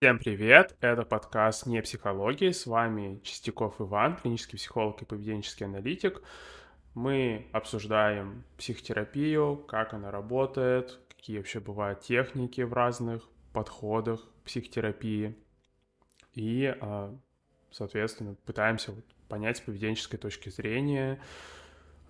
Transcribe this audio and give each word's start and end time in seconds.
Всем 0.00 0.20
привет! 0.20 0.76
Это 0.80 1.02
подкаст 1.02 1.66
«Не 1.66 1.82
психологии». 1.82 2.52
С 2.52 2.66
вами 2.66 3.18
Чистяков 3.24 3.80
Иван, 3.80 4.14
клинический 4.14 4.56
психолог 4.56 5.02
и 5.02 5.04
поведенческий 5.04 5.66
аналитик. 5.66 6.22
Мы 6.94 7.48
обсуждаем 7.50 8.44
психотерапию, 8.58 9.56
как 9.56 9.94
она 9.94 10.12
работает, 10.12 11.00
какие 11.08 11.38
вообще 11.38 11.58
бывают 11.58 12.00
техники 12.00 12.60
в 12.60 12.72
разных 12.72 13.24
подходах 13.52 14.24
психотерапии. 14.44 15.36
И, 16.32 16.72
а, 16.80 17.12
соответственно, 17.72 18.36
пытаемся 18.46 18.94
понять 19.28 19.56
с 19.56 19.62
поведенческой 19.62 20.20
точки 20.20 20.48
зрения, 20.48 21.20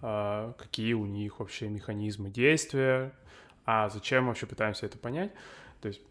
а, 0.02 0.52
какие 0.58 0.92
у 0.92 1.06
них 1.06 1.40
вообще 1.40 1.70
механизмы 1.70 2.28
действия, 2.28 3.14
а 3.64 3.88
зачем 3.88 4.26
вообще 4.26 4.44
пытаемся 4.44 4.84
это 4.84 4.98
понять. 4.98 5.32
То 5.80 5.88
есть 5.88 6.02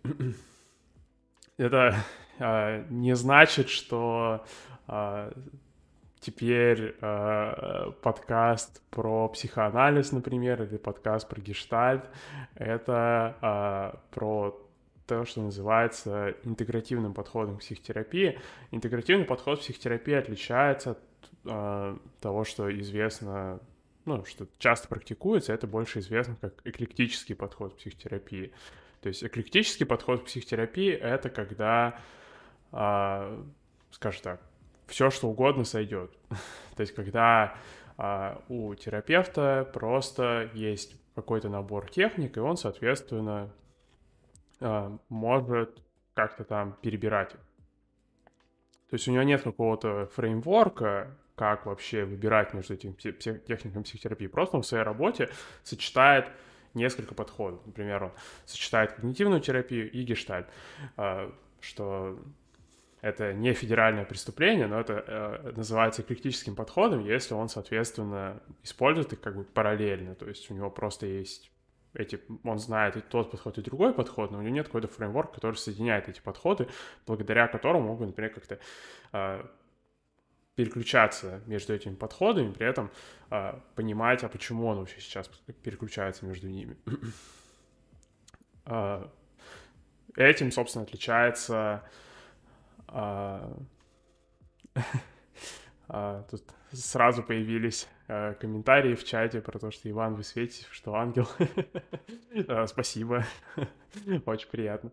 это 1.57 1.95
э, 2.39 2.85
не 2.89 3.15
значит, 3.15 3.69
что 3.69 4.45
э, 4.87 5.31
теперь 6.19 6.95
э, 7.01 7.91
подкаст 8.01 8.81
про 8.89 9.27
психоанализ, 9.29 10.11
например, 10.11 10.63
или 10.63 10.77
подкаст 10.77 11.27
про 11.27 11.41
гештальт, 11.41 12.09
это 12.55 13.35
э, 13.41 13.97
про 14.11 14.63
то, 15.07 15.25
что 15.25 15.41
называется 15.41 16.35
интегративным 16.43 17.13
подходом 17.13 17.57
к 17.57 17.61
психотерапии. 17.61 18.39
Интегративный 18.71 19.25
подход 19.25 19.59
к 19.59 19.61
психотерапии 19.61 20.13
отличается 20.13 20.91
от 20.91 20.99
э, 21.45 21.97
того, 22.19 22.43
что 22.43 22.69
известно, 22.79 23.59
ну, 24.05 24.25
что 24.25 24.47
часто 24.59 24.87
практикуется, 24.89 25.53
это 25.53 25.65
больше 25.65 25.99
известно 25.99 26.35
как 26.39 26.53
эклектический 26.65 27.35
подход 27.35 27.73
к 27.73 27.77
психотерапии. 27.77 28.51
То 29.07 29.09
есть 29.09 29.23
эклектический 29.23 29.85
подход 29.85 30.23
к 30.23 30.25
психотерапии— 30.25 30.91
это 30.91 31.29
когда, 31.29 31.97
э, 32.73 33.43
скажем 33.91 34.21
так, 34.21 34.41
все 34.85 35.09
что 35.09 35.29
угодно 35.29 35.63
сойдет. 35.63 36.11
То 36.75 36.81
есть 36.81 36.93
когда 36.93 37.55
э, 37.97 38.35
у 38.49 38.75
терапевта 38.75 39.65
просто 39.73 40.49
есть 40.53 40.99
какой-то 41.15 41.47
набор 41.47 41.89
техник, 41.89 42.35
и 42.35 42.41
он, 42.41 42.57
соответственно, 42.57 43.49
э, 44.59 44.97
может 45.07 45.81
как-то 46.13 46.43
там 46.43 46.75
перебирать. 46.81 47.31
То 47.31 48.95
есть 48.95 49.07
у 49.07 49.11
него 49.11 49.23
нет 49.23 49.41
какого-то 49.41 50.07
фреймворка, 50.07 51.15
как 51.35 51.65
вообще 51.65 52.03
выбирать 52.03 52.53
между 52.53 52.73
этими 52.73 52.91
техниками 52.91 53.83
психотерапии. 53.83 54.27
Просто 54.27 54.57
он 54.57 54.63
в 54.63 54.67
своей 54.67 54.83
работе 54.83 55.29
сочетает 55.63 56.29
несколько 56.77 57.13
подходов. 57.13 57.59
Например, 57.65 58.05
он 58.05 58.11
сочетает 58.45 58.93
когнитивную 58.93 59.41
терапию 59.41 59.91
и 59.91 60.03
гештальт, 60.03 60.47
а, 60.95 61.33
что 61.59 62.17
это 63.01 63.33
не 63.33 63.53
федеральное 63.53 64.05
преступление, 64.05 64.67
но 64.67 64.79
это 64.79 65.03
э, 65.05 65.51
называется 65.55 66.01
эклектическим 66.01 66.55
подходом, 66.55 67.05
если 67.05 67.35
он, 67.35 67.47
соответственно, 67.47 68.41
использует 68.63 69.13
их 69.13 69.21
как 69.21 69.35
бы 69.35 69.43
параллельно, 69.43 70.15
то 70.15 70.27
есть 70.27 70.49
у 70.49 70.53
него 70.53 70.69
просто 70.71 71.05
есть 71.05 71.51
эти, 71.93 72.19
он 72.43 72.59
знает 72.59 72.97
и 72.97 73.01
тот 73.01 73.31
подход, 73.31 73.57
и 73.57 73.61
другой 73.61 73.93
подход, 73.93 74.31
но 74.31 74.39
у 74.39 74.41
него 74.41 74.53
нет 74.53 74.67
какой-то 74.67 74.87
фреймворк, 74.87 75.33
который 75.33 75.55
соединяет 75.55 76.09
эти 76.09 76.21
подходы, 76.21 76.67
благодаря 77.05 77.47
которому 77.47 77.87
могут, 77.87 78.07
например, 78.07 78.33
как-то 78.33 78.59
э, 79.13 79.45
переключаться 80.57 81.41
между 81.45 81.73
этими 81.75 81.93
подходами, 81.93 82.51
при 82.51 82.65
этом 82.67 82.89
э, 83.29 83.53
понимать, 83.75 84.23
а 84.23 84.27
почему 84.27 84.65
он 84.65 84.79
вообще 84.79 84.99
сейчас 84.99 85.27
переключается 85.61 86.25
между 86.25 86.49
ними. 86.49 86.75
э, 88.65 89.07
этим, 90.15 90.51
собственно, 90.51 90.83
отличается... 90.83 91.83
Э, 92.89 93.53
тут 96.29 96.43
сразу 96.71 97.23
появились 97.23 97.87
комментарии 98.07 98.95
в 98.95 99.03
чате 99.03 99.41
про 99.41 99.57
то, 99.59 99.71
что 99.71 99.89
Иван, 99.89 100.15
вы 100.15 100.23
светите, 100.23 100.65
что 100.71 100.95
ангел. 100.95 101.27
Спасибо. 102.67 103.25
Очень 104.25 104.49
приятно. 104.49 104.91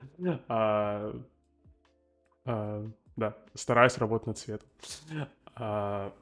Да, 3.16 3.36
стараюсь 3.54 3.98
работать 3.98 4.26
над 4.26 4.38
цветом. 4.38 4.68
А, 5.56 6.12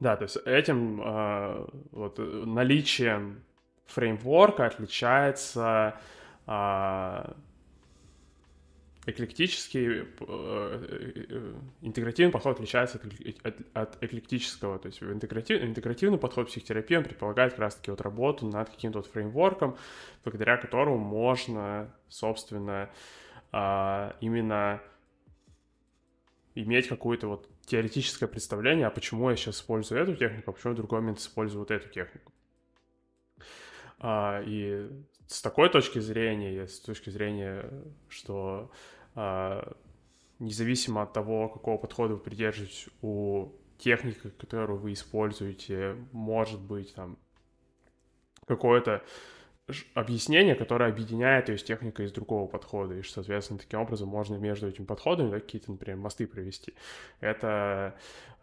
да, 0.00 0.16
то 0.16 0.24
есть 0.24 0.36
этим 0.44 1.00
а, 1.02 1.68
вот 1.92 2.18
наличием 2.18 3.42
фреймворка 3.86 4.66
отличается 4.66 5.94
а, 6.46 7.36
эклектический, 9.06 10.00
э, 10.00 10.04
э, 10.18 11.52
интегративный 11.82 12.32
подход 12.32 12.56
отличается 12.56 13.00
от, 13.74 14.02
эклектического. 14.02 14.78
То 14.78 14.86
есть 14.86 15.02
интегратив, 15.02 15.62
интегративный 15.62 16.18
подход 16.18 16.48
психотерапии, 16.48 16.96
он 16.96 17.04
предполагает 17.04 17.52
как 17.52 17.60
раз-таки 17.60 17.90
вот 17.90 18.00
работу 18.00 18.46
над 18.46 18.70
каким-то 18.70 19.00
вот 19.00 19.06
фреймворком, 19.08 19.76
благодаря 20.24 20.56
которому 20.56 20.96
можно, 20.96 21.94
собственно, 22.08 22.88
именно 23.52 24.80
иметь 26.54 26.88
какое-то 26.88 27.28
вот 27.28 27.48
теоретическое 27.66 28.26
представление, 28.26 28.86
а 28.86 28.90
почему 28.90 29.30
я 29.30 29.36
сейчас 29.36 29.56
использую 29.56 30.00
эту 30.00 30.14
технику, 30.14 30.50
а 30.50 30.54
почему 30.54 30.72
в 30.72 30.76
другой 30.76 31.00
момент 31.00 31.18
использую 31.18 31.60
вот 31.60 31.70
эту 31.70 31.88
технику. 31.88 32.32
А, 33.98 34.42
и 34.44 34.88
с 35.26 35.42
такой 35.42 35.68
точки 35.70 35.98
зрения, 35.98 36.66
с 36.66 36.80
точки 36.80 37.10
зрения, 37.10 37.70
что 38.08 38.70
а, 39.14 39.76
независимо 40.38 41.02
от 41.02 41.12
того, 41.12 41.48
какого 41.48 41.78
подхода 41.78 42.14
вы 42.14 42.20
придерживаетесь 42.20 42.88
у 43.02 43.52
техники, 43.78 44.30
которую 44.38 44.78
вы 44.78 44.92
используете, 44.92 45.96
может 46.12 46.60
быть 46.60 46.94
там 46.94 47.18
какое-то 48.46 49.02
объяснение, 49.94 50.54
которое 50.54 50.90
объединяет 50.90 51.48
ее 51.48 51.56
с 51.56 51.62
техникой 51.62 52.06
из 52.06 52.12
другого 52.12 52.46
подхода, 52.46 52.94
и, 52.94 53.02
соответственно, 53.02 53.58
таким 53.58 53.80
образом 53.80 54.08
можно 54.08 54.36
между 54.36 54.68
этими 54.68 54.84
подходами 54.84 55.30
да, 55.30 55.40
какие-то, 55.40 55.70
например, 55.70 55.96
мосты 55.96 56.26
провести. 56.26 56.74
Это, 57.20 57.94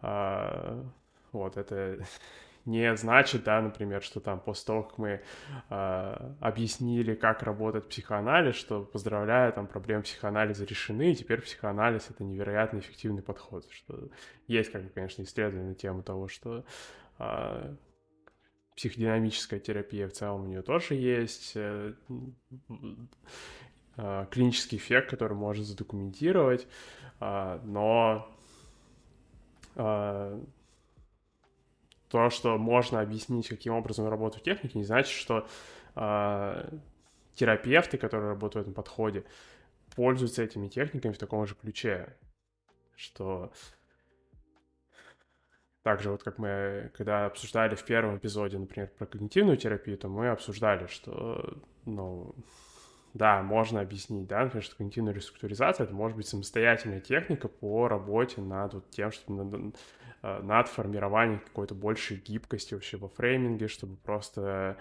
э, 0.01 0.83
вот, 1.31 1.57
это 1.57 1.99
не 2.65 2.95
значит, 2.95 3.43
да, 3.43 3.61
например, 3.61 4.01
что 4.01 4.19
там 4.19 4.39
после 4.39 4.65
того, 4.65 4.83
как 4.83 4.97
мы 4.97 5.21
э, 5.69 6.33
объяснили, 6.39 7.13
как 7.13 7.43
работает 7.43 7.87
психоанализ, 7.87 8.55
что, 8.55 8.83
поздравляю, 8.83 9.53
там 9.53 9.67
проблемы 9.67 10.01
психоанализа 10.01 10.65
решены, 10.65 11.11
и 11.11 11.15
теперь 11.15 11.41
психоанализ— 11.41 12.07
это 12.09 12.23
невероятно 12.23 12.79
эффективный 12.79 13.21
подход, 13.21 13.67
что 13.69 14.09
есть, 14.47 14.71
как 14.71 14.83
бы, 14.83 14.89
конечно, 14.89 15.21
исследования 15.21 15.69
на 15.69 15.75
тему 15.75 16.01
того, 16.01 16.27
что 16.27 16.65
э, 17.19 17.75
психодинамическая 18.75 19.59
терапия 19.59 20.07
в 20.07 20.13
целом 20.13 20.43
у 20.43 20.47
нее 20.47 20.61
тоже 20.61 20.95
есть, 20.95 21.53
э, 21.55 21.93
э, 23.97 24.25
клинический 24.31 24.77
эффект, 24.77 25.09
который 25.09 25.35
можно 25.35 25.63
задокументировать, 25.63 26.67
э, 27.19 27.59
но 27.63 28.27
то, 29.73 30.41
что 32.29 32.57
можно 32.57 32.99
объяснить, 32.99 33.47
каким 33.47 33.73
образом 33.73 34.09
работают 34.09 34.43
техники, 34.43 34.75
не 34.75 34.83
значит, 34.83 35.15
что 35.15 35.47
терапевты, 37.35 37.97
которые 37.97 38.31
работают 38.31 38.67
этом 38.67 38.73
подходе, 38.73 39.23
пользуются 39.95 40.43
этими 40.43 40.67
техниками 40.67 41.13
в 41.13 41.17
таком 41.17 41.47
же 41.47 41.55
ключе, 41.55 42.17
что 42.97 43.53
также 45.83 46.11
вот 46.11 46.23
как 46.23 46.37
мы, 46.37 46.91
когда 46.95 47.25
обсуждали 47.25 47.75
в 47.75 47.83
первом 47.83 48.17
эпизоде, 48.17 48.57
например, 48.57 48.89
про 48.97 49.05
когнитивную 49.05 49.57
терапию, 49.57 49.97
то 49.97 50.07
мы 50.07 50.29
обсуждали, 50.29 50.87
что, 50.87 51.57
ну, 51.85 52.35
да, 53.13 53.41
можно 53.41 53.81
объяснить, 53.81 54.27
да, 54.27 54.43
например, 54.43 54.63
что 54.63 54.77
когнитивная 54.77 55.13
реструктуризация— 55.13 55.83
это 55.85 55.93
может 55.93 56.15
быть 56.15 56.27
самостоятельная 56.27 57.01
техника 57.01 57.47
по 57.47 57.87
работе 57.87 58.41
над 58.41 58.73
вот 58.75 58.89
тем, 58.91 59.11
что 59.11 59.33
над, 59.33 59.75
э, 60.21 60.41
над 60.41 60.67
формированием 60.67 61.39
какой-то 61.39 61.75
большей 61.75 62.17
гибкости 62.17 62.73
вообще 62.73 62.97
во 62.97 63.09
фрейминге, 63.09 63.67
чтобы 63.67 63.97
просто 63.97 64.77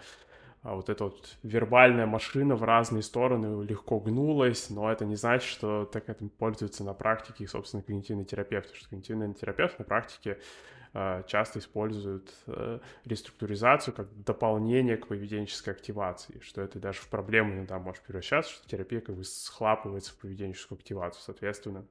а 0.63 0.75
вот 0.75 0.91
эта 0.91 1.05
вот 1.05 1.39
вербальная 1.43 2.05
машина 2.05 2.55
в 2.55 2.63
разные 2.63 3.03
стороны 3.03 3.65
легко 3.65 3.99
гнулась, 3.99 4.69
но 4.69 4.93
это 4.93 5.07
не 5.07 5.17
значит, 5.17 5.49
что 5.49 5.87
так 5.87 6.11
этим 6.11 6.29
пользуются 6.29 6.85
на 6.85 6.93
практике, 6.93 7.47
собственно, 7.49 7.83
когнитивный 7.83 8.27
терапевт, 8.27 8.67
потому 8.67 8.79
что 8.79 8.91
когнитивный 8.91 9.33
терапевт 9.33 9.79
на 9.79 9.87
практике 9.87 10.39
часто 10.93 11.61
используют 11.61 12.35
э, 12.47 12.81
реструктуризацию 13.05 13.95
как 13.95 14.13
дополнение 14.25 14.97
к 14.97 15.07
поведенческой 15.07 15.75
активации, 15.75 16.41
что 16.41 16.63
это 16.63 16.81
даже 16.81 17.01
в 17.01 17.09
проблему 17.09 17.55
иногда 17.55 17.79
может 17.79 18.03
превращаться, 18.03 18.53
что 18.53 18.69
терапия 18.69 19.01
как 19.01 19.15
бы 19.15 19.23
схлапывается 19.23 20.13
в 20.13 20.19
поведенческую 20.19 20.79
активацию, 20.79 21.23
соответственно. 21.23 21.87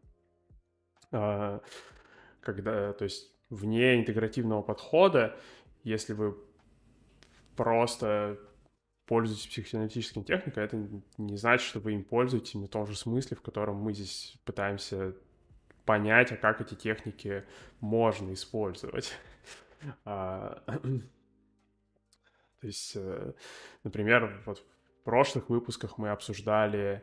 Э, 1.11 1.59
когда, 2.41 2.93
то 2.93 3.03
есть 3.05 3.33
вне 3.49 3.99
интегративного 3.99 4.61
подхода, 4.61 5.37
если 5.83 6.13
вы 6.13 6.37
просто 7.55 8.37
пользуетесь 9.05 9.47
психоаналитической 9.47 10.23
техникой, 10.23 10.65
это 10.65 10.77
не 11.17 11.37
значит, 11.37 11.65
что 11.67 11.79
вы 11.79 11.93
им 11.93 12.03
пользуетесь 12.03 12.53
в 12.53 12.67
том 12.67 12.85
же 12.85 12.95
смысле, 12.95 13.37
в 13.37 13.41
котором 13.41 13.77
мы 13.77 13.93
здесь 13.93 14.37
пытаемся 14.43 15.15
понять, 15.89 16.31
а 16.31 16.35
как 16.37 16.61
эти 16.61 16.75
техники 16.75 17.43
можно 17.81 18.31
использовать. 18.33 19.17
А, 20.03 20.61
то 22.59 22.67
есть, 22.67 22.91
э, 22.95 23.31
например, 23.85 24.43
вот 24.45 24.59
в 24.59 25.03
прошлых 25.05 25.49
выпусках 25.49 25.97
мы 25.97 26.09
обсуждали 26.09 27.01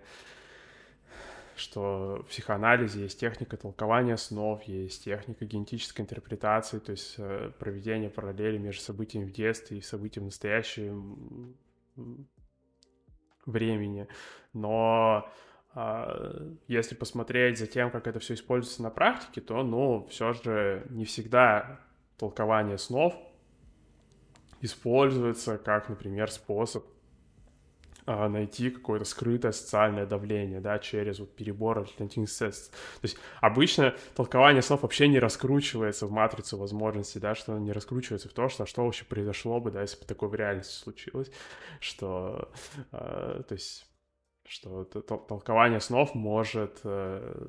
что 1.57 2.23
в 2.23 2.29
психоанализе 2.29 3.01
есть 3.05 3.19
техника 3.19 3.57
толкования 3.57 4.19
снов, 4.19 4.63
есть 4.65 5.03
техника 5.05 5.47
генетической 5.47 6.03
интерпретации, 6.03 6.79
то 6.79 6.91
есть 6.93 7.15
э, 7.17 7.51
проведение 7.59 8.11
параллели 8.11 8.59
между 8.59 8.83
событиями 8.83 9.25
в 9.25 9.33
детстве 9.33 9.79
и 9.79 9.81
событиями 9.81 10.27
в 10.27 10.29
настоящем 10.29 11.57
времени. 13.47 14.07
Но 14.53 15.27
если 16.69 16.95
посмотреть 16.95 17.59
за 17.59 17.67
тем, 17.67 17.91
как 17.91 18.07
это 18.07 18.19
все 18.19 18.35
используется 18.35 18.83
на 18.83 18.91
практике, 18.91 19.41
то, 19.41 19.63
ну, 19.63 20.07
все 20.11 20.33
же 20.33 20.87
не 20.89 21.05
всегда 21.05 21.81
толкование 22.17 22.79
снов 22.79 23.15
используется 24.63 25.59
как, 25.59 25.91
например, 25.91 26.31
способ 26.31 26.85
а, 28.09 28.29
найти 28.29 28.71
какое-то 28.71 29.05
скрытое 29.05 29.51
социальное 29.51 30.07
давление, 30.07 30.61
да, 30.61 30.79
через 30.79 31.19
вот 31.19 31.35
перебор 31.35 31.81
альтернативных 31.81 32.31
средств. 32.31 32.71
То 33.01 33.05
есть 33.05 33.19
обычно 33.41 33.97
толкование 34.15 34.63
снов 34.63 34.83
вообще 34.83 35.09
не 35.09 35.19
раскручивается 35.19 36.07
в 36.07 36.13
матрицу 36.13 36.57
возможностей, 36.57 37.19
да, 37.19 37.35
что 37.35 37.59
не 37.59 37.73
раскручивается 37.73 38.29
в 38.29 38.33
то, 38.33 38.49
что, 38.49 38.65
что 38.65 38.85
вообще 38.85 39.05
произошло 39.05 39.61
бы, 39.61 39.73
да, 39.73 39.83
если 39.83 39.99
бы 39.99 40.05
такое 40.07 40.29
в 40.29 40.35
реальности 40.37 40.73
случилось, 40.73 41.33
что, 41.81 42.51
э, 42.93 43.43
то 43.47 43.53
есть, 43.53 43.85
что 44.49 44.85
толкование 44.85 45.81
снов 45.81 46.15
может 46.15 46.81
э, 46.85 47.49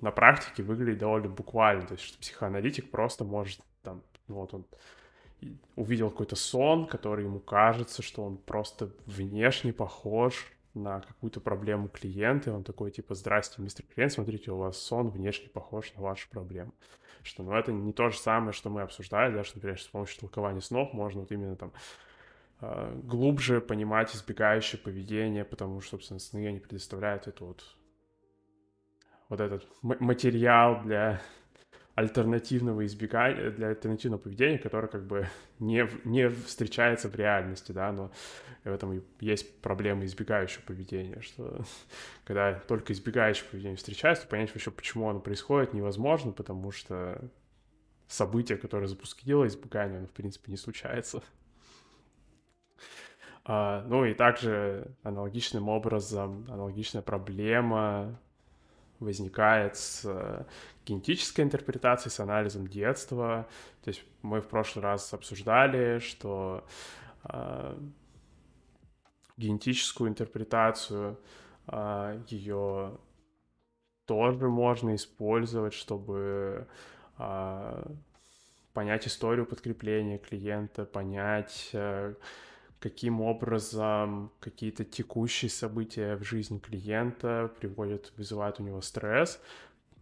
на 0.00 0.10
практике 0.10 0.62
выглядеть 0.62 0.98
довольно 0.98 1.28
буквально, 1.28 1.86
то 1.86 1.94
есть, 1.94 2.04
что 2.04 2.18
психоаналитик 2.18 2.90
просто 2.90 3.24
может 3.24 3.60
там, 3.82 4.02
вот 4.26 4.54
он 4.54 4.66
увидел 5.76 6.10
какой-то 6.10 6.36
сон, 6.36 6.86
который 6.86 7.24
ему 7.24 7.40
кажется, 7.40 8.02
что 8.02 8.24
он 8.24 8.38
просто 8.38 8.90
внешне 9.06 9.72
похож 9.72 10.52
на 10.74 11.00
какую-то 11.00 11.40
проблему 11.40 11.88
клиента, 11.88 12.50
и 12.50 12.52
он 12.52 12.64
такой, 12.64 12.90
типа, 12.90 13.14
здрасте, 13.14 13.62
мистер 13.62 13.84
клиент, 13.86 14.12
смотрите, 14.12 14.50
у 14.50 14.58
вас 14.58 14.76
сон 14.78 15.10
внешне 15.10 15.48
похож 15.48 15.92
на 15.94 16.02
вашу 16.02 16.28
проблему. 16.28 16.74
Что, 17.22 17.42
ну, 17.42 17.52
это 17.52 17.72
не 17.72 17.92
то 17.92 18.10
же 18.10 18.18
самое, 18.18 18.52
что 18.52 18.70
мы 18.70 18.82
обсуждали, 18.82 19.34
да, 19.34 19.44
что, 19.44 19.58
например, 19.58 19.80
с 19.80 19.86
помощью 19.86 20.20
толкования 20.20 20.60
снов 20.60 20.92
можно 20.92 21.20
вот 21.20 21.32
именно 21.32 21.56
там 21.56 21.72
глубже 22.60 23.60
понимать 23.60 24.14
избегающее 24.14 24.80
поведение, 24.80 25.44
потому 25.44 25.80
что, 25.80 25.92
собственно, 25.92 26.18
сны 26.18 26.46
они 26.46 26.58
предоставляют 26.58 27.26
это 27.28 27.44
вот 27.44 27.62
вот 29.28 29.40
этот 29.40 29.66
материал 29.82 30.80
для 30.82 31.20
альтернативного 31.94 32.86
избегания, 32.86 33.50
для 33.50 33.68
альтернативного 33.68 34.20
поведения, 34.20 34.58
которое 34.58 34.86
как 34.86 35.04
бы 35.04 35.28
не, 35.58 35.88
не 36.04 36.30
встречается 36.30 37.08
в 37.08 37.16
реальности, 37.16 37.72
да, 37.72 37.90
но 37.92 38.12
в 38.62 38.72
этом 38.72 38.92
и 38.92 39.02
есть 39.20 39.60
проблема 39.60 40.04
избегающего 40.04 40.62
поведения, 40.62 41.20
что 41.20 41.64
когда 42.24 42.54
только 42.54 42.92
избегающее 42.92 43.44
поведение 43.50 43.76
встречается, 43.76 44.28
понять 44.28 44.54
вообще, 44.54 44.70
почему 44.70 45.10
оно 45.10 45.20
происходит, 45.20 45.74
невозможно, 45.74 46.30
потому 46.32 46.70
что 46.70 47.20
событие, 48.06 48.56
которое 48.56 48.86
запустило 48.86 49.46
избегание, 49.46 49.98
оно, 49.98 50.06
в 50.06 50.12
принципе, 50.12 50.52
не 50.52 50.56
случается. 50.56 51.22
А, 53.50 53.82
ну 53.86 54.04
и 54.04 54.12
также 54.12 54.94
аналогичным 55.02 55.70
образом, 55.70 56.44
аналогичная 56.50 57.00
проблема 57.00 58.20
возникает 59.00 59.76
с 59.76 60.02
э, 60.04 60.44
генетической 60.84 61.40
интерпретацией, 61.40 62.12
с 62.12 62.20
анализом 62.20 62.66
детства. 62.66 63.48
То 63.82 63.88
есть 63.88 64.04
мы 64.20 64.42
в 64.42 64.48
прошлый 64.48 64.82
раз 64.82 65.14
обсуждали, 65.14 65.98
что 65.98 66.62
э, 67.24 67.78
генетическую 69.38 70.10
интерпретацию 70.10 71.18
э, 71.68 72.20
ее 72.28 72.98
тоже 74.04 74.48
можно 74.48 74.94
использовать, 74.94 75.72
чтобы 75.72 76.66
э, 77.16 77.92
понять 78.74 79.06
историю 79.06 79.46
подкрепления 79.46 80.18
клиента, 80.18 80.84
понять 80.84 81.70
э, 81.72 82.14
каким 82.80 83.20
образом 83.20 84.32
какие-то 84.40 84.84
текущие 84.84 85.50
события 85.50 86.16
в 86.16 86.24
жизни 86.24 86.58
клиента 86.58 87.50
приводят, 87.58 88.12
вызывают 88.16 88.60
у 88.60 88.62
него 88.62 88.80
стресс 88.80 89.40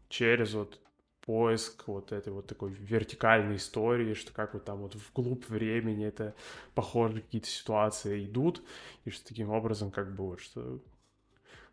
через 0.09 0.55
вот 0.55 0.81
поиск 1.23 1.89
вот 1.89 2.13
этой 2.13 2.33
вот 2.33 2.47
такой 2.47 2.71
вертикальной 2.71 3.57
истории, 3.57 4.15
что 4.15 4.33
как 4.33 4.55
вот 4.55 4.65
там 4.65 4.79
вот 4.79 4.95
вглубь 4.95 5.49
времени 5.49 6.07
это 6.07 6.35
похожие 6.75 7.23
какие-то 7.23 7.49
ситуации 7.49 8.25
идут, 8.25 8.63
и 9.05 9.11
что 9.11 9.27
таким 9.27 9.51
образом 9.51 9.91
как 9.91 10.15
бы 10.15 10.25
вот 10.25 10.41
что 10.41 10.81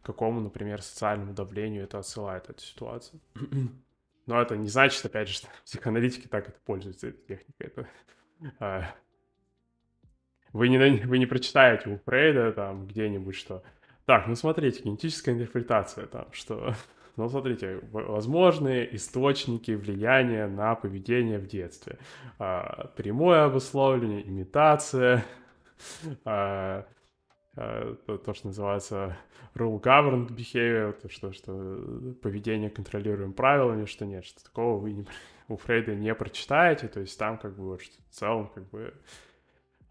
какому, 0.02 0.42
например, 0.42 0.82
социальному 0.82 1.34
давлению 1.34 1.84
это 1.84 2.00
отсылает 2.00 2.50
эта 2.50 2.62
ситуация. 2.62 3.20
Но 4.26 4.42
это 4.42 4.56
не 4.56 4.68
значит, 4.68 5.04
опять 5.06 5.28
же, 5.28 5.36
что 5.36 5.48
психоаналитики 5.66 6.28
так 6.28 6.50
это 6.50 6.60
пользуются 6.66 7.08
этой 7.08 7.24
техникой. 7.26 7.68
Это 7.68 7.90
а, 8.60 8.96
вы 10.54 10.70
не, 10.70 10.78
вы 10.78 11.18
не 11.18 11.26
прочитаете 11.26 11.90
у 11.90 11.98
Фрейда 12.06 12.54
там 12.54 12.88
где-нибудь, 12.88 13.36
что 13.36 13.64
так, 14.06 14.28
ну 14.28 14.36
смотрите, 14.36 14.84
генетическая 14.84 15.32
интерпретация 15.32 16.06
там, 16.06 16.28
что 16.32 16.74
ну, 17.18 17.30
смотрите, 17.30 17.80
возможные 17.92 18.96
источники 18.96 19.72
влияния 19.72 20.48
на 20.48 20.76
поведение 20.76 21.40
в 21.40 21.48
детстве. 21.48 21.98
А, 22.40 22.92
прямое 22.96 23.46
обусловление, 23.46 24.28
имитация, 24.28 25.26
а, 26.26 26.86
а, 27.56 27.96
то, 28.06 28.18
то, 28.18 28.34
что 28.34 28.48
называется 28.48 29.18
rule 29.56 29.82
governed 29.82 30.30
behavior, 30.30 30.94
то, 30.94 31.10
что, 31.10 31.32
что 31.34 32.16
поведение 32.22 32.70
контролируем 32.70 33.34
правилами, 33.34 33.86
что 33.86 34.06
нет, 34.06 34.26
что 34.26 34.44
такого 34.44 34.80
вы 34.80 34.94
не, 34.94 35.08
у 35.48 35.58
Фрейда 35.58 35.96
не 35.96 36.14
прочитаете, 36.16 36.88
то 36.88 37.00
есть 37.00 37.18
там 37.18 37.38
как 37.38 37.56
бы 37.56 37.64
вот 37.64 37.82
в 37.82 38.14
целом 38.14 38.50
как 38.54 38.70
бы 38.70 38.94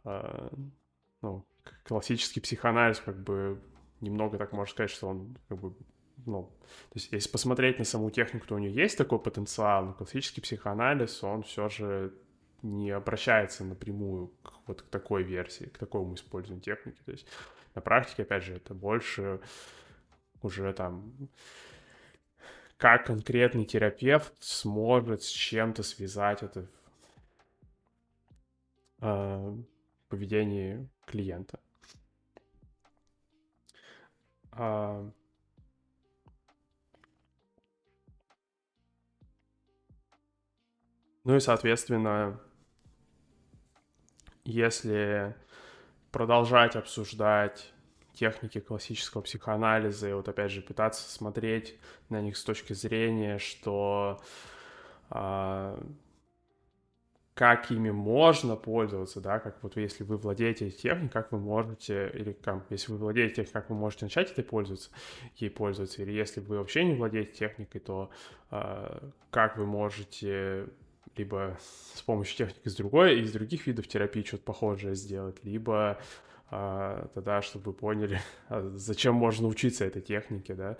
ну, 0.04 1.46
классический 1.84 2.40
психоанализ, 2.40 3.00
как 3.00 3.22
бы 3.22 3.62
немного 4.00 4.38
так 4.38 4.52
можно 4.52 4.72
сказать, 4.72 4.90
что 4.90 5.08
он 5.08 5.37
как 5.49 5.58
бы 5.58 5.75
ну, 6.25 6.44
то 6.90 6.94
есть 6.94 7.12
если 7.12 7.30
посмотреть 7.30 7.78
на 7.78 7.85
саму 7.85 8.11
технику, 8.11 8.47
то 8.47 8.54
у 8.54 8.59
нее 8.59 8.73
есть 8.73 8.97
такой 8.97 9.18
потенциал, 9.18 9.87
но 9.87 9.92
классический 9.92 10.40
психоанализ, 10.40 11.23
он 11.25 11.42
все 11.42 11.68
же 11.68 12.14
не 12.62 12.90
обращается 12.90 13.64
напрямую 13.64 14.28
к 14.42 14.52
вот 14.66 14.82
к 14.82 14.87
такой 14.87 15.25
версии, 15.25 15.64
к 15.64 15.78
такому 15.78 16.14
использованию 16.14 16.62
техники. 16.62 17.00
То 17.04 17.11
есть 17.11 17.26
на 17.75 17.82
практике, 17.82 18.23
опять 18.23 18.44
же, 18.44 18.54
это 18.54 18.75
больше 18.75 19.40
уже 20.42 20.73
там 20.73 21.12
как 22.76 23.06
конкретный 23.06 23.64
терапевт 23.64 24.32
сможет 24.40 25.23
с 25.23 25.28
чем-то 25.28 25.82
связать 25.82 26.42
это 26.42 26.66
а, 29.00 29.56
поведении 30.12 30.90
клиента. 31.07 31.59
А, 34.50 35.11
ну 41.25 41.35
и, 41.35 41.40
соответственно, 41.40 42.38
если 44.45 45.35
продолжать 46.11 46.76
обсуждать 46.76 47.73
техники 48.12 48.61
классического 48.61 49.23
психоанализа 49.23 50.11
и 50.11 50.12
вот 50.12 50.28
опять 50.28 50.50
же 50.50 50.61
пытаться 50.61 51.11
смотреть 51.11 51.78
на 52.11 52.21
них 52.21 52.37
с 52.37 52.45
точки 52.45 52.75
зрения, 52.75 53.38
что 53.38 54.21
а, 55.09 55.83
как 57.34 57.70
ими 57.70 57.90
можно 57.90 58.56
пользоваться, 58.56 59.20
да, 59.20 59.38
как 59.38 59.62
вот 59.62 59.76
если 59.76 60.04
вы 60.04 60.18
владеете 60.18 60.70
техникой, 60.70 61.08
как 61.08 61.32
вы 61.32 61.38
можете, 61.38 62.10
или 62.14 62.32
как, 62.32 62.66
если 62.68 62.92
вы 62.92 62.98
владеете 62.98 63.36
техникой, 63.36 63.60
как 63.60 63.70
вы 63.70 63.76
можете 63.76 64.04
начать 64.04 64.32
этой 64.32 64.44
пользоваться, 64.44 64.90
ей 65.36 65.48
пользоваться, 65.50 66.02
или 66.02 66.12
если 66.12 66.40
вы 66.40 66.58
вообще 66.58 66.84
не 66.84 66.94
владеете 66.94 67.32
техникой, 67.32 67.80
то 67.80 68.10
э, 68.50 69.10
как 69.30 69.56
вы 69.56 69.64
можете 69.64 70.68
либо 71.16 71.58
с 71.94 72.02
помощью 72.02 72.36
техники 72.36 72.66
из 72.66 72.76
другой, 72.76 73.20
из 73.20 73.32
других 73.32 73.66
видов 73.66 73.88
терапии 73.88 74.22
что-то 74.22 74.44
похожее 74.44 74.94
сделать, 74.94 75.42
либо 75.42 75.98
э, 76.50 77.06
тогда, 77.14 77.40
чтобы 77.40 77.70
вы 77.70 77.72
поняли, 77.72 78.20
зачем 78.50 79.14
можно 79.14 79.48
учиться 79.48 79.86
этой 79.86 80.02
технике, 80.02 80.54
да, 80.54 80.76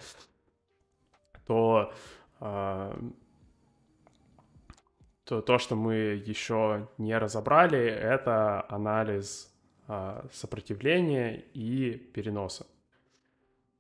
то 1.47 1.95
э, 2.41 3.11
то, 5.25 5.41
то, 5.41 5.59
что 5.59 5.77
мы 5.77 5.95
еще 5.95 6.89
не 6.99 7.17
разобрали, 7.17 7.79
это 7.79 8.67
анализ 8.69 9.53
а, 9.89 10.27
сопротивления 10.33 11.45
и 11.55 11.95
переноса. 11.97 12.67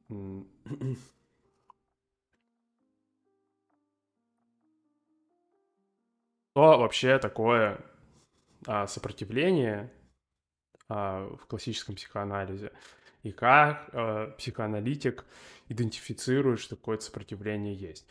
Что 6.52 6.78
вообще 6.78 7.18
такое 7.18 7.80
а, 8.66 8.86
сопротивление 8.86 9.90
а, 10.86 11.34
в 11.36 11.46
классическом 11.46 11.94
психоанализе? 11.94 12.72
И 13.22 13.32
как 13.32 13.88
а, 13.92 14.32
психоаналитик 14.32 15.24
идентифицирует, 15.68 16.60
что 16.60 16.76
какое-то 16.76 17.04
сопротивление 17.04 17.74
есть? 17.74 18.06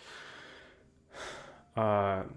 А, 1.76 2.28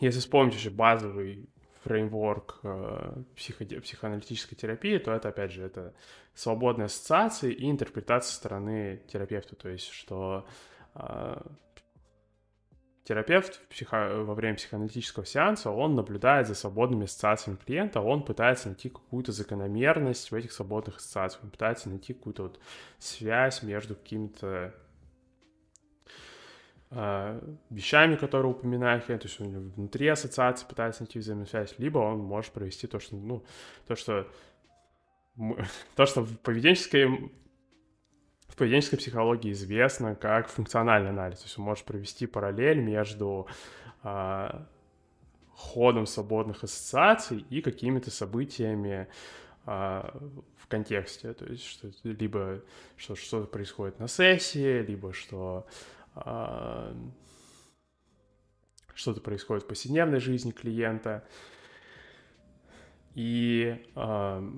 если 0.00 0.20
вспомнить 0.20 0.54
еще 0.54 0.70
базовый 0.70 1.48
фреймворк 1.84 2.60
э, 2.64 3.22
психо 3.36 3.64
психоаналитической 3.64 4.56
терапии, 4.56 4.98
то 4.98 5.12
это, 5.12 5.28
опять 5.28 5.52
же, 5.52 5.62
это 5.62 5.94
свободные 6.34 6.86
ассоциации 6.86 7.52
и 7.52 7.70
интерпретация 7.70 8.34
стороны 8.34 9.02
терапевта. 9.06 9.54
То 9.54 9.68
есть, 9.68 9.90
что 9.90 10.46
э, 10.94 11.40
терапевт 13.04 13.60
психо... 13.68 14.24
во 14.24 14.34
время 14.34 14.56
психоаналитического 14.56 15.24
сеанса, 15.24 15.70
он 15.70 15.94
наблюдает 15.94 16.48
за 16.48 16.54
свободными 16.54 17.04
ассоциациями 17.04 17.56
клиента, 17.56 18.00
он 18.00 18.24
пытается 18.24 18.68
найти 18.68 18.88
какую-то 18.88 19.30
закономерность 19.30 20.32
в 20.32 20.34
этих 20.34 20.52
свободных 20.52 20.96
ассоциациях, 20.96 21.44
он 21.44 21.50
пытается 21.50 21.88
найти 21.88 22.14
какую-то 22.14 22.42
вот 22.44 22.60
связь 22.98 23.62
между 23.62 23.94
какими-то 23.94 24.74
вещами, 27.70 28.16
которые 28.16 28.52
упоминает 28.52 29.04
клиент, 29.04 29.22
то 29.22 29.28
есть 29.28 29.40
он 29.40 29.70
внутри 29.70 30.08
ассоциации 30.08 30.66
пытается 30.66 31.02
найти 31.02 31.18
взаимосвязь, 31.18 31.74
либо 31.78 31.98
он 31.98 32.20
может 32.20 32.52
провести 32.52 32.86
то, 32.86 32.98
что, 33.00 33.16
ну, 33.16 33.44
то, 33.86 33.96
что 33.96 34.26
то, 35.96 36.06
что 36.06 36.22
в 36.22 36.38
поведенческой 36.38 37.30
в 38.48 38.56
поведенческой 38.56 38.98
психологии 38.98 39.52
известно 39.52 40.14
как 40.14 40.48
функциональный 40.48 41.10
анализ. 41.10 41.40
То 41.40 41.44
есть 41.44 41.58
он 41.58 41.64
может 41.64 41.84
провести 41.84 42.26
параллель 42.26 42.80
между 42.80 43.46
э, 44.02 44.48
ходом 45.52 46.06
свободных 46.06 46.64
ассоциаций 46.64 47.44
и 47.50 47.60
какими-то 47.60 48.10
событиями 48.10 49.08
э, 49.66 50.02
в 50.56 50.66
контексте. 50.68 51.34
То 51.34 51.44
есть 51.44 51.66
что 51.66 51.90
либо 52.04 52.62
что 52.96 53.14
что-то 53.14 53.46
происходит 53.46 53.98
на 53.98 54.08
сессии, 54.08 54.80
либо 54.80 55.12
что 55.12 55.66
э, 55.68 55.95
что-то 58.94 59.20
происходит 59.20 59.64
в 59.64 59.68
повседневной 59.68 60.20
жизни 60.20 60.52
клиента. 60.52 61.24
И 63.14 63.84
э, 63.94 64.50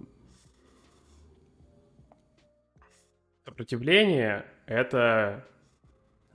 Сопротивление— 3.49 4.45
это 4.67 5.43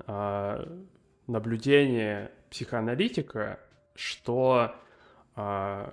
э, 0.07 0.81
наблюдение 1.27 2.31
психоаналитика, 2.49 3.59
что 3.93 4.73
э, 5.35 5.91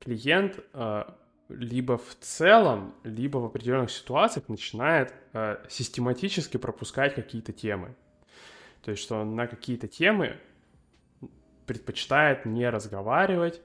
клиент 0.00 0.58
э, 0.74 1.04
либо 1.48 1.98
в 1.98 2.16
целом, 2.18 2.96
либо 3.04 3.38
в 3.38 3.44
определенных 3.44 3.92
ситуациях 3.92 4.48
начинает 4.48 5.14
э, 5.32 5.64
систематически 5.68 6.56
пропускать 6.56 7.14
какие-то 7.14 7.52
темы. 7.52 7.94
То 8.82 8.92
есть, 8.92 9.02
что 9.02 9.24
на 9.24 9.46
какие-то 9.46 9.88
темы 9.88 10.38
предпочитает 11.66 12.46
не 12.46 12.68
разговаривать, 12.68 13.60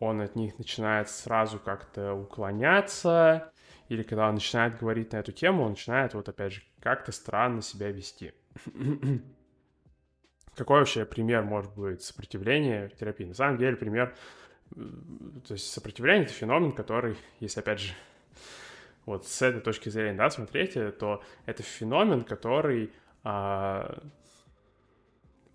он 0.00 0.20
от 0.20 0.36
них 0.36 0.58
начинает 0.58 1.08
сразу 1.08 1.58
как-то 1.58 2.12
уклоняться, 2.14 3.52
или 3.88 4.02
когда 4.02 4.28
он 4.28 4.34
начинает 4.34 4.78
говорить 4.78 5.12
на 5.12 5.18
эту 5.18 5.32
тему, 5.32 5.62
он 5.62 5.70
начинает 5.70 6.14
вот 6.14 6.28
опять 6.28 6.52
же 6.52 6.62
как-то 6.80 7.12
странно 7.12 7.62
себя 7.62 7.90
вести. 7.90 8.32
Какой 10.54 10.78
вообще 10.78 11.04
пример 11.04 11.44
может 11.44 11.74
быть 11.74 12.02
сопротивления 12.02 12.88
в 12.88 12.96
терапии? 12.96 13.24
На 13.24 13.34
самом 13.34 13.58
деле 13.58 13.76
пример, 13.76 14.14
э, 14.74 14.80
то 15.46 15.54
есть 15.54 15.70
сопротивление— 15.70 16.24
это 16.26 16.32
феномен, 16.32 16.72
который, 16.72 17.16
если 17.40 17.60
опять 17.60 17.80
же 17.80 17.92
вот 19.04 19.26
с 19.26 19.42
этой 19.42 19.60
точки 19.60 19.88
зрения, 19.88 20.16
да, 20.16 20.30
смотреть, 20.30 20.74
то 20.98 21.22
это 21.44 21.62
феномен, 21.62 22.24
который 22.24 22.92
а, 23.28 23.98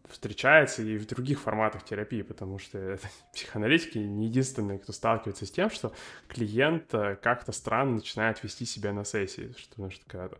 встречается 0.09 0.83
и 0.83 0.97
в 0.97 1.07
других 1.07 1.39
форматах 1.39 1.85
терапии, 1.85 2.21
потому 2.21 2.59
что 2.59 2.99
психоаналитики 3.33 3.97
не 3.97 4.27
единственные, 4.27 4.77
кто 4.77 4.91
сталкивается 4.91 5.45
с 5.45 5.51
тем, 5.51 5.69
что 5.69 5.93
клиент 6.27 6.93
э, 6.93 7.15
как-то 7.15 7.53
странно 7.53 7.95
начинает 7.95 8.43
вести 8.43 8.65
себя 8.65 8.91
на 8.91 9.05
сессии, 9.05 9.53
что, 9.57 9.69
потому 9.69 9.89
что 9.89 10.03
когда, 10.05 10.35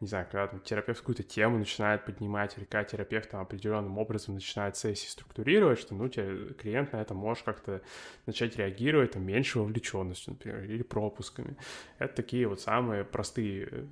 не 0.00 0.08
знаю, 0.08 0.26
когда 0.28 0.48
там, 0.48 0.58
терапевт 0.60 0.98
какую-то 0.98 1.22
тему 1.22 1.58
начинает 1.58 2.04
поднимать, 2.04 2.58
или 2.58 2.64
когда 2.64 2.82
терапевт 2.82 3.30
там, 3.30 3.40
определенным 3.40 3.96
образом 3.96 4.34
начинает 4.34 4.76
сессии 4.76 5.06
структурировать, 5.06 5.78
что, 5.78 5.94
ну, 5.94 6.08
тебе, 6.08 6.54
клиент 6.54 6.92
на 6.92 7.00
это 7.00 7.14
может 7.14 7.44
как-то 7.44 7.82
начать 8.26 8.56
реагировать 8.56 9.12
там, 9.12 9.24
меньше 9.24 9.60
вовлеченностью, 9.60 10.32
например, 10.32 10.64
или 10.64 10.82
пропусками. 10.82 11.56
Это 11.98 12.16
такие 12.16 12.48
вот 12.48 12.60
самые 12.60 13.04
простые 13.04 13.68
э, 13.70 13.84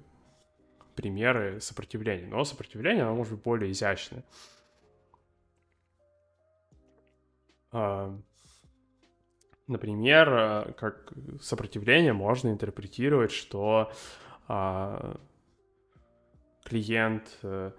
примеры 0.95 1.61
сопротивления. 1.61 2.27
Но 2.27 2.45
сопротивление, 2.45 3.05
оно 3.05 3.15
может 3.15 3.35
быть 3.35 3.43
более 3.43 3.73
изящное. 3.73 4.25
А, 7.73 8.15
например, 9.67 10.29
э, 10.29 10.73
как 10.73 11.13
сопротивление 11.41 12.13
можно 12.13 12.51
интерпретировать, 12.51 13.33
что 13.33 13.91
а, 14.49 15.17
клиент 16.65 17.39
э, 17.43 17.73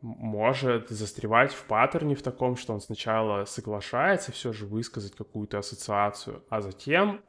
может 0.00 0.90
застревать 0.90 1.52
в 1.52 1.64
паттерне 1.64 2.14
в 2.14 2.22
таком, 2.22 2.56
что 2.56 2.74
он 2.74 2.80
сначала 2.80 3.44
соглашается 3.44 4.32
все 4.32 4.52
же 4.52 4.66
высказать 4.66 5.14
какую-то 5.14 5.58
ассоциацию, 5.58 6.44
а 6.50 6.60
затем 6.60 7.22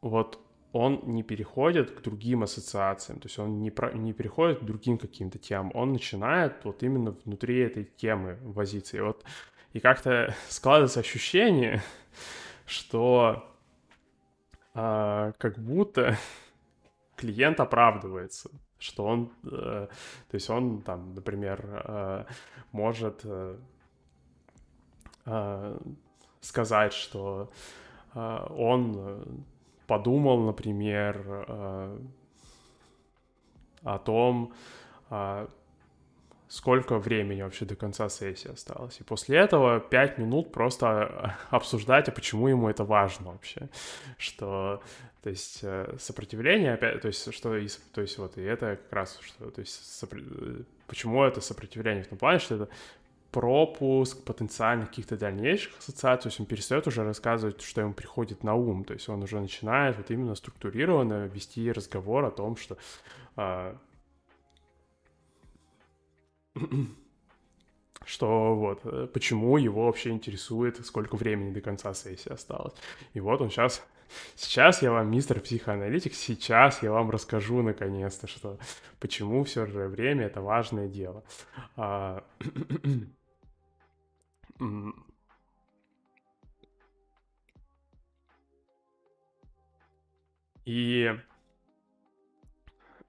вот 0.00 0.43
он 0.74 1.02
не 1.04 1.22
переходит 1.22 1.92
к 1.92 2.02
другим 2.02 2.42
ассоциациям, 2.42 3.20
то 3.20 3.26
есть 3.26 3.38
он 3.38 3.60
не, 3.60 3.70
про, 3.70 3.92
не 3.92 4.12
переходит 4.12 4.58
к 4.58 4.64
другим 4.64 4.98
каким-то 4.98 5.38
темам, 5.38 5.70
он 5.72 5.92
начинает 5.92 6.64
вот 6.64 6.82
именно 6.82 7.12
внутри 7.24 7.60
этой 7.60 7.84
темы 7.84 8.38
возиться. 8.42 8.96
И 8.96 9.00
вот 9.00 9.24
и 9.72 9.78
как-то 9.78 10.34
складывается 10.48 10.98
ощущение, 10.98 11.80
что 12.66 13.48
а, 14.74 15.30
как 15.38 15.60
будто 15.60 16.18
клиент 17.16 17.60
оправдывается, 17.60 18.50
что 18.80 19.04
он, 19.04 19.32
э, 19.44 19.86
то 20.28 20.34
есть 20.34 20.50
он 20.50 20.82
там, 20.82 21.14
например, 21.14 21.64
э, 21.84 22.24
может 22.72 23.20
э, 23.22 23.58
э, 25.24 25.78
сказать, 26.40 26.92
что 26.92 27.52
э, 28.12 28.46
он 28.50 29.46
подумал, 29.86 30.40
например, 30.40 31.22
э, 31.26 31.98
о 33.82 33.98
том, 33.98 34.52
э, 35.10 35.46
сколько 36.48 36.98
времени 36.98 37.42
вообще 37.42 37.64
до 37.64 37.74
конца 37.74 38.08
сессии 38.08 38.50
осталось. 38.50 39.00
И 39.00 39.04
после 39.04 39.38
этого 39.38 39.80
пять 39.80 40.18
минут 40.18 40.52
просто 40.52 41.36
обсуждать, 41.50 42.08
а 42.08 42.12
почему 42.12 42.48
ему 42.48 42.68
это 42.68 42.84
важно 42.84 43.32
вообще. 43.32 43.68
Что, 44.18 44.82
то 45.22 45.30
есть, 45.30 45.60
э, 45.62 45.96
сопротивление 45.98 46.74
опять, 46.74 47.00
то 47.00 47.08
есть, 47.08 47.34
что, 47.34 47.50
то 47.92 48.00
есть, 48.00 48.18
вот, 48.18 48.38
и 48.38 48.42
это 48.42 48.76
как 48.76 48.92
раз, 48.92 49.18
что, 49.22 49.50
то 49.50 49.60
есть, 49.60 49.98
сопр... 49.98 50.22
почему 50.86 51.24
это 51.24 51.40
сопротивление 51.40 52.04
в 52.04 52.08
том 52.08 52.18
плане, 52.18 52.38
что 52.38 52.54
это 52.54 52.68
пропуск 53.34 54.22
потенциальных 54.22 54.90
каких-то 54.90 55.16
дальнейших 55.16 55.76
ассоциаций, 55.76 56.22
то 56.22 56.28
есть 56.28 56.38
он 56.38 56.46
перестает 56.46 56.86
уже 56.86 57.02
рассказывать, 57.02 57.60
что 57.62 57.80
ему 57.80 57.92
приходит 57.92 58.44
на 58.44 58.54
ум, 58.54 58.84
то 58.84 58.94
есть 58.94 59.08
он 59.08 59.24
уже 59.24 59.40
начинает 59.40 59.96
вот 59.96 60.08
именно 60.12 60.36
структурированно 60.36 61.26
вести 61.26 61.72
разговор 61.72 62.24
о 62.24 62.30
том, 62.30 62.56
что 62.56 62.78
а, 63.34 63.76
что 68.04 68.54
вот, 68.54 68.82
э, 68.84 69.08
почему 69.12 69.56
его 69.56 69.86
вообще 69.86 70.10
интересует, 70.10 70.86
сколько 70.86 71.16
времени 71.16 71.52
до 71.52 71.60
конца 71.60 71.92
сессии 71.92 72.32
осталось. 72.32 72.74
И 73.14 73.20
вот 73.20 73.40
он 73.40 73.50
сейчас, 73.50 73.82
сейчас 74.36 74.80
я 74.80 74.92
вам, 74.92 75.10
мистер 75.10 75.40
психоаналитик, 75.40 76.14
сейчас 76.14 76.84
я 76.84 76.92
вам 76.92 77.10
расскажу 77.10 77.62
наконец-то, 77.62 78.28
что 78.28 78.58
почему 79.00 79.42
все 79.42 79.66
же 79.66 79.88
время— 79.88 80.26
это 80.26 80.40
важное 80.40 80.86
дело. 80.86 81.24
И 90.64 91.10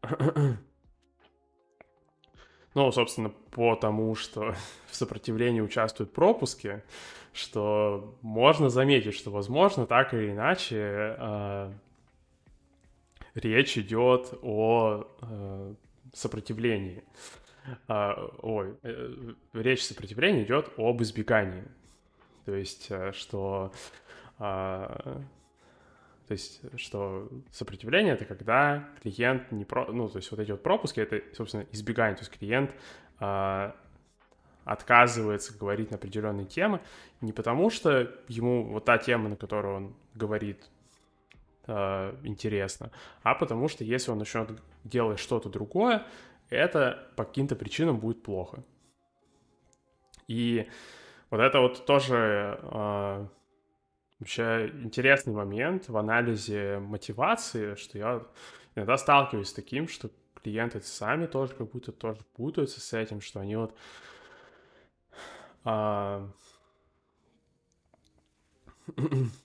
Ну, 2.75 2.91
собственно, 2.91 3.29
потому 3.51 4.15
что 4.15 4.53
в 4.87 4.95
сопротивлении 4.95 5.61
участвуют 5.61 6.13
пропуски, 6.13 6.83
что 7.33 8.17
можно 8.21 8.69
заметить, 8.69 9.15
что, 9.15 9.31
возможно, 9.31 9.87
так 9.87 10.13
или 10.13 10.31
иначе 10.31 11.15
э, 11.17 11.71
речь 13.33 13.77
идет 13.77 14.33
о 14.41 15.07
э, 15.21 15.73
сопротивлении. 16.13 16.97
Э, 16.97 17.44
ой, 17.87 18.75
э, 18.83 19.33
речь 19.53 19.83
сопротивления 19.83 20.43
идет 20.43 20.71
об 20.77 21.01
избегании. 21.01 21.63
То 22.45 22.53
есть, 22.53 22.87
э, 22.89 23.11
что 23.13 23.71
э, 24.39 25.21
то 26.27 26.31
есть, 26.31 26.61
что 26.79 27.29
сопротивление— 27.51 28.13
это 28.15 28.25
когда 28.25 28.89
клиент 29.01 29.51
не 29.51 29.63
про... 29.63 29.85
Ну, 29.91 30.09
то 30.09 30.17
есть 30.17 30.31
вот 30.31 30.39
эти 30.39 30.51
вот 30.51 30.63
пропуски— 30.63 30.99
это, 31.01 31.21
собственно, 31.35 31.65
избегание. 31.71 32.15
То 32.15 32.21
есть 32.21 32.31
клиент 32.31 32.71
э, 33.19 33.71
отказывается 34.63 35.57
говорить 35.57 35.91
на 35.91 35.97
определенные 35.97 36.47
темы 36.47 36.81
не 37.21 37.31
потому, 37.31 37.69
что 37.69 38.11
ему 38.27 38.63
вот 38.65 38.85
та 38.85 38.97
тема, 38.97 39.29
на 39.29 39.35
которую 39.35 39.75
он 39.75 39.95
говорит, 40.15 40.67
э, 41.67 42.15
интересна, 42.23 42.91
а 43.21 43.35
потому 43.35 43.67
что 43.67 43.83
если 43.83 44.11
он 44.11 44.17
начнет 44.17 44.49
делать 44.83 45.19
что-то 45.19 45.49
другое, 45.49 46.05
это 46.49 47.11
по 47.15 47.23
каким-то 47.23 47.55
причинам 47.55 47.99
будет 47.99 48.23
плохо. 48.23 48.63
И 50.27 50.67
вот 51.29 51.39
это 51.39 51.59
вот 51.59 51.85
тоже 51.85 52.59
э, 52.61 53.27
Вообще 54.19 54.71
интересный 54.81 55.33
момент 55.33 55.89
в 55.89 55.97
анализе 55.97 56.79
мотивации, 56.79 57.75
что 57.75 57.97
я 57.97 58.25
иногда 58.73 58.97
сталкиваюсь 58.97 59.49
с 59.49 59.53
таким, 59.53 59.89
что 59.89 60.09
клиенты 60.41 60.79
сами 60.81 61.25
тоже 61.25 61.53
как 61.53 61.69
будто 61.71 61.91
тоже 61.91 62.21
путаются 62.33 62.79
с 62.79 62.93
этим, 62.93 63.19
что 63.19 63.41
они 63.41 63.57
вот 63.57 63.75
а, 65.65 66.29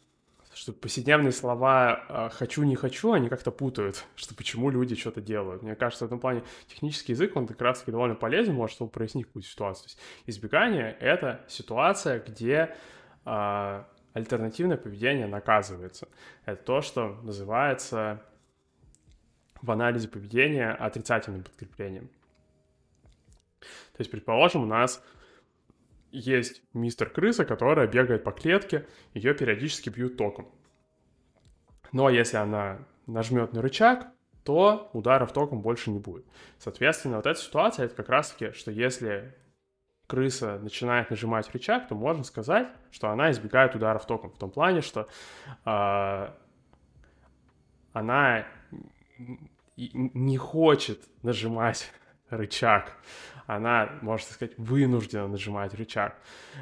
что 0.61 0.75
повседневные 0.75 1.33
слова 1.33 2.05
а, 2.07 2.29
«хочу, 2.29 2.63
не 2.65 2.77
хочу», 2.77 3.13
они 3.13 3.31
как-то 3.31 3.51
путают, 3.51 4.05
что 4.15 4.35
почему 4.35 4.69
люди 4.69 4.95
что-то 4.95 5.23
делают. 5.23 5.63
Мне 5.63 5.75
кажется, 5.75 6.05
в 6.05 6.09
этом 6.09 6.21
плане 6.21 6.43
технический 6.67 7.13
язык, 7.13 7.35
он 7.35 7.47
как 7.47 7.59
раз-таки 7.63 7.93
довольно 7.93 8.15
полезен, 8.15 8.53
может, 8.53 8.77
чтобы 8.77 8.91
прояснить 8.91 9.25
какую-то 9.25 9.49
ситуацию. 9.49 9.85
То 9.85 9.89
есть 9.89 9.99
избегание— 10.27 10.95
это 11.01 11.41
ситуация, 11.49 12.21
где 12.21 12.77
а, 13.25 13.89
альтернативное 14.13 14.77
поведение 14.77 15.27
наказывается. 15.27 16.09
Это 16.45 16.63
то, 16.63 16.83
что 16.83 17.19
называется 17.23 18.23
в 19.63 19.71
анализе 19.71 20.09
поведения 20.09 20.73
отрицательным 20.73 21.43
подкреплением. 21.43 22.11
То 23.61 24.01
есть, 24.01 24.11
предположим, 24.11 24.65
у 24.65 24.67
нас 24.67 25.03
есть 26.13 26.63
мистер 26.73 27.11
крыса, 27.11 27.45
которая 27.45 27.87
бегает 27.87 28.25
по 28.25 28.33
клетке, 28.33 28.87
ее 29.15 29.35
периодически 29.35 29.91
бьют 29.91 30.17
током. 30.17 30.49
Но 31.93 32.09
если 32.09 32.37
она 32.37 32.79
нажмет 33.07 33.53
на 33.53 33.63
рычаг, 33.63 34.09
то 34.45 34.91
ударов 34.93 35.33
током 35.33 35.61
больше 35.61 35.91
не 35.91 35.99
будет. 35.99 36.25
Соответственно, 36.59 37.17
вот 37.17 37.27
эта 37.27 37.39
ситуация, 37.39 37.87
это 37.87 37.95
как 37.95 38.09
раз-таки, 38.09 38.53
что 38.53 38.71
если 38.71 39.35
крыса 40.07 40.59
начинает 40.59 41.11
нажимать 41.11 41.51
рычаг, 41.53 41.89
то 41.89 41.95
можно 41.95 42.25
сказать, 42.25 42.69
что 42.91 43.11
она 43.11 43.31
избегает 43.31 43.75
ударов 43.77 44.07
током. 44.07 44.31
В 44.33 44.39
том 44.39 44.51
плане, 44.51 44.81
что 44.81 45.09
э, 45.65 46.29
она 47.93 48.47
не 49.77 50.37
хочет 50.37 51.01
нажимать 51.23 51.93
рычаг. 52.29 52.97
Она, 53.51 53.99
можно 54.01 54.33
сказать, 54.33 54.57
вынуждена 54.59 55.27
нажимать 55.27 55.75
рычаг. 55.75 56.17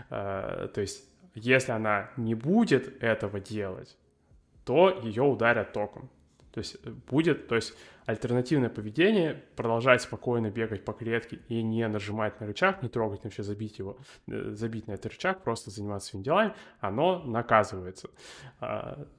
Э, 0.08 0.68
то 0.72 0.80
есть, 0.80 1.04
если 1.34 1.72
она 1.72 2.10
не 2.16 2.34
будет 2.34 3.02
этого 3.02 3.40
делать, 3.40 3.98
то 4.64 4.98
ее 5.02 5.22
ударят 5.22 5.74
током. 5.74 6.08
То 6.50 6.60
есть 6.60 6.78
э, 6.82 6.90
будет, 7.10 7.46
то 7.46 7.56
есть 7.56 7.74
альтернативное 8.06 8.70
поведение, 8.70 9.44
продолжать 9.54 10.00
спокойно 10.00 10.50
бегать 10.50 10.82
по 10.82 10.94
клетке 10.94 11.40
и 11.48 11.62
не 11.62 11.86
нажимать 11.88 12.40
на 12.40 12.46
рычаг, 12.46 12.82
не 12.82 12.88
трогать, 12.88 13.22
вообще 13.22 13.42
забить 13.42 13.78
его, 13.78 13.98
э, 14.26 14.52
забить 14.54 14.86
на 14.86 14.92
этот 14.92 15.12
рычаг, 15.12 15.42
просто 15.42 15.70
заниматься 15.70 16.08
своими 16.08 16.24
делами, 16.24 16.54
оно 16.80 17.22
наказывается. 17.22 18.08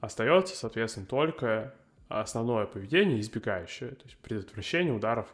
Остается, 0.00 0.56
соответственно, 0.56 1.06
только 1.06 1.76
основное 2.08 2.66
поведение, 2.66 3.20
избегающее, 3.20 3.90
то 3.90 4.04
есть 4.06 4.16
предотвращение 4.18 4.92
ударов 4.92 5.28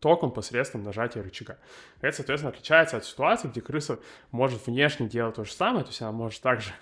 током 0.00 0.32
посредством 0.32 0.82
нажатия 0.82 1.22
рычага. 1.22 1.58
Это, 2.00 2.16
соответственно, 2.16 2.50
отличается 2.50 2.96
от 2.96 3.04
ситуации, 3.04 3.48
где 3.48 3.60
крыса 3.60 4.00
может 4.30 4.66
внешне 4.66 5.08
делать 5.08 5.36
то 5.36 5.44
же 5.44 5.52
самое, 5.52 5.84
то 5.84 5.90
есть 5.90 6.02
она 6.02 6.12
может 6.12 6.42
также 6.42 6.72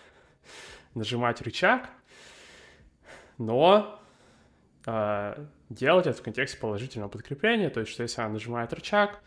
нажимать 0.94 1.42
рычаг, 1.42 1.90
но 3.37 4.00
э, 4.87 5.44
делать 5.68 6.07
это 6.07 6.18
в 6.18 6.22
контексте 6.22 6.59
положительного 6.59 7.11
подкрепления, 7.11 7.70
то 7.70 7.81
есть 7.81 7.92
что 7.92 8.04
если 8.04 8.20
она 8.20 8.35
нажимает 8.35 8.72
рычаг, 8.72 9.20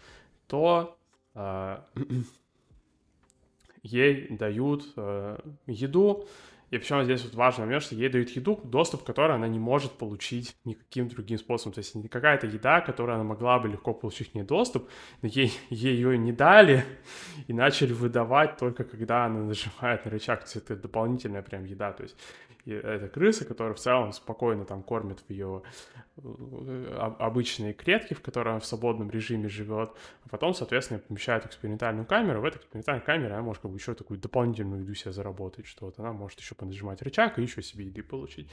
то 0.47 0.97
э, 1.35 1.77
ей 3.83 4.27
дают 4.37 4.85
э, 4.95 5.37
еду, 5.67 6.27
и 6.71 6.77
причем 6.77 7.03
здесь 7.03 7.23
вот 7.25 7.35
важный 7.35 7.65
момент, 7.65 7.83
что 7.83 7.95
ей 7.95 8.07
дают 8.07 8.29
еду, 8.29 8.59
доступ 8.63 9.03
к 9.03 9.05
которой 9.05 9.35
она 9.35 9.47
не 9.49 9.59
может 9.59 9.91
получить 9.91 10.55
никаким 10.63 11.09
другим 11.09 11.37
способом. 11.37 11.73
То 11.73 11.79
есть 11.79 11.95
не 11.95 12.07
какая-то 12.07 12.47
еда, 12.47 12.79
которую 12.79 13.15
она 13.15 13.25
могла 13.25 13.59
бы 13.59 13.67
легко 13.67 13.93
получить 13.93 14.31
к 14.31 14.35
ней 14.35 14.43
доступ, 14.43 14.89
но 15.21 15.27
ей, 15.27 15.53
ей 15.69 15.95
ее 15.95 16.17
не 16.17 16.31
дали 16.31 16.85
и 17.47 17.53
начали 17.53 17.91
выдавать 17.91 18.55
только 18.57 18.85
когда 18.85 19.25
она 19.25 19.41
нажимает 19.41 20.05
на 20.05 20.11
рычаг. 20.11 20.39
То 20.39 20.45
есть 20.45 20.55
это 20.55 20.77
дополнительная 20.77 21.41
прям 21.41 21.65
еда. 21.65 21.91
То 21.91 22.03
есть 22.03 22.15
это 22.65 23.07
крыса, 23.07 23.45
которая 23.45 23.73
в 23.73 23.79
целом 23.79 24.11
спокойно 24.11 24.65
там 24.65 24.83
кормит 24.83 25.19
в 25.19 25.29
ее 25.29 25.63
э, 26.17 27.13
обычные 27.19 27.73
клетки, 27.73 28.13
в 28.13 28.21
которой 28.21 28.49
она 28.49 28.59
в 28.59 28.65
свободном 28.65 29.09
режиме 29.09 29.49
живет, 29.49 29.91
а 30.25 30.29
потом, 30.29 30.53
соответственно, 30.53 30.99
помещают 30.99 31.45
экспериментальную 31.45 32.05
камеру, 32.05 32.41
в 32.41 32.45
этой 32.45 32.57
экспериментальной 32.57 33.03
камере 33.03 33.33
она 33.33 33.41
может 33.41 33.61
как 33.61 33.71
бы 33.71 33.77
еще 33.77 33.93
такую 33.93 34.19
дополнительную 34.19 34.81
еду 34.81 34.93
себе 34.93 35.11
заработать, 35.11 35.65
что 35.65 35.85
вот 35.85 35.99
она 35.99 36.13
может 36.13 36.39
еще 36.39 36.55
понажимать 36.55 37.01
рычаг 37.01 37.39
и 37.39 37.41
еще 37.41 37.61
себе 37.61 37.85
еды 37.85 38.03
получить. 38.03 38.49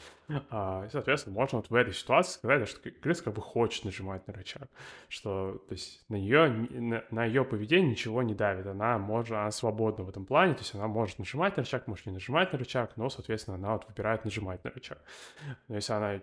А, 0.50 0.86
и, 0.86 0.90
соответственно, 0.90 1.34
можно 1.34 1.58
вот 1.58 1.70
в 1.70 1.74
этой 1.74 1.92
ситуации 1.92 2.32
сказать, 2.32 2.68
что 2.68 2.90
крыса 2.90 3.24
как 3.24 3.34
бы 3.34 3.42
хочет 3.42 3.84
нажимать 3.84 4.26
на 4.26 4.32
рычаг, 4.32 4.68
что 5.08 5.62
то 5.68 5.72
есть 5.72 6.04
на 6.08 6.16
нее, 6.16 6.48
на, 6.48 7.04
на 7.10 7.24
ее 7.24 7.44
поведение 7.44 7.90
ничего 7.90 8.22
не 8.22 8.34
давит, 8.34 8.66
она 8.66 8.98
может, 8.98 9.32
она 9.32 9.50
свободна 9.50 10.04
в 10.04 10.08
этом 10.08 10.24
плане, 10.24 10.54
то 10.54 10.60
есть 10.60 10.74
она 10.74 10.86
может 10.86 11.18
нажимать 11.18 11.56
на 11.56 11.62
рычаг, 11.62 11.86
может 11.86 12.06
не 12.06 12.12
нажимать 12.12 12.52
на 12.52 12.58
рычаг, 12.58 12.96
но, 12.96 13.08
соответственно, 13.08 13.56
она 13.56 13.72
вот 13.72 13.86
выбирает 13.98 14.24
нажимать 14.24 14.64
на 14.64 14.70
рычаг. 14.70 14.98
Но 15.68 15.74
если 15.74 15.92
она 15.92 16.20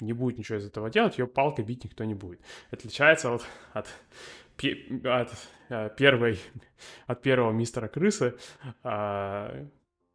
не 0.00 0.12
будет 0.12 0.38
ничего 0.38 0.58
из 0.58 0.66
этого 0.66 0.90
делать, 0.90 1.18
ее 1.18 1.26
палкой 1.26 1.64
бить 1.64 1.84
никто 1.84 2.04
не 2.04 2.14
будет. 2.14 2.40
Отличается 2.70 3.30
вот 3.30 3.46
от, 3.72 3.88
от, 5.04 5.32
от 5.68 5.96
первой, 5.96 6.38
от 7.06 7.22
первого 7.22 7.52
мистера 7.52 7.88
крысы, 7.88 8.36
а, 8.82 9.66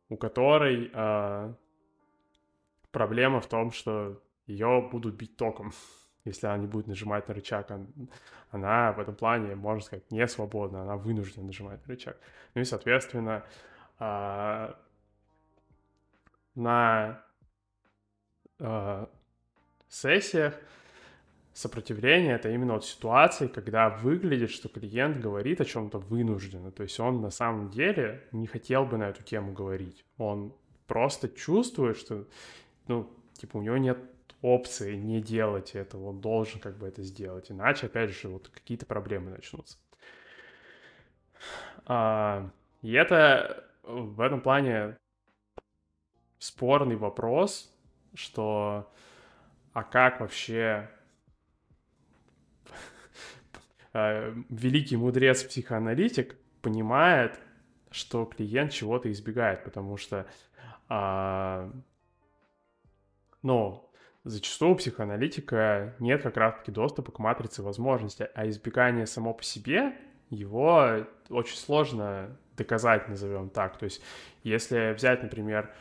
у 0.10 0.18
которой 0.18 0.92
а, 0.94 1.56
проблема 2.92 3.42
в 3.42 3.48
том, 3.48 3.72
что 3.72 4.22
ее 4.48 4.88
будут 4.92 5.16
бить 5.16 5.36
током, 5.38 5.72
если 6.26 6.48
она 6.48 6.58
не 6.58 6.68
будет 6.68 6.88
нажимать 6.88 7.28
на 7.28 7.34
рычаг. 7.34 7.72
Она 8.52 8.92
в 8.94 9.00
этом 9.00 9.16
плане, 9.16 9.56
можно 9.56 9.82
сказать, 9.82 10.12
не 10.12 10.28
свободна, 10.28 10.82
она 10.82 10.96
вынуждена 10.96 11.46
нажимать 11.46 11.82
на 11.88 11.94
рычаг. 11.94 12.18
Ну 12.54 12.62
и, 12.62 12.66
соответственно, 12.66 13.44
а, 14.00 14.78
на 16.56 17.24
э, 18.60 19.06
сессиях 19.90 20.56
сопротивление— 21.54 22.36
это 22.36 22.50
именно 22.50 22.74
вот 22.74 22.86
ситуации, 22.86 23.48
когда 23.48 23.90
выглядит, 23.90 24.52
что 24.52 24.68
клиент 24.68 25.20
говорит 25.20 25.62
о 25.62 25.66
чем-то 25.66 26.00
вынужденно. 26.00 26.72
То 26.72 26.84
есть 26.84 27.00
он 27.00 27.22
на 27.22 27.30
самом 27.30 27.70
деле 27.70 28.28
не 28.32 28.48
хотел 28.48 28.86
бы 28.86 28.98
на 28.98 29.10
эту 29.10 29.24
тему 29.24 29.54
говорить. 29.54 30.06
Он 30.18 30.54
просто 30.88 31.30
чувствует, 31.30 31.98
что, 31.98 32.28
ну, 32.88 33.10
типа, 33.34 33.58
у 33.58 33.62
него 33.62 33.78
нет 33.78 33.98
опции 34.42 34.96
не 34.96 35.22
делать 35.22 35.76
этого, 35.76 36.10
он 36.10 36.22
должен 36.22 36.60
как 36.60 36.78
бы 36.78 36.88
это 36.88 37.02
сделать, 37.02 37.50
иначе, 37.50 37.88
опять 37.88 38.12
же, 38.12 38.28
вот 38.28 38.50
какие-то 38.50 38.86
проблемы 38.86 39.32
начнутся. 39.32 39.78
А, 41.86 42.52
и 42.82 42.92
это 42.94 43.66
в 43.84 44.22
этом 44.22 44.42
плане 44.42 44.98
спорный 46.40 46.96
вопрос, 46.96 47.72
что 48.14 48.92
а 49.74 49.84
как 49.84 50.22
вообще 50.22 50.90
э, 53.94 54.34
великий 54.50 54.98
мудрец-психоаналитик 54.98 56.36
понимает, 56.62 57.40
что 57.92 58.26
клиент 58.26 58.72
чего-то 58.72 59.12
избегает, 59.12 59.64
потому 59.64 59.98
что, 59.98 60.26
а, 60.90 61.72
ну, 63.42 63.90
зачастую 64.26 64.74
у 64.74 64.76
психоаналитика 64.76 65.96
нет 66.00 66.24
как 66.24 66.36
раз-таки 66.38 66.72
доступа 66.72 67.12
к 67.12 67.20
матрице 67.20 67.64
возможностей, 67.64 68.28
а 68.34 68.48
избегание 68.50 69.06
само 69.06 69.34
по 69.34 69.44
себе, 69.44 69.94
его 70.30 71.06
очень 71.30 71.56
сложно 71.58 72.38
доказать, 72.58 73.08
назовем 73.08 73.50
так. 73.50 73.78
То 73.78 73.86
есть, 73.86 74.02
если 74.44 74.94
взять, 74.94 75.22
например, 75.24 75.74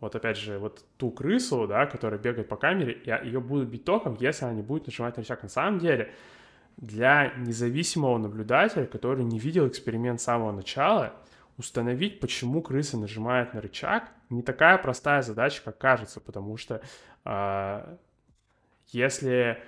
вот 0.00 0.14
опять 0.14 0.36
же, 0.36 0.58
вот 0.58 0.84
ту 0.96 1.10
крысу, 1.10 1.66
да, 1.66 1.86
которая 1.86 2.20
бегает 2.20 2.48
по 2.48 2.56
камере, 2.56 3.00
ее 3.24 3.40
будут 3.40 3.68
бить 3.68 3.84
током, 3.84 4.16
если 4.20 4.44
она 4.44 4.54
не 4.54 4.62
будет 4.62 4.86
нажимать 4.86 5.16
на 5.16 5.22
рычаг. 5.22 5.42
На 5.42 5.48
самом 5.48 5.80
деле, 5.80 6.12
для 6.76 7.32
независимого 7.36 8.18
наблюдателя, 8.18 8.86
который 8.86 9.24
не 9.24 9.38
видел 9.38 9.66
эксперимент 9.66 10.20
с 10.20 10.24
самого 10.24 10.52
начала, 10.52 11.14
установить, 11.56 12.20
почему 12.20 12.62
крыса 12.62 12.96
нажимает 12.96 13.52
на 13.52 13.60
рычаг, 13.60 14.12
не 14.30 14.42
такая 14.42 14.78
простая 14.78 15.22
задача, 15.22 15.60
как 15.64 15.78
кажется, 15.78 16.20
потому 16.20 16.56
что 16.56 16.80
э, 17.24 17.96
если 18.88 19.60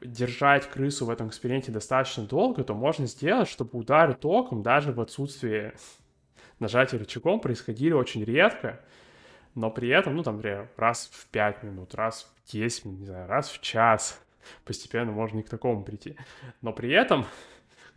держать 0.00 0.68
крысу 0.68 1.06
в 1.06 1.10
этом 1.10 1.28
эксперименте 1.28 1.70
достаточно 1.70 2.24
долго, 2.24 2.64
то 2.64 2.74
можно 2.74 3.06
сделать, 3.06 3.48
чтобы 3.48 3.78
удары 3.78 4.14
током 4.14 4.62
даже 4.62 4.92
в 4.92 5.00
отсутствии 5.00 5.72
нажатия 6.58 6.98
рычагом 6.98 7.40
происходили 7.40 7.92
очень 7.92 8.24
редко, 8.24 8.80
но 9.54 9.70
при 9.70 9.88
этом, 9.88 10.16
ну, 10.16 10.22
там, 10.22 10.36
например, 10.36 10.68
раз 10.76 11.08
в 11.12 11.26
5 11.28 11.62
минут, 11.62 11.94
раз 11.94 12.32
в 12.44 12.52
10 12.52 12.84
минут, 12.84 13.00
не 13.00 13.06
знаю, 13.06 13.28
раз 13.28 13.50
в 13.50 13.60
час 13.60 14.20
постепенно 14.64 15.12
можно 15.12 15.38
и 15.40 15.42
к 15.42 15.48
такому 15.48 15.84
прийти. 15.84 16.16
Но 16.60 16.72
при 16.72 16.90
этом 16.90 17.26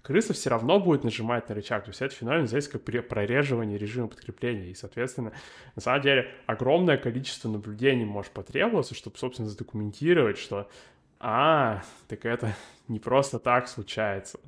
крыса 0.01 0.33
все 0.33 0.49
равно 0.49 0.79
будет 0.79 1.03
нажимать 1.03 1.49
на 1.49 1.55
рычаг. 1.55 1.83
То 1.83 1.89
есть 1.89 2.01
это 2.01 2.15
феномен 2.15 2.41
называется 2.41 2.71
как 2.71 2.83
прореживание 3.07 3.77
режима 3.77 4.07
подкрепления. 4.07 4.67
И, 4.67 4.75
соответственно, 4.75 5.33
на 5.75 5.81
самом 5.81 6.01
деле 6.01 6.31
огромное 6.45 6.97
количество 6.97 7.49
наблюдений 7.49 8.05
может 8.05 8.31
потребоваться, 8.31 8.95
чтобы, 8.95 9.17
собственно, 9.17 9.49
задокументировать, 9.49 10.37
что 10.37 10.69
а, 11.19 11.81
так 12.07 12.25
это 12.25 12.55
не 12.87 12.99
просто 12.99 13.39
так 13.39 13.67
случается. 13.67 14.39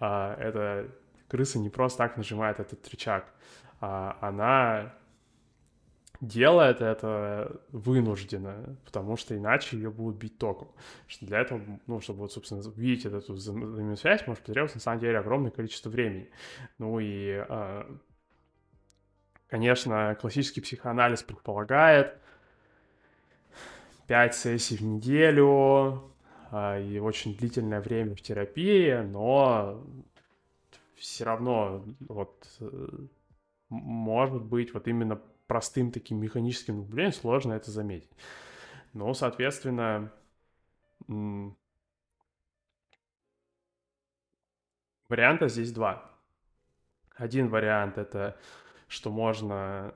А, 0.00 0.36
это 0.38 0.88
крыса 1.28 1.58
не 1.58 1.70
просто 1.70 1.98
так 1.98 2.16
нажимает 2.16 2.60
этот 2.60 2.86
рычаг. 2.88 3.32
А, 3.80 4.18
она 4.20 4.92
делает 6.22 6.80
это 6.80 7.60
вынужденно, 7.72 8.76
потому 8.84 9.16
что 9.16 9.36
иначе 9.36 9.76
ее 9.76 9.90
будут 9.90 10.16
бить 10.18 10.38
током. 10.38 10.68
Что 11.08 11.26
для 11.26 11.40
этого, 11.40 11.60
ну, 11.88 12.00
чтобы, 12.00 12.20
вот, 12.20 12.32
собственно, 12.32 12.62
увидеть 12.62 13.04
эту 13.04 13.32
взаимосвязь, 13.32 14.24
может 14.28 14.44
потребоваться, 14.44 14.76
на 14.76 14.82
самом 14.82 15.00
деле, 15.00 15.18
огромное 15.18 15.50
количество 15.50 15.90
времени. 15.90 16.30
Ну 16.78 17.00
и, 17.00 17.44
а, 17.48 17.92
конечно, 19.48 20.16
классический 20.20 20.60
психоанализ 20.60 21.24
предполагает 21.24 22.16
5 24.06 24.34
сессий 24.34 24.76
в 24.76 24.82
неделю 24.82 26.04
а, 26.52 26.78
и 26.78 27.00
очень 27.00 27.36
длительное 27.36 27.80
время 27.80 28.14
в 28.14 28.22
терапии, 28.22 28.94
но 29.00 29.84
все 30.94 31.24
равно 31.24 31.84
вот 32.08 32.46
э, 32.60 32.88
может 33.70 34.44
быть 34.44 34.72
вот 34.72 34.86
именно 34.86 35.20
простым 35.52 35.92
таким 35.92 36.18
механическим 36.18 36.78
наблюдением 36.78 37.12
сложно 37.12 37.52
это 37.52 37.70
заметить. 37.70 38.10
Но, 38.94 39.12
соответственно, 39.12 40.10
варианта 45.10 45.48
здесь 45.48 45.70
два. 45.72 46.10
Один 47.14 47.48
вариант— 47.50 47.98
это 47.98 48.38
что 48.88 49.10
можно 49.10 49.94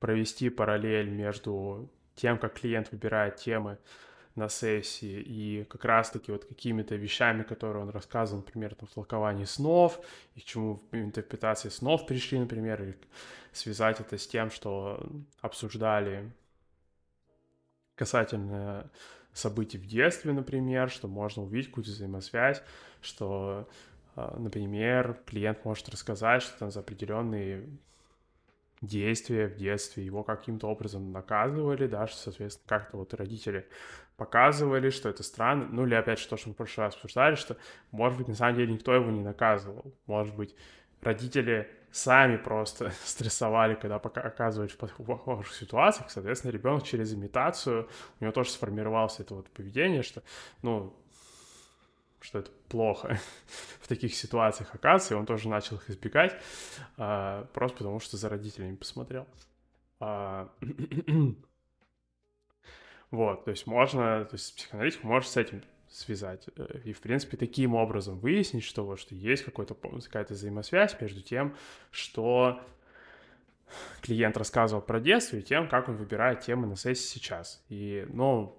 провести 0.00 0.50
параллель 0.50 1.10
между 1.10 1.88
тем, 2.16 2.36
как 2.36 2.54
клиент 2.54 2.90
выбирает 2.90 3.36
темы 3.36 3.78
на 4.38 4.48
сессии 4.48 5.20
и 5.20 5.64
как 5.64 5.84
раз-таки 5.84 6.32
вот 6.32 6.44
какими-то 6.44 6.94
вещами, 6.94 7.42
которые 7.42 7.82
он 7.82 7.90
рассказывал, 7.90 8.42
например, 8.42 8.74
там, 8.74 8.88
в 8.88 8.94
толковании 8.94 9.44
снов, 9.44 10.00
и 10.34 10.40
к 10.40 10.44
чему 10.44 10.76
в 10.76 10.94
интерпретации 10.94 11.68
снов 11.68 12.06
пришли, 12.06 12.38
например, 12.38 12.82
или 12.82 12.96
связать 13.52 14.00
это 14.00 14.16
с 14.16 14.26
тем, 14.26 14.50
что 14.50 15.06
обсуждали 15.40 16.32
касательно 17.94 18.90
событий 19.32 19.78
в 19.78 19.86
детстве, 19.86 20.32
например, 20.32 20.90
что 20.90 21.08
можно 21.08 21.42
увидеть 21.42 21.68
какую-то 21.68 21.90
взаимосвязь, 21.90 22.62
что, 23.00 23.68
а, 24.16 24.36
например, 24.38 25.20
клиент 25.26 25.64
может 25.64 25.88
рассказать, 25.88 26.42
что 26.42 26.58
там 26.58 26.70
за 26.70 26.80
определенные 26.80 27.68
действия 28.80 29.48
в 29.48 29.56
детстве 29.56 30.04
его 30.04 30.22
каким-то 30.22 30.68
образом 30.68 31.12
наказывали, 31.12 31.86
да, 31.86 32.06
что, 32.06 32.18
соответственно, 32.18 32.68
как-то 32.68 32.96
вот 32.96 33.14
родители 33.14 33.66
показывали, 34.18 34.90
что 34.90 35.08
это 35.08 35.22
странно, 35.22 35.68
ну 35.70 35.86
или 35.86 35.94
опять 35.94 36.18
же 36.18 36.28
то, 36.28 36.36
что 36.36 36.48
мы 36.48 36.54
в 36.54 36.56
прошлый 36.56 36.86
раз 36.86 36.94
обсуждали, 36.96 37.36
что, 37.36 37.56
может 37.92 38.18
быть, 38.18 38.26
на 38.26 38.34
самом 38.34 38.56
деле 38.56 38.72
никто 38.72 38.92
его 38.92 39.10
не 39.10 39.22
наказывал, 39.22 39.94
может 40.06 40.34
быть, 40.34 40.56
родители 41.00 41.70
сами 41.92 42.36
просто 42.36 42.90
стрессовали, 43.04 43.76
когда 43.76 43.96
оказывались 43.96 44.72
в 44.72 44.76
похожих 44.76 45.54
ситуациях, 45.54 46.10
соответственно, 46.10 46.50
ребенок 46.50 46.82
через 46.82 47.14
имитацию, 47.14 47.88
у 48.18 48.24
него 48.24 48.32
тоже 48.32 48.50
сформировалось 48.50 49.20
это 49.20 49.36
вот 49.36 49.48
поведение, 49.50 50.02
что, 50.02 50.24
ну, 50.62 50.92
что 52.20 52.40
это 52.40 52.50
плохо 52.68 53.20
в 53.80 53.86
таких 53.86 54.16
ситуациях 54.16 54.74
оказывается, 54.74 55.14
и 55.14 55.16
он 55.16 55.26
тоже 55.26 55.48
начал 55.48 55.76
их 55.76 55.88
избегать, 55.90 56.34
а, 56.96 57.46
просто 57.54 57.78
потому 57.78 58.00
что 58.00 58.16
за 58.16 58.28
родителями 58.28 58.74
посмотрел. 58.74 59.28
Вот, 63.10 63.44
то 63.44 63.50
есть 63.50 63.66
можно, 63.66 64.24
то 64.24 64.34
есть 64.34 64.56
психоаналитик 64.56 65.02
может 65.02 65.30
с 65.30 65.36
этим 65.36 65.62
связать. 65.88 66.46
Э, 66.56 66.80
и, 66.84 66.92
в 66.92 67.00
принципе, 67.00 67.36
таким 67.36 67.74
образом 67.74 68.18
выяснить, 68.18 68.64
что, 68.64 68.84
вот, 68.84 69.00
что 69.00 69.14
есть 69.14 69.44
какой-то, 69.44 69.74
какая-то 69.74 70.34
взаимосвязь 70.34 71.00
между 71.00 71.22
тем, 71.22 71.56
что 71.90 72.60
клиент 74.02 74.36
рассказывал 74.36 74.82
про 74.82 75.00
детство 75.00 75.36
и 75.36 75.42
тем, 75.42 75.68
как 75.68 75.88
он 75.88 75.96
выбирает 75.96 76.40
темы 76.40 76.66
на 76.66 76.76
сессии 76.76 77.18
сейчас. 77.18 77.64
И, 77.68 78.06
ну, 78.10 78.58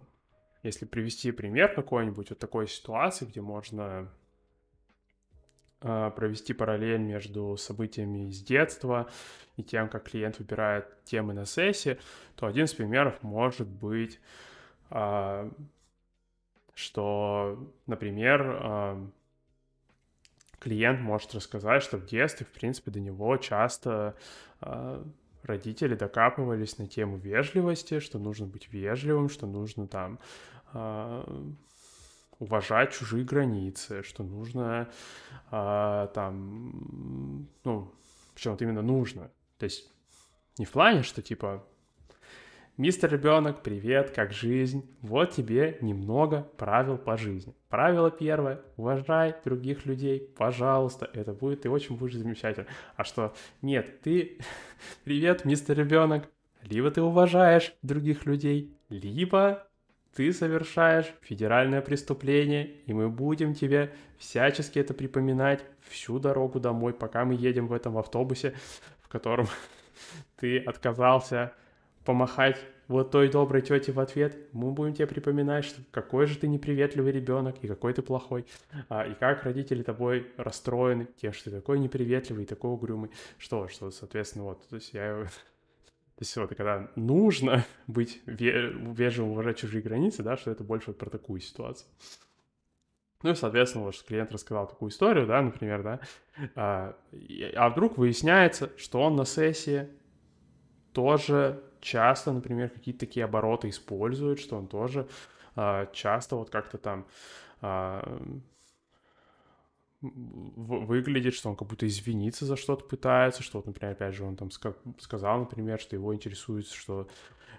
если 0.63 0.85
привести 0.85 1.31
пример 1.31 1.73
какой-нибудь 1.73 2.29
вот 2.29 2.39
такой 2.39 2.67
ситуации, 2.67 3.25
где 3.25 3.41
можно 3.41 4.11
провести 5.79 6.53
параллель 6.53 6.99
между 6.99 7.55
событиями 7.57 8.27
из 8.29 8.41
детства 8.41 9.09
и 9.55 9.63
тем, 9.63 9.87
как 9.87 10.09
клиент 10.09 10.39
выбирает 10.39 11.03
темы 11.05 11.33
на 11.33 11.45
сессии, 11.45 11.97
то 12.35 12.47
один 12.47 12.65
из 12.65 12.73
примеров 12.73 13.23
может 13.23 13.67
быть 13.67 14.19
э, 14.89 15.51
что, 16.75 17.71
например, 17.87 19.11
клиент 20.59 20.99
может 20.99 21.33
рассказать, 21.33 21.81
что 21.81 21.97
в 21.97 22.05
детстве, 22.05 22.45
в 22.45 22.51
принципе, 22.51 22.91
до 22.91 22.99
него 22.99 23.35
часто 23.37 24.15
а, 24.61 25.03
родители 25.43 25.95
докапывались 25.95 26.77
на 26.77 26.87
тему 26.87 27.17
вежливости, 27.17 27.99
что 27.99 28.19
нужно 28.19 28.45
быть 28.45 28.71
вежливым, 28.71 29.29
что 29.29 29.47
нужно 29.47 29.87
там 29.87 30.19
а, 30.73 31.25
уважать 32.39 32.93
чужие 32.93 33.23
границы, 33.23 34.01
что 34.03 34.23
нужно 34.23 34.89
а, 35.51 36.07
там, 36.07 37.47
ну, 37.63 37.93
причем 38.33 38.51
вот 38.51 38.61
именно 38.61 38.81
нужно. 38.81 39.29
То 39.57 39.65
есть 39.65 39.91
не 40.57 40.65
в 40.65 40.71
плане, 40.71 41.03
что 41.03 41.21
типа 41.21 41.63
Мистер 42.79 43.11
ребенок, 43.11 43.61
привет, 43.61 44.11
как 44.11 44.31
жизнь? 44.31 44.89
Вот 45.01 45.31
тебе 45.31 45.77
немного 45.81 46.43
правил 46.55 46.97
по 46.97 47.17
жизни. 47.17 47.53
Правило 47.67 48.09
первое, 48.09 48.61
уважай 48.77 49.35
других 49.43 49.85
людей, 49.85 50.33
пожалуйста, 50.37 51.09
это 51.13 51.33
будет, 51.33 51.63
ты 51.63 51.69
очень 51.69 51.97
будешь 51.97 52.15
замечательно. 52.15 52.67
А 52.95 53.03
что, 53.03 53.33
нет, 53.61 53.99
ты, 54.01 54.39
привет, 55.03 55.43
мистер 55.43 55.77
ребенок, 55.77 56.29
либо 56.63 56.89
ты 56.89 57.01
уважаешь 57.01 57.73
других 57.81 58.25
людей, 58.25 58.73
либо 58.87 59.67
ты 60.19 60.33
совершаешь 60.33 61.05
федеральное 61.21 61.79
преступление, 61.79 62.71
и 62.87 62.91
мы 62.91 63.07
будем 63.07 63.53
тебе 63.53 63.93
всячески 64.17 64.77
это 64.77 64.93
припоминать 64.93 65.63
всю 65.87 66.19
дорогу 66.19 66.59
домой, 66.59 66.93
пока 66.93 67.23
мы 67.23 67.35
едем 67.35 67.67
в 67.67 67.71
этом 67.71 67.97
автобусе, 67.97 68.53
в 69.01 69.07
котором 69.07 69.47
ты 70.35 70.57
отказался 70.57 71.53
помахать 72.03 72.57
вот 72.89 73.11
той 73.11 73.29
доброй 73.29 73.61
тете 73.61 73.93
в 73.93 73.99
ответ, 74.01 74.37
мы 74.51 74.73
будем 74.73 74.93
тебе 74.93 75.07
припоминать, 75.07 75.63
что 75.63 75.81
какой 75.89 76.25
же 76.25 76.37
ты 76.37 76.49
неприветливый 76.49 77.13
ребенок 77.13 77.55
и 77.61 77.67
какой 77.69 77.93
ты 77.93 78.01
плохой, 78.01 78.45
а, 78.89 79.07
и 79.07 79.13
как 79.13 79.43
родители 79.43 79.83
тобой 79.83 80.27
расстроены. 80.35 81.07
Тем, 81.21 81.31
что 81.31 81.45
ты 81.49 81.55
такой 81.55 81.79
неприветливый 81.79 82.43
и 82.43 82.45
такой 82.45 82.71
угрюмый, 82.71 83.09
что, 83.37 83.69
что, 83.69 83.89
соответственно, 83.89 84.43
вот, 84.43 84.67
то 84.67 84.75
есть 84.75 84.93
я... 84.93 85.25
То 86.19 86.23
есть 86.23 86.35
вот, 86.35 86.49
когда 86.53 86.91
нужно 86.97 87.65
быть 87.87 88.21
вежливым, 88.25 89.31
уважать 89.31 89.57
чужие 89.57 89.81
границы, 89.81 90.21
да, 90.21 90.35
что 90.35 90.51
это 90.51 90.65
больше 90.65 90.87
вот 90.87 90.97
про 90.97 91.09
такую 91.09 91.39
ситуацию. 91.39 91.87
Ну 93.23 93.29
и, 93.31 93.35
соответственно, 93.35 93.85
вот 93.85 93.95
клиент 94.05 94.29
рассказал 94.33 94.67
такую 94.67 94.89
историю, 94.91 95.25
да, 95.25 95.41
например, 95.41 95.81
да, 95.81 95.99
а, 96.55 96.97
а 97.55 97.69
вдруг 97.69 97.97
выясняется, 97.97 98.69
что 98.75 99.01
он 99.01 99.15
на 99.15 99.23
сессии 99.23 99.87
тоже 100.91 101.63
часто, 101.79 102.33
например, 102.33 102.67
какие-то 102.67 102.99
такие 102.99 103.23
обороты 103.23 103.69
использует, 103.69 104.41
что 104.41 104.57
он 104.57 104.67
тоже 104.67 105.07
а, 105.55 105.85
часто 105.93 106.35
вот 106.35 106.49
как-то 106.49 106.77
там 106.77 107.07
а, 107.61 108.19
выглядит, 110.01 111.33
что 111.33 111.49
он 111.49 111.55
как 111.55 111.67
будто 111.67 111.85
извиниться 111.87 112.45
за 112.45 112.55
что-то 112.55 112.85
пытается, 112.85 113.43
что 113.43 113.57
вот, 113.57 113.67
например, 113.67 113.93
опять 113.93 114.15
же, 114.15 114.23
он 114.23 114.37
там 114.37 114.49
сказал, 114.99 115.39
например, 115.39 115.79
что 115.79 115.95
его 115.95 116.15
интересует, 116.15 116.67
что 116.67 117.09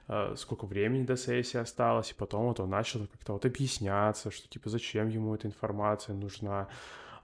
э, 0.09 0.35
сколько 0.37 0.65
времени 0.65 1.05
до 1.05 1.17
сессии 1.17 1.59
осталось, 1.59 2.13
и 2.13 2.15
потом 2.15 2.47
вот 2.47 2.61
он 2.61 2.71
начал 2.71 3.07
как-то 3.07 3.35
вот 3.35 3.45
объясняться, 3.45 4.31
что 4.31 4.49
типа 4.49 4.71
зачем 4.71 5.09
ему 5.09 5.35
эта 5.35 5.49
информация 5.49 6.15
нужна, 6.15 6.69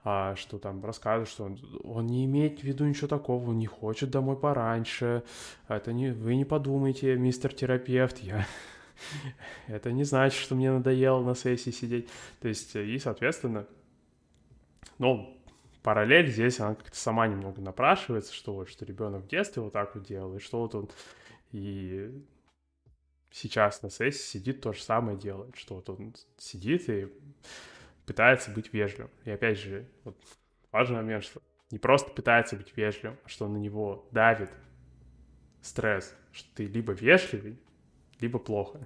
а, 0.03 0.35
что 0.35 0.59
там 0.59 0.85
рассказывает, 0.85 1.29
что 1.29 1.45
он, 1.45 1.59
он 1.83 2.07
не 2.07 2.25
имеет 2.25 2.59
в 2.59 2.63
виду 2.63 2.85
ничего 2.85 3.07
такого, 3.07 3.49
он 3.49 3.57
не 3.57 3.65
хочет 3.65 4.11
домой 4.11 4.37
пораньше, 4.37 5.23
это 5.67 5.93
не, 5.93 6.11
вы 6.11 6.35
не 6.35 6.45
подумайте, 6.45 7.15
мистер 7.17 7.53
терапевт, 7.53 8.19
я 8.19 8.45
это 9.67 9.91
не 9.91 10.03
значит, 10.03 10.39
что 10.39 10.53
мне 10.53 10.71
надоело 10.71 11.23
на 11.23 11.35
сессии 11.35 11.71
сидеть. 11.71 12.07
То 12.39 12.47
есть, 12.47 12.75
и, 12.75 12.99
соответственно, 12.99 13.65
ну, 14.97 15.37
параллель 15.83 16.27
здесь, 16.27 16.59
она 16.59 16.75
как-то 16.75 16.97
сама 16.97 17.27
немного 17.27 17.61
напрашивается, 17.61 18.33
что 18.33 18.53
вот, 18.53 18.69
что 18.69 18.85
ребенок 18.85 19.23
в 19.23 19.27
детстве 19.27 19.61
вот 19.61 19.73
так 19.73 19.95
вот 19.95 20.03
делал, 20.03 20.35
и 20.35 20.39
что 20.39 20.61
вот 20.61 20.75
он 20.75 20.89
и 21.51 22.11
сейчас 23.31 23.81
на 23.81 23.89
сессии 23.89 24.37
сидит, 24.37 24.61
то 24.61 24.73
же 24.73 24.81
самое 24.81 25.17
делает, 25.17 25.55
что 25.55 25.75
вот 25.75 25.89
он 25.89 26.15
сидит 26.37 26.89
и 26.89 27.07
пытается 28.05 28.51
быть 28.51 28.73
вежливым. 28.73 29.11
И 29.25 29.31
опять 29.31 29.59
же, 29.59 29.87
вот 30.03 30.17
важный 30.71 30.97
момент, 30.97 31.23
что 31.23 31.41
не 31.71 31.79
просто 31.79 32.11
пытается 32.11 32.55
быть 32.55 32.75
вежливым, 32.75 33.17
а 33.23 33.27
что 33.27 33.47
на 33.47 33.57
него 33.57 34.07
давит 34.11 34.49
стресс, 35.61 36.15
что 36.31 36.49
ты 36.55 36.65
либо 36.65 36.93
вежливый, 36.93 37.59
либо 38.19 38.39
плохо. 38.39 38.79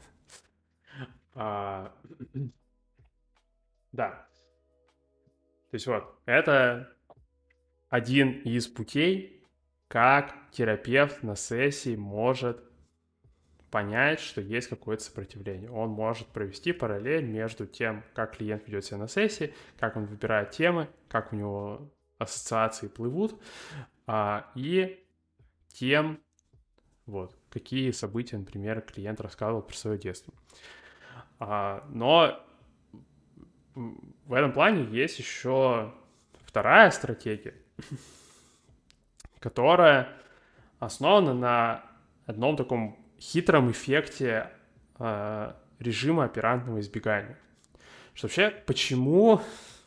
А, 1.34 1.93
да. 3.91 4.28
То 5.71 5.75
есть 5.75 5.88
вот, 5.88 6.03
это 6.25 6.93
один 7.89 8.41
из 8.41 8.67
путей, 8.67 9.41
как 9.88 10.36
терапевт 10.51 11.23
на 11.23 11.36
сессии 11.38 11.95
может 11.95 12.62
понять, 13.71 14.19
что 14.19 14.41
есть 14.41 14.67
какое-то 14.67 15.03
сопротивление. 15.03 15.71
Он 15.71 15.89
может 15.89 16.27
провести 16.27 16.73
параллель 16.73 17.23
между 17.23 17.65
тем, 17.65 18.03
как 18.13 18.36
клиент 18.36 18.67
ведет 18.67 18.84
себя 18.84 18.97
на 18.97 19.07
сессии, 19.07 19.53
как 19.79 19.95
он 19.95 20.05
выбирает 20.05 20.51
темы, 20.51 20.89
как 21.07 21.31
у 21.31 21.38
него 21.38 21.89
ассоциации 22.17 22.89
плывут, 22.89 23.41
а, 24.07 24.51
и 24.55 25.01
тем, 25.69 26.19
вот, 27.05 27.34
какие 27.49 27.91
события, 27.91 28.38
например, 28.38 28.81
клиент 28.81 29.21
рассказывал 29.21 29.62
про 29.62 29.75
свое 29.75 29.97
детство. 29.97 30.34
А, 31.39 31.86
но 31.89 32.45
в 33.75 34.34
этом 34.34 34.51
плане 34.51 34.84
есть 34.84 35.19
еще 35.19 35.93
вторая 36.45 36.91
стратегия, 36.91 37.53
которая 39.39 40.10
основана 40.79 41.34
на 41.34 41.84
одном 42.25 42.57
таком 42.57 42.97
хитром 43.19 43.71
эффекте 43.71 44.49
э, 44.99 45.53
режима 45.79 46.25
оперантного 46.25 46.79
избегания. 46.79 47.38
Что 48.13 48.27
вообще, 48.27 48.51
почему 48.65 49.41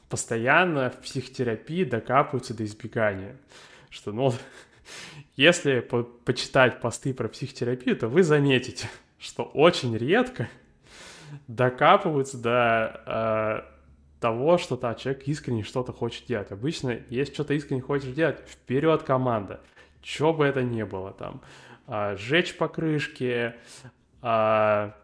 постоянно 0.09 0.90
в 0.90 0.99
психотерапии 0.99 1.85
докапываются 1.85 2.55
до 2.55 2.64
избегания? 2.64 3.37
Что, 3.90 4.12
ну, 4.12 4.33
если 5.37 5.81
по 5.81 6.03
почитать 6.03 6.81
посты 6.81 7.12
про 7.12 7.29
психотерапию, 7.29 7.97
то 7.97 8.09
вы 8.09 8.23
заметите, 8.23 8.88
что 9.18 9.42
очень 9.42 9.97
редко 9.97 10.49
докапываются 11.49 12.38
до 12.38 13.03
э, 13.07 13.74
того, 14.25 14.57
что 14.57 14.79
да, 14.79 14.95
человек 14.95 15.29
искренне 15.29 15.63
что-то 15.63 15.93
хочет 15.93 16.25
делать. 16.25 16.51
Обычно, 16.51 16.99
если 17.11 17.35
что-то 17.35 17.53
искренне 17.53 17.83
хочешь 17.83 18.15
делать, 18.15 18.39
вперед 18.47 19.03
команда. 19.03 19.61
Что 20.03 20.33
бы 20.33 20.47
это 20.47 20.63
ни 20.63 20.83
было 20.83 21.13
там. 21.13 21.43
А, 21.87 22.17
сжечь 22.17 22.57
покрышки, 22.57 23.53
а, 24.23 24.97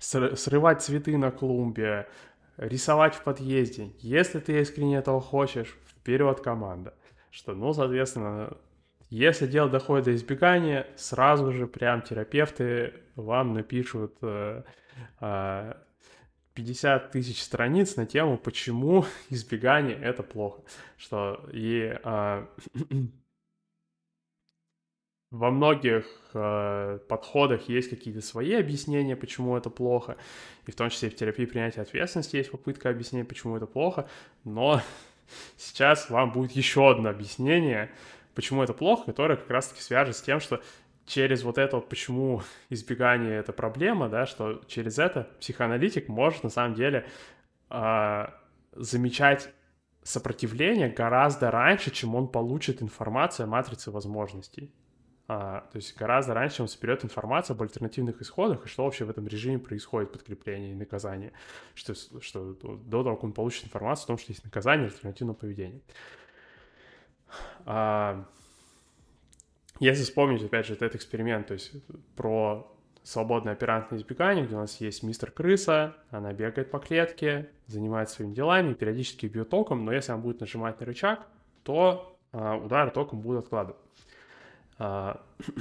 срывать 0.00 0.82
цветы 0.82 1.16
на 1.16 1.30
клумбе, 1.30 2.08
рисовать 2.56 3.14
в 3.14 3.22
подъезде. 3.22 3.92
Если 4.00 4.40
ты 4.40 4.60
искренне 4.60 4.96
этого 4.96 5.20
хочешь, 5.20 5.78
вперед 5.86 6.40
команда. 6.40 6.94
Что, 7.30 7.54
ну, 7.54 7.72
соответственно, 7.72 8.56
если 9.08 9.46
дело 9.46 9.70
доходит 9.70 10.06
до 10.06 10.16
избегания, 10.16 10.88
сразу 10.96 11.52
же 11.52 11.68
прям 11.68 12.02
терапевты 12.02 12.92
вам 13.14 13.54
напишут 13.54 14.16
э, 14.22 14.64
э, 15.20 15.74
50 16.54 17.12
тысяч 17.12 17.42
страниц 17.42 17.96
на 17.96 18.06
тему, 18.06 18.36
почему 18.38 19.04
избегание 19.30 19.96
это 19.96 20.22
плохо. 20.22 20.62
Что 20.96 21.44
и 21.52 21.98
э, 22.02 22.46
во 25.30 25.50
многих 25.50 26.06
э, 26.34 26.98
подходах 27.08 27.68
есть 27.68 27.90
какие-то 27.90 28.20
свои 28.20 28.54
объяснения, 28.54 29.16
почему 29.16 29.56
это 29.56 29.70
плохо, 29.70 30.16
и 30.66 30.72
в 30.72 30.76
том 30.76 30.90
числе 30.90 31.10
в 31.10 31.16
терапии 31.16 31.44
принятия 31.44 31.82
ответственности 31.82 32.36
есть 32.36 32.50
попытка 32.50 32.90
объяснения, 32.90 33.24
почему 33.24 33.56
это 33.56 33.66
плохо, 33.66 34.08
но 34.44 34.82
сейчас 35.56 36.10
вам 36.10 36.32
будет 36.32 36.52
еще 36.52 36.90
одно 36.90 37.10
объяснение, 37.10 37.90
почему 38.34 38.62
это 38.62 38.74
плохо, 38.74 39.04
которое 39.06 39.36
как 39.36 39.50
раз-таки 39.50 39.82
свяжется 39.82 40.20
с 40.20 40.24
тем, 40.24 40.40
что 40.40 40.60
через 41.10 41.42
вот 41.42 41.58
это 41.58 41.76
вот, 41.76 41.88
почему 41.88 42.42
избегание 42.68 43.38
это 43.38 43.52
проблема, 43.52 44.08
да, 44.08 44.26
что 44.26 44.62
через 44.68 44.98
это 44.98 45.28
психоаналитик 45.40 46.08
может 46.08 46.44
на 46.44 46.50
самом 46.50 46.74
деле 46.74 47.04
э, 47.68 48.26
замечать 48.72 49.52
сопротивление 50.02 50.88
гораздо 50.88 51.50
раньше, 51.50 51.90
чем 51.90 52.14
он 52.14 52.28
получит 52.28 52.80
информацию 52.80 53.44
о 53.44 53.48
матрице 53.48 53.90
возможностей. 53.90 54.72
А, 55.26 55.68
то 55.72 55.76
есть 55.76 55.96
гораздо 55.96 56.34
раньше 56.34 56.62
он 56.62 56.68
соберет 56.68 57.04
информацию 57.04 57.54
об 57.54 57.62
альтернативных 57.62 58.20
исходах 58.22 58.64
и 58.64 58.68
что 58.68 58.84
вообще 58.84 59.04
в 59.04 59.10
этом 59.10 59.26
режиме 59.26 59.58
происходит 59.58 60.12
подкрепление 60.12 60.72
и 60.72 60.74
наказание. 60.74 61.32
Что, 61.74 61.94
что 62.20 62.54
до 62.54 63.02
того, 63.02 63.16
как 63.16 63.24
он 63.24 63.32
получит 63.32 63.64
информацию 63.64 64.04
о 64.04 64.06
том, 64.08 64.18
что 64.18 64.32
есть 64.32 64.44
наказание 64.44 64.86
альтернативного 64.86 65.36
поведения. 65.36 65.80
А, 67.64 68.24
если 69.80 70.04
вспомнить, 70.04 70.44
опять 70.44 70.66
же, 70.66 70.74
этот 70.74 70.94
эксперимент, 70.94 71.48
то 71.48 71.54
есть 71.54 71.72
про 72.14 72.70
свободное 73.02 73.54
оперантное 73.54 73.98
избегание, 73.98 74.44
где 74.44 74.54
у 74.54 74.58
нас 74.58 74.78
есть 74.80 75.02
мистер 75.02 75.30
крыса, 75.30 75.96
она 76.10 76.32
бегает 76.32 76.70
по 76.70 76.78
клетке, 76.78 77.48
занимается 77.66 78.16
своими 78.16 78.34
делами, 78.34 78.74
периодически 78.74 79.26
бьет 79.26 79.48
током, 79.48 79.84
но 79.86 79.92
если 79.92 80.12
она 80.12 80.20
будет 80.20 80.40
нажимать 80.40 80.78
на 80.78 80.86
рычаг, 80.86 81.26
то 81.62 82.18
а, 82.32 82.56
удары 82.56 82.90
током 82.90 83.20
будут 83.20 83.44
откладывать. 83.44 83.80
А, 84.78 85.22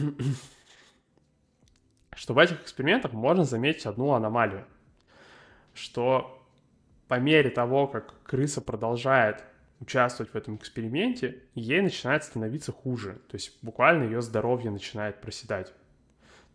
что 2.14 2.34
в 2.34 2.38
этих 2.40 2.62
экспериментах 2.62 3.14
можно 3.14 3.46
заметить 3.46 3.86
одну 3.86 4.12
аномалию, 4.12 4.66
что 5.74 6.46
по 7.08 7.20
мере 7.20 7.50
того, 7.50 7.88
как 7.88 8.22
крыса 8.24 8.60
продолжает 8.62 9.44
участвовать 9.80 10.32
в 10.32 10.36
этом 10.36 10.56
эксперименте, 10.58 11.44
ей 11.56 11.82
начинает 11.82 12.24
становиться 12.24 12.72
хуже. 12.72 13.20
То 13.30 13.36
есть 13.36 13.58
буквально 13.62 14.04
ее 14.04 14.22
здоровье 14.22 14.72
начинает 14.72 15.22
проседать. 15.22 15.74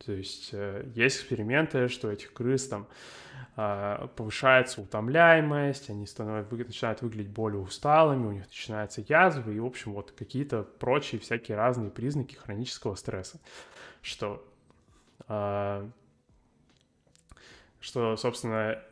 То 0.04 0.12
есть 0.12 0.50
э, 0.52 0.86
есть 0.94 1.16
эксперименты, 1.16 1.88
что 1.88 2.10
этих 2.10 2.32
крыс 2.32 2.68
там 2.68 2.86
э, 3.56 4.08
повышается 4.16 4.82
утомляемость, 4.82 5.88
они 5.88 6.06
становятся, 6.06 6.54
начинают 6.56 7.02
выглядеть 7.02 7.32
более 7.32 7.60
усталыми, 7.60 8.26
у 8.26 8.32
них 8.32 8.46
начинаются 8.46 9.02
язвы 9.06 9.54
и, 9.54 9.60
в 9.60 9.66
общем, 9.66 9.94
вот 9.94 10.10
какие-то 10.10 10.62
прочие 10.62 11.20
всякие 11.20 11.56
разные 11.56 11.90
признаки 11.90 12.34
хронического 12.34 12.96
стресса. 12.96 13.40
Что, 14.02 14.46
э, 15.28 15.88
что 17.80 18.16
собственно, 18.16 18.82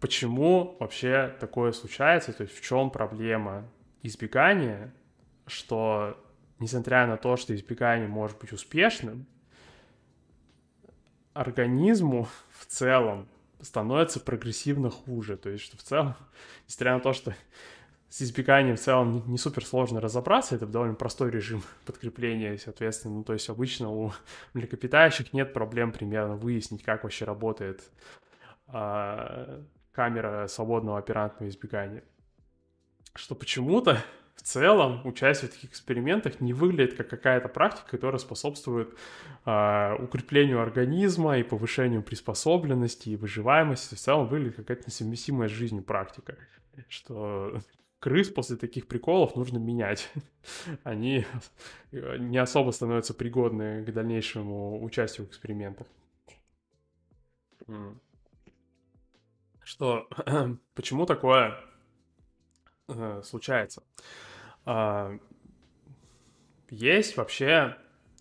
почему 0.00 0.76
вообще 0.80 1.34
такое 1.40 1.72
случается, 1.72 2.32
то 2.32 2.42
есть 2.42 2.56
в 2.56 2.62
чем 2.62 2.90
проблема 2.90 3.68
избегания, 4.02 4.92
что 5.46 6.18
несмотря 6.58 7.06
на 7.06 7.16
то, 7.16 7.36
что 7.36 7.54
избегание 7.54 8.08
может 8.08 8.38
быть 8.38 8.52
успешным, 8.52 9.26
организму 11.32 12.28
в 12.50 12.66
целом 12.66 13.28
становится 13.60 14.20
прогрессивно 14.20 14.90
хуже. 14.90 15.36
То 15.36 15.50
есть, 15.50 15.64
что 15.64 15.76
в 15.76 15.82
целом, 15.82 16.14
несмотря 16.68 16.94
на 16.94 17.00
то, 17.00 17.12
что 17.12 17.34
с 18.08 18.22
избеганием 18.22 18.76
в 18.76 18.80
целом 18.80 19.24
не, 19.26 19.38
супер 19.38 19.64
сложно 19.64 20.00
разобраться, 20.00 20.54
это 20.54 20.66
довольно 20.66 20.94
простой 20.94 21.30
режим 21.30 21.62
подкрепления, 21.86 22.56
соответственно, 22.58 23.14
ну, 23.16 23.24
то 23.24 23.32
есть 23.32 23.48
обычно 23.48 23.90
у 23.90 24.12
млекопитающих 24.52 25.32
нет 25.32 25.52
проблем 25.52 25.92
примерно 25.92 26.36
выяснить, 26.36 26.82
как 26.82 27.02
вообще 27.02 27.24
работает 27.24 27.82
а, 27.82 28.24
камера 28.66 30.46
свободного 30.48 30.98
оперантного 30.98 31.48
избегания. 31.48 32.02
Что 33.14 33.34
почему-то 33.34 33.98
в 34.34 34.42
целом 34.42 35.06
участие 35.06 35.48
в 35.48 35.54
таких 35.54 35.70
экспериментах 35.70 36.40
не 36.40 36.52
выглядит 36.52 36.94
как 36.96 37.08
какая-то 37.08 37.48
практика, 37.48 37.88
которая 37.88 38.18
способствует 38.18 38.94
э, 39.46 39.94
укреплению 40.00 40.60
организма 40.60 41.38
и 41.38 41.42
повышению 41.42 42.02
приспособленности 42.02 43.10
и 43.10 43.16
выживаемости. 43.16 43.94
В 43.94 43.98
целом 43.98 44.26
выглядит 44.26 44.56
какая-то 44.56 44.84
несовместимая 44.86 45.48
с 45.48 45.52
жизнью 45.52 45.84
практика. 45.84 46.36
Что 46.88 47.60
крыс 48.00 48.28
после 48.28 48.56
таких 48.56 48.88
приколов 48.88 49.36
нужно 49.36 49.58
менять. 49.58 50.10
Они 50.82 51.24
не 51.92 52.38
особо 52.38 52.72
становятся 52.72 53.14
пригодны 53.14 53.84
к 53.84 53.92
дальнейшему 53.92 54.82
участию 54.82 55.26
в 55.26 55.30
экспериментах. 55.30 55.86
Что, 59.64 60.08
почему 60.74 61.06
такое 61.06 61.56
э, 62.88 63.22
случается? 63.24 63.82
Э, 64.66 65.18
есть 66.70 67.16
вообще 67.16 67.76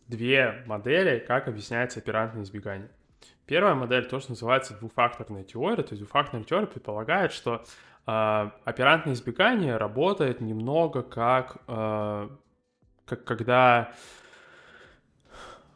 две 0.08 0.64
модели, 0.66 1.20
как 1.20 1.48
объясняется 1.48 2.00
оперантное 2.00 2.44
избегание. 2.44 2.90
Первая 3.46 3.76
модель, 3.76 4.06
то, 4.06 4.20
что 4.20 4.32
называется 4.32 4.74
двухфакторная 4.78 5.44
теория, 5.44 5.84
то 5.84 5.94
есть 5.94 6.02
двухфакторная 6.02 6.46
теория 6.46 6.68
предполагает, 6.68 7.34
что 7.34 7.66
э, 8.08 8.50
оперантное 8.64 9.14
избегание 9.14 9.76
работает 9.76 10.40
немного 10.40 11.02
как, 11.04 11.58
э, 11.68 12.30
как 13.06 13.26
когда 13.26 13.92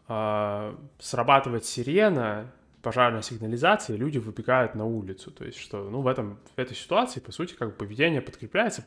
э, 0.07 0.75
срабатывает 0.99 1.65
сирена, 1.65 2.53
пожарная 2.87 3.21
сигнализация, 3.21 3.97
люди 3.97 4.17
выбегают 4.17 4.73
на 4.73 4.85
улицу. 4.85 5.29
То 5.29 5.43
есть, 5.43 5.57
что, 5.57 5.89
ну, 5.89 5.99
в, 5.99 6.07
этом, 6.07 6.39
в 6.55 6.57
этой 6.57 6.73
ситуации, 6.73 7.19
по 7.19 7.33
сути, 7.33 7.53
как 7.53 7.71
бы 7.71 7.75
поведение 7.75 8.21
подкрепляется 8.21 8.85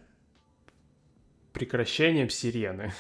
прекращением 1.53 2.31
сирены. 2.31 2.95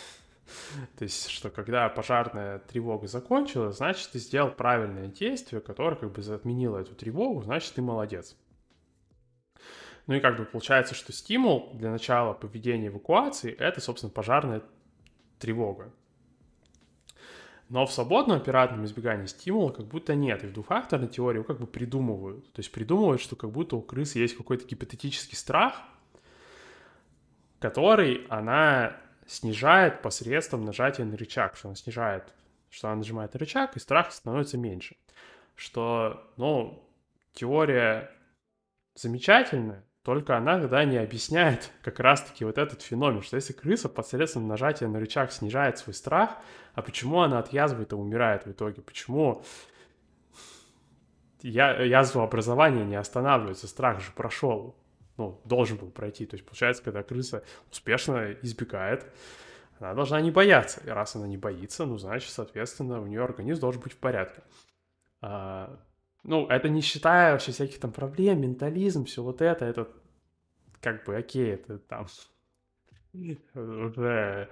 То 0.98 1.04
есть, 1.04 1.30
что 1.30 1.48
когда 1.48 1.88
пожарная 1.88 2.58
тревога 2.58 3.06
закончилась, 3.06 3.78
значит, 3.78 4.10
ты 4.10 4.18
сделал 4.18 4.50
правильное 4.50 5.06
действие, 5.06 5.62
которое 5.62 5.96
как 5.96 6.12
бы 6.12 6.20
отменило 6.20 6.76
эту 6.76 6.94
тревогу, 6.94 7.40
значит, 7.40 7.72
ты 7.72 7.80
молодец. 7.80 8.36
Ну 10.06 10.16
и 10.16 10.20
как 10.20 10.36
бы 10.36 10.44
получается, 10.44 10.94
что 10.94 11.14
стимул 11.14 11.70
для 11.72 11.90
начала 11.90 12.34
поведения 12.34 12.88
эвакуации— 12.88 13.54
это, 13.58 13.80
собственно, 13.80 14.12
пожарная 14.12 14.60
тревога. 15.38 15.94
Но 17.70 17.86
в 17.86 17.92
свободном 17.92 18.36
оператном 18.36 18.84
избегании 18.84 19.26
стимула 19.26 19.70
как 19.70 19.86
будто 19.86 20.16
нет. 20.16 20.42
И 20.42 20.48
в 20.48 20.52
двухфакторной 20.52 21.06
теории 21.06 21.40
как 21.44 21.60
бы 21.60 21.68
придумывают. 21.68 22.52
То 22.52 22.60
есть 22.60 22.72
придумывают, 22.72 23.22
что 23.22 23.36
как 23.36 23.52
будто 23.52 23.76
у 23.76 23.80
крысы 23.80 24.18
есть 24.18 24.36
какой-то 24.36 24.66
гипотетический 24.66 25.38
страх, 25.38 25.80
который 27.60 28.26
она 28.28 28.96
снижает 29.24 30.02
посредством 30.02 30.64
нажатия 30.64 31.04
на 31.04 31.16
рычаг, 31.16 31.56
что 31.56 31.68
она 31.68 31.76
снижает, 31.76 32.34
что 32.70 32.88
она 32.88 32.96
нажимает 32.96 33.34
на 33.34 33.38
рычаг, 33.38 33.76
и 33.76 33.80
страх 33.80 34.10
становится 34.10 34.58
меньше. 34.58 34.96
Что, 35.54 36.28
ну, 36.36 36.84
теория 37.34 38.10
замечательная, 38.96 39.84
только 40.10 40.36
она 40.36 40.58
тогда 40.58 40.84
не 40.84 40.96
объясняет 40.96 41.70
как 41.82 42.00
раз-таки 42.00 42.44
вот 42.44 42.58
этот 42.58 42.82
феномен, 42.82 43.22
что 43.22 43.36
если 43.36 43.52
крыса 43.52 43.88
посредством 43.88 44.48
нажатия 44.48 44.88
на 44.88 44.98
рычаг 44.98 45.30
снижает 45.30 45.78
свой 45.78 45.94
страх, 45.94 46.30
а 46.74 46.82
почему 46.82 47.20
она 47.20 47.38
от 47.38 47.52
язвы 47.52 47.84
то 47.84 47.96
умирает 47.96 48.44
в 48.44 48.50
итоге? 48.50 48.82
Почему 48.82 49.44
я, 51.42 51.80
язва 51.80 52.24
образования 52.24 52.84
не 52.84 52.96
останавливается, 52.96 53.68
страх 53.68 54.00
же 54.00 54.10
прошел, 54.10 54.74
ну, 55.16 55.40
должен 55.44 55.76
был 55.76 55.92
пройти. 55.92 56.26
То 56.26 56.34
есть, 56.34 56.44
получается, 56.44 56.82
когда 56.82 57.04
крыса 57.04 57.44
успешно 57.70 58.32
избегает, 58.42 59.06
она 59.78 59.94
должна 59.94 60.20
не 60.20 60.32
бояться. 60.32 60.80
И 60.84 60.88
раз 60.88 61.14
она 61.14 61.28
не 61.28 61.36
боится, 61.36 61.86
ну, 61.86 61.98
значит, 61.98 62.30
соответственно, 62.30 63.00
у 63.00 63.06
нее 63.06 63.22
организм 63.22 63.60
должен 63.60 63.80
быть 63.80 63.92
в 63.92 63.98
порядке. 63.98 64.42
А, 65.20 65.78
ну, 66.24 66.48
это 66.48 66.68
не 66.68 66.80
считая 66.80 67.30
вообще 67.30 67.52
всяких 67.52 67.78
там 67.78 67.92
проблем, 67.92 68.40
ментализм, 68.40 69.04
все 69.04 69.22
вот 69.22 69.40
это, 69.40 69.64
это 69.64 69.88
как 70.80 71.04
бы 71.04 71.16
окей, 71.16 71.52
это 71.52 71.78
там 71.78 72.06
уже 73.54 74.48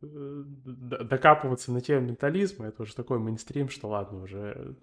э, 0.00 0.42
докапываться 0.44 1.72
на 1.72 1.80
тему 1.80 2.08
ментализма, 2.08 2.66
это 2.66 2.82
уже 2.82 2.94
такой 2.94 3.18
мейнстрим, 3.18 3.68
что 3.68 3.88
ладно, 3.88 4.22
уже 4.22 4.76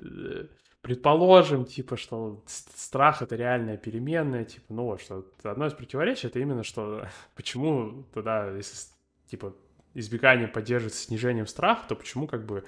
э, 0.00 0.46
предположим, 0.84 1.64
типа, 1.64 1.96
что 1.96 2.42
страх 2.46 3.22
это 3.22 3.36
реальная 3.36 3.76
переменная, 3.76 4.44
типа, 4.44 4.66
ну 4.68 4.84
вот, 4.84 5.00
что 5.00 5.24
одно 5.42 5.66
из 5.66 5.72
противоречий 5.72 6.26
это 6.26 6.38
именно, 6.38 6.62
что 6.62 7.08
почему 7.34 8.04
тогда, 8.12 8.50
если, 8.50 8.76
типа, 9.26 9.54
избегание 9.94 10.48
поддерживается 10.48 11.02
снижением 11.02 11.46
страха, 11.46 11.88
то 11.88 11.94
почему 11.94 12.26
как 12.26 12.44
бы, 12.44 12.64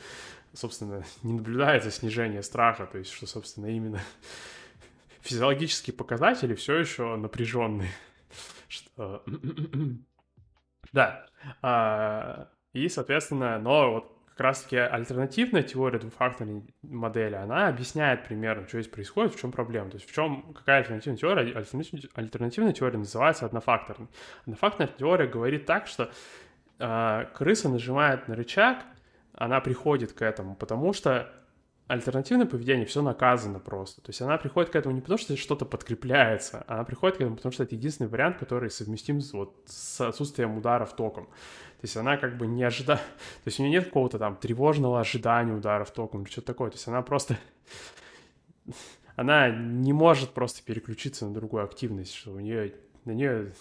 собственно, 0.53 1.05
не 1.23 1.35
наблюдается 1.35 1.91
снижение 1.91 2.43
страха, 2.43 2.87
то 2.87 2.99
есть 2.99 3.11
что, 3.11 3.27
собственно, 3.27 3.67
именно 3.67 4.01
физиологические 5.27 5.95
показатели 5.95 6.55
все 6.55 6.77
еще 6.77 7.17
напряженные. 7.17 7.91
Что... 8.69 9.25
да. 10.93 11.27
А, 11.63 12.49
и, 12.73 12.89
соответственно, 12.89 13.59
но 13.59 13.93
вот 13.93 14.17
как 14.37 14.41
раз-таки 14.41 14.77
альтернативная 14.77 15.63
теория 15.63 15.99
двухфакторной 15.99 16.63
модели, 16.83 17.35
она 17.35 17.69
объясняет 17.69 18.25
примерно, 18.25 18.69
что 18.69 18.79
здесь 18.81 18.93
происходит, 18.93 19.35
в 19.35 19.41
чем 19.41 19.51
проблема. 19.51 19.89
То 19.89 19.97
есть 19.97 20.07
в 20.07 20.15
чем, 20.15 20.53
какая 20.53 20.81
альтернативная 20.81 21.17
теория? 21.17 21.65
Альтернативная 22.15 22.75
теория 22.75 22.99
называется 22.99 23.47
однофакторной. 23.47 24.09
Однофакторная 24.43 24.93
теория 24.93 25.27
говорит 25.27 25.65
так, 25.65 25.87
что 25.87 26.11
э, 26.79 27.27
крыса 27.33 27.71
нажимает 27.71 28.29
на 28.29 28.35
рычаг, 28.35 28.85
она 29.33 29.61
приходит 29.61 30.13
к 30.13 30.21
этому, 30.21 30.55
потому 30.55 30.93
что 30.93 31.33
альтернативное 31.87 32.47
поведение 32.47 32.85
все 32.87 33.01
наказано 33.03 33.61
просто. 33.61 34.01
То 34.01 34.11
есть 34.11 34.21
она 34.21 34.39
приходит 34.39 34.71
к 34.71 34.77
этому 34.77 34.95
не 34.95 35.01
потому, 35.01 35.19
что 35.19 35.37
что-то 35.37 35.65
подкрепляется, 35.65 36.65
она 36.67 36.85
приходит 36.85 37.19
к 37.19 37.21
этому, 37.21 37.37
потому 37.37 37.53
что 37.53 37.63
это 37.63 37.75
единственный 37.75 38.09
вариант, 38.09 38.39
который 38.39 38.71
совместим 38.71 39.21
с, 39.21 39.33
вот, 39.33 39.55
с 39.67 40.01
отсутствием 40.01 40.57
ударов 40.57 40.95
током. 40.97 41.27
То 41.27 41.83
есть 41.83 41.97
она 41.97 42.17
как 42.17 42.39
бы 42.39 42.47
не 42.47 42.65
ожидает, 42.65 43.01
то 43.01 43.47
есть 43.47 43.61
у 43.61 43.63
нее 43.63 43.73
нет 43.73 43.85
какого-то 43.85 44.19
там 44.19 44.37
тревожного 44.37 45.01
ожидания 45.01 45.53
ударов 45.53 45.91
током 45.93 46.23
или 46.23 46.31
что-то 46.31 46.49
такое. 46.49 46.71
То 46.71 46.77
есть 46.77 46.89
она 46.89 47.03
просто, 47.03 47.37
она 49.15 49.51
не 49.51 49.93
может 49.93 50.31
просто 50.31 50.65
переключиться 50.65 51.27
на 51.27 51.35
другую 51.35 51.63
активность, 51.63 52.15
что 52.15 52.33
у 52.33 52.41
нее, 52.41 52.75
на 53.05 53.13
нее 53.13 53.53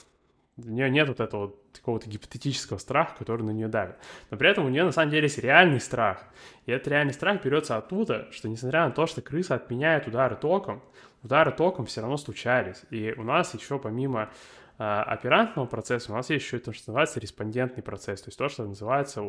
у 0.57 0.69
нее 0.69 0.89
нет 0.89 1.07
вот 1.09 1.19
этого 1.19 1.53
какого-то 1.73 2.09
гипотетического 2.09 2.77
страха, 2.77 3.15
который 3.19 3.41
на 3.41 3.51
нее 3.51 3.67
давит. 3.67 3.95
Но 4.31 4.37
при 4.37 4.49
этом 4.49 4.65
у 4.65 4.69
нее 4.69 4.85
на 4.85 4.91
самом 4.91 5.11
деле 5.11 5.23
есть 5.23 5.37
реальный 5.37 5.81
страх. 5.81 6.23
И 6.65 6.71
этот 6.71 6.87
реальный 6.87 7.13
страх 7.13 7.43
берется 7.43 7.75
оттуда, 7.75 8.27
что 8.31 8.47
несмотря 8.47 8.85
на 8.85 8.91
то, 8.91 9.05
что 9.05 9.21
крыса 9.21 9.55
отменяет 9.55 10.07
удары 10.07 10.35
током, 10.35 10.81
удары 11.23 11.51
током 11.51 11.85
все 11.85 12.01
равно 12.01 12.15
случались. 12.15 12.83
И 12.89 13.13
у 13.17 13.23
нас 13.23 13.53
еще 13.53 13.79
помимо 13.79 14.29
э, 14.77 14.83
оперантного 14.83 15.65
процесса, 15.65 16.13
у 16.13 16.15
нас 16.15 16.29
есть 16.29 16.45
еще 16.45 16.59
то, 16.59 16.71
что 16.71 16.91
называется 16.91 17.19
респондентный 17.19 17.83
процесс. 17.83 18.21
То 18.21 18.29
есть 18.29 18.37
то, 18.37 18.47
что 18.47 18.65
называется 18.65 19.23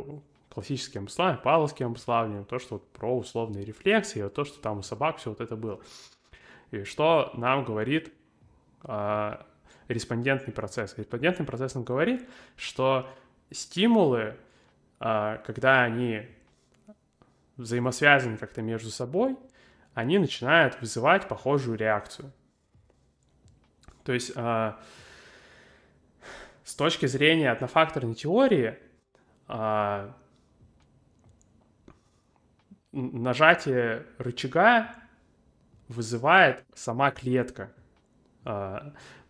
классическим 0.49 1.03
обуславливанием, 1.03 1.43
павловским 1.43 1.87
обуславливанием, 1.89 2.45
то, 2.45 2.59
что 2.61 2.75
вот 2.75 2.89
про 2.93 3.17
условные 3.17 3.65
рефлексии, 3.65 4.23
вот 4.23 4.35
то, 4.35 4.45
что 4.45 4.61
там 4.61 4.79
у 4.79 4.83
собак 4.83 5.17
все 5.17 5.31
вот 5.31 5.41
это 5.41 5.57
было. 5.57 5.81
И 6.71 6.85
что 6.85 7.33
нам 7.35 7.65
говорит 7.65 8.12
э, 8.85 9.37
респондентный 9.88 10.53
процесс. 10.53 10.96
Респондентный 10.96 11.46
процесс 11.46 11.75
нам 11.75 11.85
говорит, 11.85 12.29
что 12.57 13.09
стимулы, 13.51 14.37
а, 15.01 15.38
когда 15.38 15.83
они 15.83 16.27
взаимосвязаны 17.57 18.37
как-то 18.37 18.62
между 18.62 18.90
собой, 18.90 19.37
они 19.94 20.18
начинают 20.18 20.81
вызывать 20.81 21.27
похожую 21.29 21.79
реакцию. 21.79 22.33
То 24.05 24.12
есть 24.12 24.33
а, 24.37 24.79
с 26.64 26.75
точки 26.75 27.07
зрения 27.07 27.51
однофакторной 27.51 28.14
теории 28.14 28.79
а, 29.49 30.14
нажатие 32.92 34.07
рычага 34.18 34.94
вызывает 35.88 36.64
сама 36.75 37.11
клетка. 37.11 37.72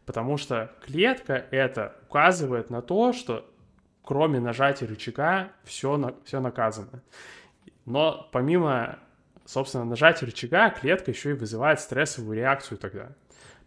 Потому 0.07 0.37
что 0.37 0.73
клетка 0.85 1.47
это 1.51 1.97
указывает 2.09 2.71
на 2.71 2.81
то, 2.81 3.13
что 3.13 3.45
кроме 4.03 4.39
нажатия 4.41 4.87
рычага 4.87 5.51
все, 5.65 5.97
на, 5.97 6.15
все 6.25 6.41
наказано. 6.41 7.03
Но 7.85 8.29
помимо, 8.33 9.01
собственно, 9.45 9.85
нажатия 9.85 10.27
рычага, 10.27 10.71
клетка 10.71 11.11
еще 11.11 11.31
и 11.31 11.35
вызывает 11.35 11.81
стрессовую 11.81 12.37
реакцию 12.37 12.79
тогда. 12.79 13.09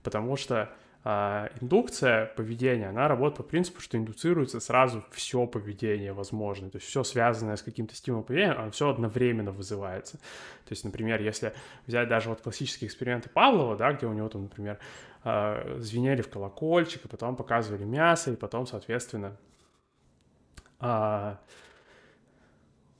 Потому 0.01 0.37
что 0.37 0.69
а, 1.03 1.49
индукция 1.61 2.25
поведения, 2.25 2.89
она 2.89 3.07
работает 3.07 3.37
по 3.37 3.43
принципу, 3.43 3.79
что 3.79 3.97
индуцируется 3.97 4.59
сразу 4.59 5.03
все 5.11 5.47
поведение 5.47 6.11
возможное, 6.11 6.69
то 6.69 6.77
есть 6.77 6.87
все 6.87 7.03
связанное 7.03 7.55
с 7.55 7.63
каким-то 7.63 7.95
стимулом 7.95 8.25
поведения, 8.25 8.51
оно 8.51 8.71
все 8.71 8.89
одновременно 8.89 9.51
вызывается. 9.51 10.17
То 10.17 10.71
есть, 10.71 10.83
например, 10.83 11.21
если 11.21 11.53
взять 11.87 12.09
даже 12.09 12.29
вот 12.29 12.41
классические 12.41 12.89
эксперименты 12.89 13.29
Павлова, 13.29 13.77
да, 13.77 13.93
где 13.93 14.07
у 14.07 14.13
него 14.13 14.27
там, 14.27 14.43
например, 14.43 14.77
звенели 15.23 16.21
в 16.21 16.29
колокольчик, 16.29 17.05
и 17.05 17.07
потом 17.07 17.35
показывали 17.35 17.83
мясо, 17.83 18.31
и 18.31 18.35
потом, 18.35 18.65
соответственно, 18.65 19.35
а, 20.79 21.39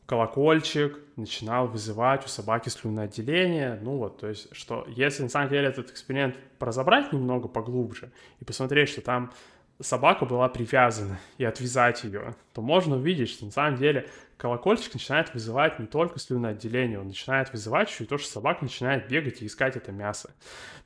колокольчик 0.05 0.99
начинал 1.15 1.67
вызывать 1.67 2.26
у 2.26 2.28
собаки 2.28 2.70
слюноотделение. 2.70 3.80
Ну 3.82 3.97
вот, 3.97 4.20
то 4.20 4.28
есть, 4.28 4.53
что 4.55 4.86
если 4.88 5.24
на 5.24 5.30
самом 5.30 5.49
деле 5.49 5.67
этот 5.67 5.91
эксперимент 5.91 6.36
разобрать 6.59 7.13
немного 7.13 7.47
поглубже 7.47 8.11
и 8.39 8.45
посмотреть, 8.45 8.89
что 8.89 9.01
там 9.01 9.32
собака 9.80 10.26
была 10.26 10.49
привязана 10.49 11.20
и 11.38 11.45
отвязать 11.45 12.03
ее, 12.03 12.36
то 12.53 12.61
можно 12.61 12.97
увидеть, 12.97 13.30
что 13.30 13.45
на 13.45 13.51
самом 13.51 13.78
деле 13.78 14.09
колокольчик 14.39 14.93
начинает 14.93 15.33
вызывать 15.33 15.79
не 15.79 15.85
только 15.85 16.17
слюноотделение, 16.17 16.97
он 16.97 17.07
начинает 17.07 17.51
вызывать 17.51 17.91
еще 17.91 18.05
и 18.05 18.07
то, 18.07 18.17
что 18.17 18.31
собака 18.31 18.63
начинает 18.63 19.09
бегать 19.09 19.41
и 19.41 19.45
искать 19.45 19.75
это 19.75 19.91
мясо. 19.91 20.29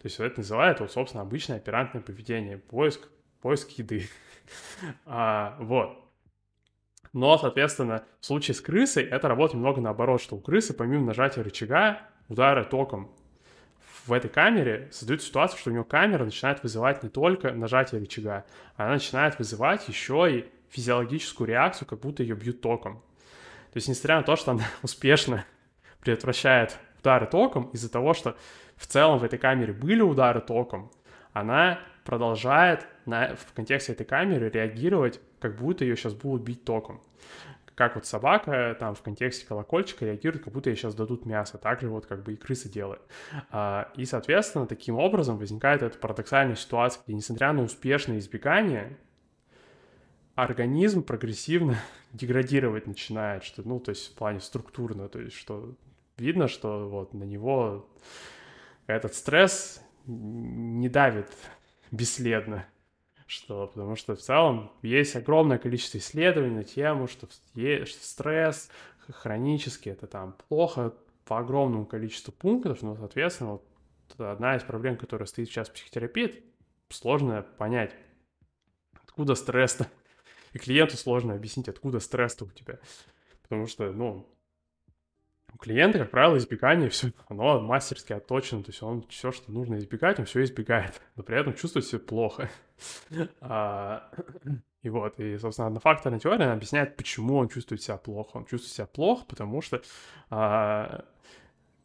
То 0.02 0.06
есть 0.06 0.20
это 0.20 0.40
называют, 0.40 0.80
вот, 0.80 0.92
собственно, 0.92 1.22
обычное 1.22 1.58
оперантное 1.58 2.02
поведение, 2.02 2.58
поиск, 2.58 3.08
поиск 3.42 3.70
еды. 3.72 4.10
А, 5.06 5.56
вот. 5.62 5.98
Но, 7.14 7.38
соответственно, 7.38 8.04
в 8.20 8.26
случае 8.26 8.56
с 8.56 8.60
крысой 8.60 9.04
это 9.04 9.30
работает 9.30 9.54
немного 9.54 9.80
наоборот, 9.80 10.22
что 10.22 10.36
у 10.36 10.42
крысы 10.42 10.74
помимо 10.74 11.06
нажатия 11.06 11.44
рычага, 11.44 12.02
удара 12.28 12.66
током 12.66 13.16
в 14.06 14.12
этой 14.12 14.30
камере 14.30 14.90
создают 14.92 15.24
ситуацию, 15.24 15.60
что 15.60 15.70
у 15.70 15.74
нее 15.74 15.86
камера 15.86 16.26
начинает 16.26 16.62
вызывать 16.62 17.04
не 17.04 17.10
только 17.10 17.54
нажатие 17.54 18.02
рычага, 18.02 18.46
она 18.76 18.94
начинает 18.94 19.40
вызывать 19.40 19.88
еще 19.88 20.28
и 20.30 20.52
физиологическую 20.70 21.48
реакцию, 21.48 21.88
как 21.88 22.02
будто 22.02 22.22
ее 22.22 22.36
бьют 22.36 22.60
током. 22.60 23.02
То 23.74 23.78
есть, 23.78 23.88
несмотря 23.88 24.18
на 24.18 24.24
то, 24.24 24.36
что 24.36 24.52
она 24.52 24.64
успешно 24.84 25.46
предотвращает 26.00 26.78
удары 27.00 27.26
током, 27.26 27.70
из-за 27.74 27.92
того, 27.92 28.14
что 28.14 28.38
в 28.76 28.86
целом 28.86 29.18
в 29.18 29.24
этой 29.24 29.40
камере 29.40 29.74
были 29.74 30.02
удары 30.02 30.42
током, 30.42 30.92
она 31.34 31.80
продолжает 32.06 32.86
на, 33.06 33.36
в 33.36 33.52
контексте 33.54 33.94
этой 33.94 34.06
камеры 34.06 34.50
реагировать, 34.50 35.20
как 35.40 35.56
будто 35.56 35.84
ее 35.84 35.96
сейчас 35.96 36.14
будут 36.14 36.44
бить 36.44 36.64
током. 36.64 37.02
Как 37.74 37.96
вот 37.96 38.06
собака 38.06 38.78
там 38.80 38.94
в 38.94 39.02
контексте 39.02 39.48
колокольчика 39.48 40.06
реагирует, 40.06 40.44
как 40.44 40.54
будто 40.54 40.70
ей 40.70 40.76
сейчас 40.76 40.94
дадут 40.94 41.26
мясо. 41.26 41.58
Так 41.58 41.82
же 41.82 41.90
вот 41.90 42.06
как 42.06 42.22
бы 42.22 42.34
и 42.34 42.36
крысы 42.36 42.70
делают. 42.70 43.02
А, 43.50 43.92
и, 43.96 44.06
соответственно, 44.06 44.68
таким 44.68 45.00
образом 45.00 45.40
возникает 45.40 45.82
эта 45.82 45.98
парадоксальная 45.98 46.56
ситуация, 46.56 47.02
где, 47.04 47.16
несмотря 47.16 47.52
на 47.52 47.64
успешное 47.64 48.20
избегание, 48.20 48.96
организм 50.36 51.04
прогрессивно 51.04 51.78
деградировать 52.14 52.88
начинает, 52.88 53.44
что, 53.44 53.68
ну, 53.68 53.80
то 53.80 53.90
есть 53.90 54.12
в 54.12 54.16
плане 54.16 54.40
структурно, 54.40 55.10
то 55.10 55.20
есть 55.20 55.36
что 55.36 55.76
видно, 56.18 56.48
что 56.48 56.90
вот 56.90 57.14
на 57.14 57.24
него 57.24 57.90
этот 58.88 59.14
стресс 59.16 59.82
не 60.06 60.90
давит 60.90 61.30
бесследно. 61.92 62.68
Что, 63.26 63.68
потому 63.68 63.96
что 63.96 64.16
в 64.16 64.20
целом 64.20 64.72
есть 64.82 65.16
огромное 65.16 65.58
количество 65.58 65.98
исследований 65.98 66.56
на 66.56 66.64
тему, 66.64 67.08
что, 67.08 67.28
что 67.28 68.06
стресс 68.06 68.70
хронический, 69.10 69.90
это 69.90 70.08
там 70.08 70.36
плохо 70.50 70.94
по 71.26 71.40
огромному 71.40 71.86
количеству 71.86 72.32
пунктов, 72.32 72.82
но, 72.82 72.96
соответственно, 72.96 73.52
вот 73.52 73.66
одна 74.20 74.56
из 74.56 74.64
проблем, 74.64 74.98
которая 74.98 75.26
стоит 75.26 75.48
сейчас 75.48 75.70
в 75.70 75.74
психотерапии, 75.74 76.44
сложно 76.90 77.42
понять, 77.58 77.96
откуда 79.04 79.36
стресс-то. 79.36 79.88
И 80.54 80.60
клиенту 80.60 80.98
сложно 80.98 81.34
объяснить, 81.34 81.68
откуда 81.68 82.00
стресс-то 82.00 82.46
у 82.46 82.50
тебя. 82.50 82.80
Потому 83.42 83.68
что, 83.68 83.92
ну, 83.92 84.28
у 85.54 85.58
клиента, 85.58 86.00
как 86.00 86.12
правило, 86.12 86.38
избегание 86.38 86.90
все, 86.92 87.12
оно 87.28 87.60
мастерски 87.60 88.14
отточено, 88.14 88.64
то 88.64 88.72
есть 88.72 88.82
он 88.82 89.06
все, 89.10 89.32
что 89.32 89.52
нужно 89.52 89.78
избегать, 89.78 90.20
он 90.20 90.26
все 90.26 90.44
избегает, 90.44 91.02
но 91.16 91.24
при 91.24 91.40
этом 91.40 91.54
чувствует 91.54 91.86
себя 91.86 92.00
плохо. 92.00 92.50
А, 93.42 94.10
и 94.82 94.90
вот, 94.90 95.18
и, 95.20 95.38
собственно, 95.38 95.68
однофакторная 95.68 96.20
теория 96.20 96.52
объясняет, 96.52 96.98
почему 96.98 97.38
он 97.38 97.48
чувствует 97.48 97.82
себя 97.82 97.96
плохо. 97.98 98.38
Он 98.38 98.46
чувствует 98.46 98.74
себя 98.74 98.86
плохо, 98.86 99.26
потому 99.26 99.62
что 99.62 99.82
а, 100.30 101.06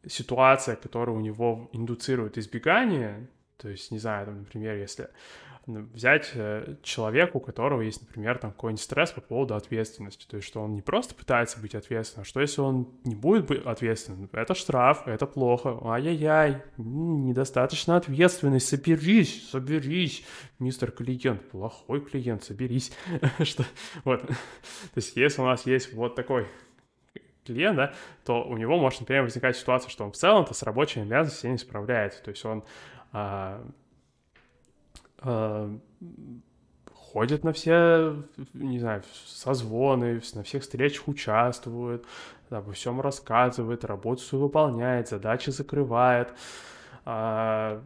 ситуация, 0.06 0.74
которая 0.74 1.14
у 1.14 1.20
него 1.20 1.68
индуцирует 1.72 2.38
избегание, 2.38 3.28
то 3.56 3.68
есть, 3.68 3.92
не 3.92 3.98
знаю, 3.98 4.26
там, 4.26 4.38
например, 4.38 4.76
если 4.76 5.10
взять 5.68 6.30
э, 6.34 6.76
человека, 6.82 7.36
у 7.36 7.40
которого 7.40 7.82
есть, 7.82 8.00
например, 8.00 8.38
там 8.38 8.52
какой-нибудь 8.52 8.82
стресс 8.82 9.10
по 9.12 9.20
поводу 9.20 9.54
ответственности, 9.54 10.26
то 10.26 10.36
есть 10.36 10.48
что 10.48 10.62
он 10.62 10.74
не 10.74 10.82
просто 10.82 11.14
пытается 11.14 11.60
быть 11.60 11.74
ответственным, 11.74 12.22
а 12.22 12.24
что 12.24 12.40
если 12.40 12.62
он 12.62 12.88
не 13.04 13.14
будет 13.14 13.46
быть 13.46 13.64
ответственным? 13.64 14.28
Это 14.32 14.54
штраф, 14.54 15.06
это 15.06 15.26
плохо, 15.26 15.78
ай-яй-яй, 15.84 16.62
недостаточно 16.78 17.96
ответственный, 17.96 18.60
соберись, 18.60 19.50
соберись, 19.50 20.24
мистер 20.58 20.90
клиент, 20.90 21.48
плохой 21.50 22.00
клиент, 22.00 22.44
соберись, 22.44 22.92
что, 23.42 23.64
вот, 24.04 24.26
то 24.26 24.34
есть 24.96 25.16
если 25.16 25.42
у 25.42 25.44
нас 25.44 25.66
есть 25.66 25.92
вот 25.92 26.14
такой 26.14 26.46
клиент, 27.44 27.76
да, 27.76 27.94
то 28.24 28.42
у 28.42 28.56
него 28.56 28.78
может, 28.78 29.00
например, 29.00 29.24
возникать 29.24 29.56
ситуация, 29.56 29.90
что 29.90 30.04
он 30.04 30.12
в 30.12 30.16
целом-то 30.16 30.54
с 30.54 30.62
рабочими 30.62 31.04
обязанностями 31.04 31.52
не 31.52 31.58
справляется, 31.58 32.22
то 32.22 32.30
есть 32.30 32.44
он 32.44 32.64
а, 33.12 33.62
ходят 37.12 37.42
на 37.42 37.52
все, 37.52 38.22
не 38.54 38.78
знаю, 38.78 39.02
созвоны, 39.26 40.20
на 40.34 40.42
всех 40.42 40.62
встречах 40.62 41.08
участвуют, 41.08 42.04
обо 42.50 42.72
всем 42.72 43.00
рассказывает, 43.00 43.84
работу 43.84 44.22
свою 44.22 44.44
выполняет, 44.44 45.08
задачи 45.08 45.50
закрывает, 45.50 46.32
э, 47.06 47.80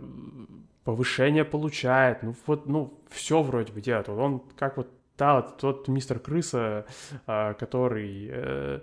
повышение 0.85 1.45
получает, 1.45 2.23
ну 2.23 2.35
вот, 2.47 2.67
ну, 2.67 3.01
все 3.11 3.43
вроде 3.43 3.73
бы 3.73 3.81
делает. 3.81 4.09
Вот 4.09 4.19
он 4.19 4.41
как 4.57 4.77
вот 4.77 4.89
вот 5.19 5.59
тот 5.59 5.89
мистер 5.89 6.19
Крыса, 6.19 6.85
э, 7.27 7.55
который 7.55 8.29
э, 8.29 8.81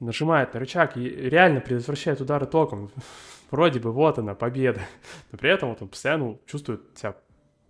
нажимает 0.00 0.54
на 0.54 0.60
рычаг 0.60 0.96
и 0.96 1.08
реально 1.08 1.60
предотвращает 1.60 2.20
удары 2.20 2.46
током. 2.46 2.90
Вроде 3.50 3.78
бы 3.78 3.92
вот 3.92 4.18
она, 4.18 4.34
победа. 4.34 4.80
Но 5.32 5.38
при 5.38 5.50
этом 5.50 5.68
вот 5.68 5.82
он 5.82 5.88
постоянно 5.88 6.38
чувствует 6.46 6.80
себя 6.96 7.14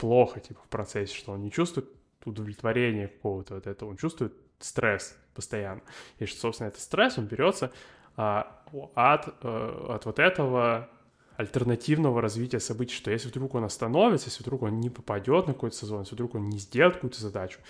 плохо, 0.00 0.40
типа, 0.40 0.60
в 0.64 0.68
процессе, 0.68 1.14
что 1.14 1.32
он 1.32 1.42
не 1.42 1.50
чувствует 1.52 1.88
удовлетворения 2.24 3.08
какого-то 3.08 3.54
вот 3.54 3.66
этого, 3.66 3.90
он 3.90 3.98
чувствует 3.98 4.32
стресс 4.58 5.16
постоянно. 5.34 5.82
И 6.18 6.24
что, 6.24 6.40
собственно, 6.40 6.68
этот 6.68 6.80
стресс, 6.80 7.18
он 7.18 7.26
берется 7.26 7.70
а, 8.16 8.62
от, 8.94 9.28
а, 9.42 9.94
от 9.94 10.06
вот 10.06 10.18
этого 10.18 10.88
альтернативного 11.36 12.22
развития 12.22 12.60
событий, 12.60 12.94
что 12.94 13.10
если 13.10 13.28
вдруг 13.28 13.54
он 13.54 13.64
остановится, 13.64 14.28
если 14.28 14.42
вдруг 14.42 14.62
он 14.62 14.80
не 14.80 14.88
попадет 14.88 15.46
на 15.46 15.52
какой-то 15.52 15.76
сезон, 15.76 16.00
если 16.00 16.14
вдруг 16.14 16.34
он 16.34 16.48
не 16.48 16.58
сделает 16.58 16.94
какую-то 16.94 17.20
задачу, 17.20 17.60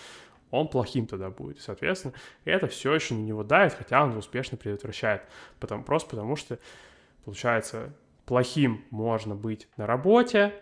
он 0.52 0.68
плохим 0.68 1.06
тогда 1.06 1.30
будет. 1.30 1.60
Соответственно, 1.60 2.14
это 2.44 2.68
все 2.68 2.94
еще 2.94 3.14
на 3.14 3.20
него 3.20 3.42
давит, 3.42 3.74
хотя 3.74 4.04
он 4.04 4.16
успешно 4.16 4.56
предотвращает. 4.56 5.22
Потому, 5.58 5.82
просто 5.82 6.10
потому 6.10 6.36
что, 6.36 6.58
получается, 7.24 7.92
плохим 8.24 8.84
можно 8.90 9.34
быть 9.34 9.68
на 9.76 9.86
работе, 9.86 10.54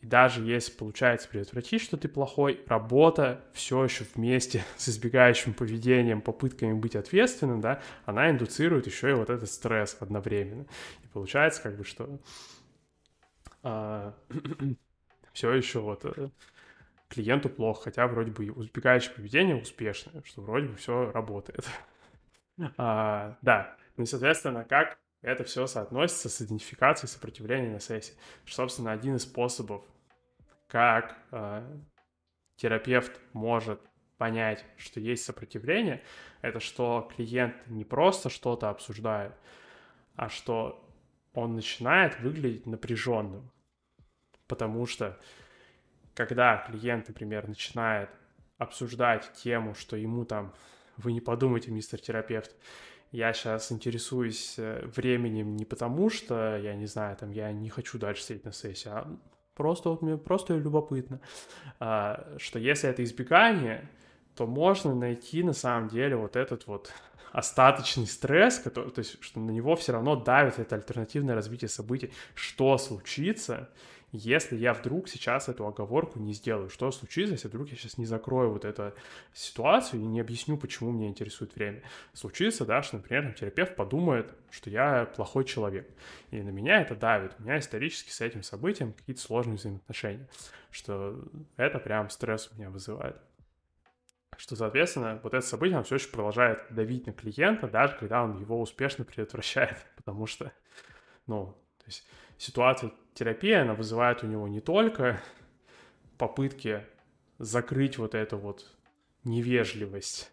и 0.00 0.06
даже 0.06 0.42
если 0.42 0.72
получается 0.72 1.28
предотвратить, 1.28 1.82
что 1.82 1.98
ты 1.98 2.08
плохой, 2.08 2.62
работа 2.66 3.44
все 3.52 3.84
еще 3.84 4.04
вместе 4.14 4.64
с 4.76 4.88
избегающим 4.88 5.52
поведением, 5.52 6.22
попытками 6.22 6.72
быть 6.72 6.96
ответственным, 6.96 7.60
да, 7.60 7.82
она 8.06 8.30
индуцирует 8.30 8.86
еще 8.86 9.10
и 9.10 9.14
вот 9.14 9.28
этот 9.28 9.50
стресс 9.50 9.96
одновременно. 10.00 10.66
И 11.04 11.08
получается 11.08 11.62
как 11.62 11.76
бы, 11.76 11.84
что 11.84 12.18
а, 13.62 14.14
все 15.32 15.52
еще 15.52 15.80
вот 15.80 16.04
э, 16.06 16.30
клиенту 17.08 17.50
плохо, 17.50 17.84
хотя 17.84 18.06
вроде 18.06 18.30
бы 18.30 18.46
избегающее 18.46 19.14
поведение 19.14 19.56
успешное, 19.56 20.22
что 20.24 20.40
вроде 20.40 20.68
бы 20.68 20.76
все 20.76 21.10
работает. 21.10 21.66
А, 22.76 23.38
да, 23.40 23.74
ну 23.96 24.04
и, 24.04 24.06
соответственно, 24.06 24.64
как 24.64 24.98
это 25.22 25.44
все 25.44 25.66
соотносится 25.66 26.28
с 26.28 26.40
идентификацией 26.42 27.08
сопротивления 27.08 27.70
на 27.70 27.80
сессии. 27.80 28.14
Что, 28.44 28.62
собственно, 28.62 28.92
один 28.92 29.16
из 29.16 29.22
способов, 29.22 29.84
как 30.66 31.16
э, 31.30 31.78
терапевт 32.56 33.20
может 33.32 33.80
понять, 34.16 34.64
что 34.76 35.00
есть 35.00 35.24
сопротивление, 35.24 36.02
это 36.42 36.60
что 36.60 37.10
клиент 37.14 37.54
не 37.66 37.84
просто 37.84 38.28
что-то 38.28 38.68
обсуждает, 38.68 39.32
а 40.14 40.28
что 40.28 40.86
он 41.32 41.54
начинает 41.54 42.18
выглядеть 42.20 42.66
напряженным. 42.66 43.50
Потому 44.46 44.86
что 44.86 45.18
когда 46.14 46.58
клиент, 46.58 47.08
например, 47.08 47.48
начинает 47.48 48.10
обсуждать 48.58 49.32
тему, 49.34 49.74
что 49.74 49.96
ему 49.96 50.24
там, 50.24 50.54
вы 50.96 51.12
не 51.12 51.20
подумайте, 51.20 51.70
мистер 51.70 51.98
терапевт, 51.98 52.54
я 53.12 53.32
сейчас 53.32 53.72
интересуюсь 53.72 54.54
э, 54.58 54.86
временем 54.94 55.56
не 55.56 55.64
потому, 55.64 56.10
что, 56.10 56.56
я 56.56 56.74
не 56.74 56.86
знаю, 56.86 57.16
там, 57.16 57.30
я 57.32 57.52
не 57.52 57.68
хочу 57.68 57.98
дальше 57.98 58.22
сидеть 58.22 58.44
на 58.44 58.52
сессии, 58.52 58.88
а 58.88 59.06
просто 59.54 59.90
вот 59.90 60.02
мне 60.02 60.16
просто 60.16 60.56
любопытно, 60.56 61.20
а, 61.80 62.26
что 62.38 62.58
если 62.58 62.88
это 62.88 63.02
избегание, 63.02 63.88
то 64.34 64.46
можно 64.46 64.94
найти 64.94 65.42
на 65.42 65.52
самом 65.52 65.88
деле 65.88 66.16
вот 66.16 66.36
этот 66.36 66.66
вот 66.66 66.92
остаточный 67.32 68.06
стресс, 68.06 68.58
который, 68.58 68.90
то 68.90 69.00
есть, 69.00 69.22
что 69.22 69.40
на 69.40 69.50
него 69.50 69.76
все 69.76 69.92
равно 69.92 70.16
давит 70.16 70.58
это 70.58 70.76
альтернативное 70.76 71.34
развитие 71.34 71.68
событий. 71.68 72.12
Что 72.34 72.78
случится, 72.78 73.68
если 74.12 74.56
я 74.56 74.74
вдруг 74.74 75.08
сейчас 75.08 75.48
эту 75.48 75.66
оговорку 75.66 76.18
не 76.18 76.32
сделаю, 76.32 76.68
что 76.68 76.90
случится, 76.90 77.34
если 77.34 77.48
вдруг 77.48 77.68
я 77.68 77.76
сейчас 77.76 77.96
не 77.98 78.06
закрою 78.06 78.50
вот 78.50 78.64
эту 78.64 78.92
ситуацию 79.32 80.02
и 80.02 80.04
не 80.04 80.20
объясню, 80.20 80.56
почему 80.56 80.90
меня 80.90 81.08
интересует 81.08 81.54
время. 81.54 81.82
Случится, 82.12 82.64
да, 82.64 82.82
что, 82.82 82.96
например, 82.96 83.32
терапевт 83.32 83.76
подумает, 83.76 84.34
что 84.50 84.68
я 84.70 85.04
плохой 85.04 85.44
человек, 85.44 85.88
и 86.30 86.42
на 86.42 86.50
меня 86.50 86.80
это 86.80 86.96
давит, 86.96 87.32
у 87.38 87.42
меня 87.42 87.58
исторически 87.58 88.10
с 88.10 88.20
этим 88.20 88.42
событием 88.42 88.92
какие-то 88.92 89.22
сложные 89.22 89.56
взаимоотношения, 89.56 90.28
что 90.70 91.22
это 91.56 91.78
прям 91.78 92.10
стресс 92.10 92.50
у 92.52 92.56
меня 92.56 92.70
вызывает 92.70 93.16
что, 94.40 94.56
соответственно, 94.56 95.20
вот 95.22 95.34
это 95.34 95.46
событие, 95.46 95.76
оно 95.76 95.84
все 95.84 95.96
еще 95.96 96.08
продолжает 96.08 96.64
давить 96.70 97.06
на 97.06 97.12
клиента, 97.12 97.68
даже 97.68 97.94
когда 97.96 98.22
он 98.22 98.40
его 98.40 98.58
успешно 98.58 99.04
предотвращает, 99.04 99.76
потому 99.96 100.26
что, 100.26 100.50
ну, 101.26 101.54
то 101.76 101.84
есть 101.84 102.08
ситуация 102.40 102.90
терапии, 103.12 103.52
она 103.52 103.74
вызывает 103.74 104.24
у 104.24 104.26
него 104.26 104.48
не 104.48 104.60
только 104.60 105.20
попытки 106.16 106.86
закрыть 107.38 107.98
вот 107.98 108.14
эту 108.14 108.38
вот 108.38 108.66
невежливость, 109.24 110.32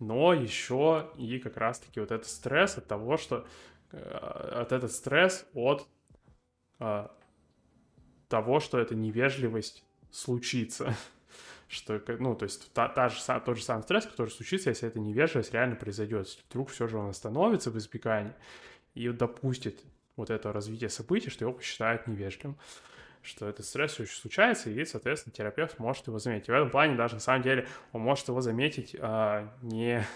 но 0.00 0.34
еще 0.34 1.10
и 1.16 1.38
как 1.38 1.56
раз-таки 1.56 2.00
вот 2.00 2.10
этот 2.10 2.26
стресс 2.26 2.76
от 2.76 2.88
того, 2.88 3.16
что 3.16 3.46
э, 3.92 4.00
от 4.00 4.72
этот 4.72 4.90
стресс 4.90 5.46
от 5.54 5.86
а, 6.80 7.16
того, 8.28 8.58
что 8.58 8.78
эта 8.78 8.96
невежливость 8.96 9.84
случится. 10.10 10.96
что, 11.68 12.02
ну, 12.18 12.34
то 12.34 12.44
есть 12.44 12.72
та, 12.72 12.88
та 12.88 13.08
же, 13.08 13.20
тот 13.44 13.56
же 13.56 13.62
самый 13.62 13.82
стресс, 13.82 14.06
который 14.06 14.30
случится, 14.30 14.70
если 14.70 14.88
эта 14.88 14.98
невежливость 14.98 15.52
реально 15.52 15.76
произойдет. 15.76 16.26
Вдруг 16.50 16.70
все 16.70 16.88
же 16.88 16.98
он 16.98 17.10
остановится 17.10 17.70
в 17.70 17.78
избегании 17.78 18.34
и 18.94 19.08
допустит 19.10 19.84
вот 20.18 20.30
это 20.30 20.52
развитие 20.52 20.90
событий, 20.90 21.30
что 21.30 21.44
его 21.44 21.54
посчитают 21.54 22.06
невежливым 22.06 22.58
что 23.20 23.48
этот 23.48 23.66
стресс 23.66 23.92
все 23.92 24.04
еще 24.04 24.14
случается, 24.14 24.70
и, 24.70 24.84
соответственно, 24.84 25.34
терапевт 25.34 25.78
может 25.78 26.06
его 26.06 26.18
заметить. 26.18 26.46
В 26.46 26.52
этом 26.52 26.70
плане 26.70 26.96
даже, 26.96 27.14
на 27.14 27.20
самом 27.20 27.42
деле, 27.42 27.66
он 27.92 28.00
может 28.00 28.28
его 28.28 28.40
заметить 28.40 28.96
а, 28.98 29.52
не, 29.60 30.06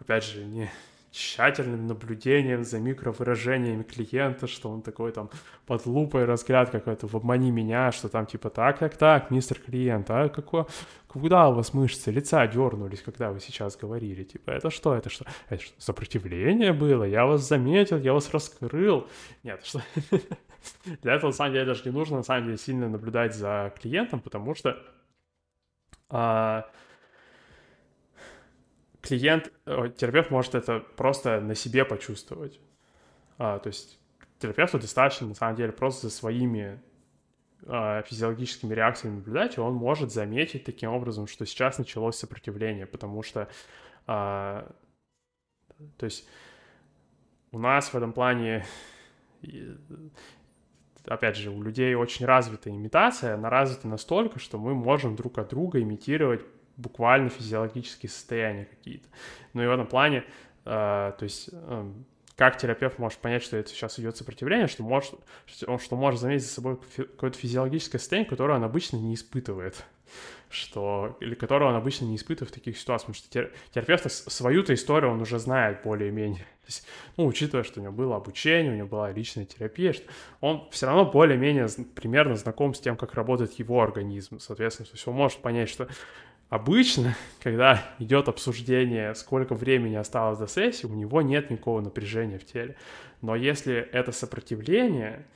опять 0.00 0.24
же, 0.24 0.44
не 0.44 0.70
тщательным 1.18 1.88
наблюдением 1.88 2.62
за 2.62 2.78
микровыражениями 2.78 3.82
клиента, 3.82 4.46
что 4.46 4.70
он 4.70 4.82
такой 4.82 5.10
там 5.10 5.30
под 5.66 5.84
лупой 5.86 6.24
разгляд 6.24 6.70
какой-то 6.70 7.08
в 7.08 7.16
«обмани 7.16 7.50
меня», 7.50 7.90
что 7.90 8.08
там 8.08 8.24
типа 8.26 8.50
«так, 8.50 8.78
так, 8.78 8.96
так, 8.96 9.30
мистер 9.30 9.58
клиент, 9.58 10.08
а 10.10 10.28
какое, 10.28 10.66
куда 11.08 11.48
у 11.48 11.54
вас 11.54 11.74
мышцы 11.74 12.12
лица 12.12 12.46
дернулись, 12.46 13.02
когда 13.02 13.32
вы 13.32 13.40
сейчас 13.40 13.76
говорили? 13.76 14.22
Типа 14.22 14.50
это 14.52 14.70
что, 14.70 14.94
это 14.94 15.10
что? 15.10 15.24
Это 15.48 15.60
что, 15.60 15.74
сопротивление 15.78 16.72
было? 16.72 17.02
Я 17.02 17.26
вас 17.26 17.48
заметил, 17.48 17.98
я 17.98 18.12
вас 18.12 18.32
раскрыл». 18.32 19.08
Нет, 19.42 19.64
что... 19.64 19.82
Для 21.02 21.14
этого, 21.14 21.30
на 21.30 21.36
самом 21.36 21.52
деле, 21.52 21.64
даже 21.64 21.82
не 21.84 21.90
нужно, 21.90 22.18
на 22.18 22.22
самом 22.22 22.44
деле, 22.44 22.58
сильно 22.58 22.88
наблюдать 22.88 23.34
за 23.34 23.72
клиентом, 23.80 24.20
потому 24.20 24.54
что 24.54 24.76
а, 26.10 26.70
клиент, 29.08 29.50
э, 29.64 29.90
терапевт 29.96 30.30
может 30.30 30.54
это 30.54 30.80
просто 30.80 31.40
на 31.40 31.54
себе 31.54 31.84
почувствовать. 31.84 32.60
А, 33.38 33.58
то 33.58 33.68
есть 33.68 33.98
терапевту 34.38 34.78
достаточно, 34.78 35.26
на 35.26 35.34
самом 35.34 35.56
деле, 35.56 35.72
просто 35.72 36.08
за 36.08 36.14
своими 36.14 36.80
а, 37.66 38.02
физиологическими 38.02 38.74
реакциями 38.74 39.16
наблюдать, 39.16 39.56
и 39.56 39.60
он 39.60 39.74
может 39.74 40.12
заметить 40.12 40.64
таким 40.64 40.90
образом, 40.90 41.26
что 41.26 41.46
сейчас 41.46 41.78
началось 41.78 42.16
сопротивление, 42.16 42.86
потому 42.86 43.22
что, 43.22 43.48
а, 44.06 44.70
то 45.96 46.04
есть 46.04 46.28
у 47.50 47.58
нас 47.58 47.88
в 47.88 47.94
этом 47.94 48.12
плане, 48.12 48.66
опять 51.06 51.36
же, 51.36 51.50
у 51.50 51.62
людей 51.62 51.94
очень 51.94 52.26
развита 52.26 52.68
имитация, 52.68 53.34
она 53.34 53.48
развита 53.48 53.88
настолько, 53.88 54.38
что 54.38 54.58
мы 54.58 54.74
можем 54.74 55.16
друг 55.16 55.38
от 55.38 55.48
друга 55.48 55.80
имитировать 55.80 56.42
буквально 56.78 57.28
физиологические 57.28 58.08
состояния 58.08 58.64
какие-то. 58.64 59.06
Ну 59.52 59.62
и 59.62 59.66
в 59.66 59.70
этом 59.70 59.86
плане, 59.86 60.24
э, 60.64 61.12
то 61.18 61.22
есть 61.22 61.50
э, 61.52 61.92
как 62.36 62.56
терапевт 62.56 62.98
может 62.98 63.18
понять, 63.18 63.42
что 63.42 63.56
это 63.56 63.68
сейчас 63.68 63.98
идет 63.98 64.16
сопротивление, 64.16 64.68
что 64.68 64.82
может, 64.84 65.14
что, 65.44 65.78
что 65.78 65.96
может 65.96 66.20
заметить 66.20 66.44
за 66.44 66.52
собой 66.52 66.78
какое-то 66.96 67.36
физиологическое 67.36 67.98
состояние, 67.98 68.30
которое 68.30 68.54
он 68.54 68.64
обычно 68.64 68.96
не 68.96 69.14
испытывает 69.14 69.84
что, 70.50 71.16
или 71.20 71.34
которого 71.34 71.68
он 71.68 71.74
обычно 71.74 72.06
не 72.06 72.16
испытывает 72.16 72.50
в 72.50 72.54
таких 72.54 72.78
ситуациях, 72.78 73.14
потому 73.14 73.50
что 73.50 73.50
терапевт 73.72 74.10
свою-то 74.10 74.72
историю 74.72 75.12
он 75.12 75.20
уже 75.20 75.38
знает 75.38 75.82
более-менее. 75.82 76.46
Ну, 77.16 77.26
учитывая, 77.26 77.64
что 77.64 77.80
у 77.80 77.82
него 77.82 77.92
было 77.92 78.16
обучение, 78.16 78.72
у 78.72 78.74
него 78.74 78.88
была 78.88 79.10
личная 79.10 79.44
терапия, 79.44 79.92
что 79.92 80.04
он 80.40 80.68
все 80.70 80.86
равно 80.86 81.10
более-менее 81.10 81.66
примерно 81.94 82.36
знаком 82.36 82.74
с 82.74 82.80
тем, 82.80 82.96
как 82.96 83.14
работает 83.14 83.54
его 83.54 83.80
организм. 83.82 84.38
Соответственно, 84.38 84.86
то 84.86 84.94
есть 84.94 85.06
он 85.06 85.14
может 85.14 85.38
понять, 85.38 85.68
что 85.68 85.88
Обычно, 86.48 87.14
когда 87.42 87.84
идет 87.98 88.28
обсуждение, 88.28 89.14
сколько 89.14 89.54
времени 89.54 89.96
осталось 89.96 90.38
до 90.38 90.46
сессии, 90.46 90.86
у 90.86 90.94
него 90.94 91.22
нет 91.22 91.50
никакого 91.50 91.80
напряжения 91.80 92.38
в 92.38 92.44
теле. 92.44 92.76
Но 93.20 93.34
если 93.36 93.74
это 93.74 94.12
сопротивление, 94.12 95.26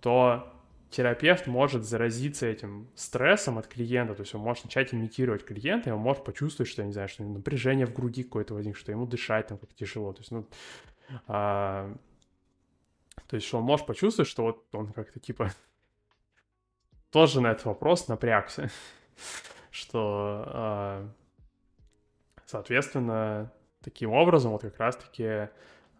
то 0.00 0.52
терапевт 0.90 1.46
может 1.46 1.84
заразиться 1.84 2.46
этим 2.46 2.86
стрессом 2.94 3.58
от 3.58 3.66
клиента, 3.66 4.14
то 4.14 4.20
есть 4.20 4.34
он 4.34 4.42
может 4.42 4.64
начать 4.64 4.92
имитировать 4.92 5.44
клиента, 5.44 5.88
и 5.88 5.92
он 5.92 6.00
может 6.00 6.22
почувствовать, 6.22 6.70
что, 6.70 6.82
я 6.82 6.86
не 6.86 6.92
знаю, 6.92 7.08
что 7.08 7.24
напряжение 7.24 7.86
в 7.86 7.94
груди 7.94 8.22
какое-то 8.22 8.54
возник, 8.54 8.76
что 8.76 8.92
ему 8.92 9.06
дышать 9.06 9.46
там 9.46 9.56
как 9.56 9.72
тяжело, 9.72 10.12
то 10.12 10.20
есть, 10.20 10.30
ну, 10.30 10.46
а, 11.26 11.96
то 13.26 13.36
есть, 13.36 13.46
что 13.46 13.58
он 13.58 13.64
может 13.64 13.86
почувствовать, 13.86 14.28
что 14.28 14.42
вот 14.42 14.66
он 14.72 14.92
как-то 14.92 15.18
типа 15.18 15.50
тоже 17.10 17.40
на 17.40 17.52
этот 17.52 17.64
вопрос 17.64 18.08
напрягся 18.08 18.70
что, 19.72 20.44
а, 20.46 21.08
соответственно, 22.46 23.50
таким 23.82 24.12
образом 24.12 24.52
вот 24.52 24.62
как 24.62 24.78
раз-таки 24.78 25.48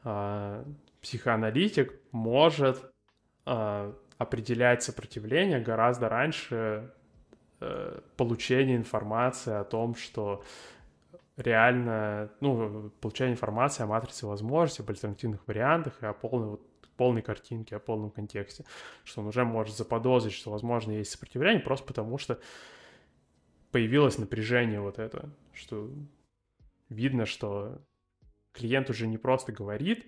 а, 0.05 0.65
психоаналитик 1.01 1.95
может 2.13 2.93
а, 3.45 3.93
определять 4.19 4.83
сопротивление 4.85 5.59
гораздо 5.59 6.09
раньше 6.09 6.93
э, 7.61 8.01
получения 8.17 8.77
информации 8.77 9.53
о 9.53 9.65
том, 9.65 9.97
что 9.97 10.45
реально, 11.37 12.31
ну, 12.41 12.91
получение 13.01 13.33
информации 13.33 13.83
о 13.83 13.87
матрице 13.87 14.27
возможностей, 14.27 14.83
об 14.83 14.91
альтернативных 14.91 15.41
вариантах 15.49 16.01
и 16.03 16.07
о 16.07 16.13
полной, 16.13 16.51
вот, 16.51 16.63
полной 16.97 17.23
картинке, 17.23 17.75
о 17.75 17.81
полном 17.81 18.11
контексте, 18.11 18.65
что 19.03 19.23
он 19.23 19.27
уже 19.27 19.45
может 19.45 19.77
заподозрить, 19.77 20.35
что, 20.35 20.53
возможно, 20.53 20.93
есть 20.93 21.11
сопротивление, 21.11 21.61
просто 21.61 21.85
потому 21.85 22.17
что 22.17 22.39
появилось 23.73 24.19
напряжение 24.19 24.81
вот 24.81 24.99
это, 24.99 25.31
что 25.53 25.91
видно, 26.89 27.27
что 27.27 27.83
клиент 28.53 28.91
уже 28.91 29.07
не 29.07 29.19
просто 29.19 29.51
говорит, 29.51 30.07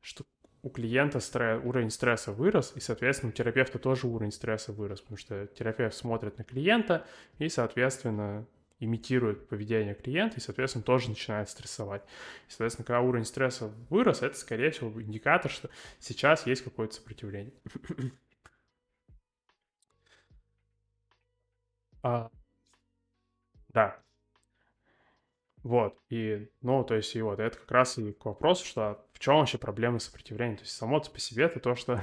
что 0.00 0.24
у 0.62 0.70
клиента 0.70 1.20
стресс, 1.20 1.60
уровень 1.64 1.90
стресса 1.90 2.32
вырос, 2.32 2.72
и, 2.76 2.80
соответственно, 2.80 3.30
у 3.30 3.34
терапевта 3.34 3.78
тоже 3.78 4.06
уровень 4.06 4.32
стресса 4.32 4.72
вырос, 4.72 5.00
потому 5.00 5.18
что 5.18 5.46
терапевт 5.48 5.94
смотрит 5.94 6.38
на 6.38 6.44
клиента 6.44 7.06
и, 7.38 7.48
соответственно, 7.48 8.46
имитирует 8.78 9.48
поведение 9.48 9.94
клиента 9.94 10.36
и, 10.36 10.40
соответственно, 10.40 10.84
тоже 10.84 11.10
начинает 11.10 11.48
стрессовать. 11.48 12.02
И, 12.48 12.50
соответственно, 12.50 12.86
когда 12.86 13.00
уровень 13.00 13.24
стресса 13.26 13.72
вырос, 13.88 14.22
это, 14.22 14.36
скорее 14.36 14.70
всего, 14.70 15.02
индикатор, 15.02 15.50
что 15.50 15.68
сейчас 15.98 16.46
есть 16.46 16.62
какое-то 16.62 16.94
сопротивление. 16.94 17.52
а, 22.02 22.30
да. 23.72 23.96
Вот, 25.62 25.98
и, 26.08 26.48
ну, 26.62 26.84
то 26.84 26.94
есть, 26.94 27.14
и 27.14 27.22
вот, 27.22 27.38
это 27.38 27.58
как 27.58 27.70
раз 27.70 27.98
и 27.98 28.12
к 28.12 28.24
вопросу, 28.24 28.64
что 28.64 29.04
в 29.12 29.18
чем 29.18 29.36
вообще 29.36 29.58
проблема 29.58 29.98
сопротивления? 29.98 30.56
То 30.56 30.62
есть, 30.62 30.74
само 30.74 31.00
по 31.00 31.18
себе 31.18 31.44
это 31.44 31.60
то, 31.60 31.74
что 31.74 32.00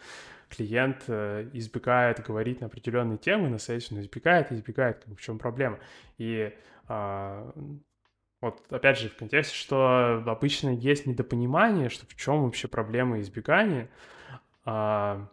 клиент 0.50 1.04
э, 1.08 1.48
избегает 1.54 2.22
говорить 2.22 2.60
на 2.60 2.66
определенные 2.66 3.16
темы 3.16 3.48
на 3.48 3.58
сессию, 3.58 3.98
но 3.98 4.02
избегает 4.02 4.52
избегает, 4.52 4.98
как 4.98 5.08
бы, 5.08 5.16
в 5.16 5.22
чем 5.22 5.38
проблема. 5.38 5.78
И 6.18 6.54
а, 6.86 7.50
вот, 8.40 8.64
опять 8.70 8.98
же, 8.98 9.08
в 9.08 9.16
контексте, 9.16 9.54
что 9.54 10.22
обычно 10.26 10.70
есть 10.70 11.06
недопонимание, 11.06 11.88
что 11.88 12.06
в 12.06 12.14
чем 12.14 12.44
вообще 12.44 12.68
проблема 12.68 13.20
избегания, 13.20 13.88
а, 14.64 15.28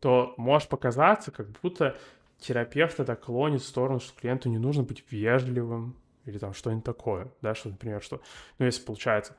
то 0.00 0.34
может 0.36 0.68
показаться, 0.68 1.30
как 1.30 1.48
будто 1.62 1.96
терапевт 2.38 3.00
это 3.00 3.16
клонит 3.16 3.62
в 3.62 3.66
сторону, 3.66 4.00
что 4.00 4.18
клиенту 4.18 4.48
не 4.48 4.58
нужно 4.58 4.82
быть 4.82 5.04
вежливым 5.10 5.96
или 6.24 6.38
там 6.38 6.54
что-нибудь 6.54 6.84
такое, 6.84 7.28
да, 7.42 7.54
что, 7.54 7.68
например, 7.68 8.02
что, 8.02 8.20
ну, 8.58 8.66
если 8.66 8.84
получается, 8.84 9.36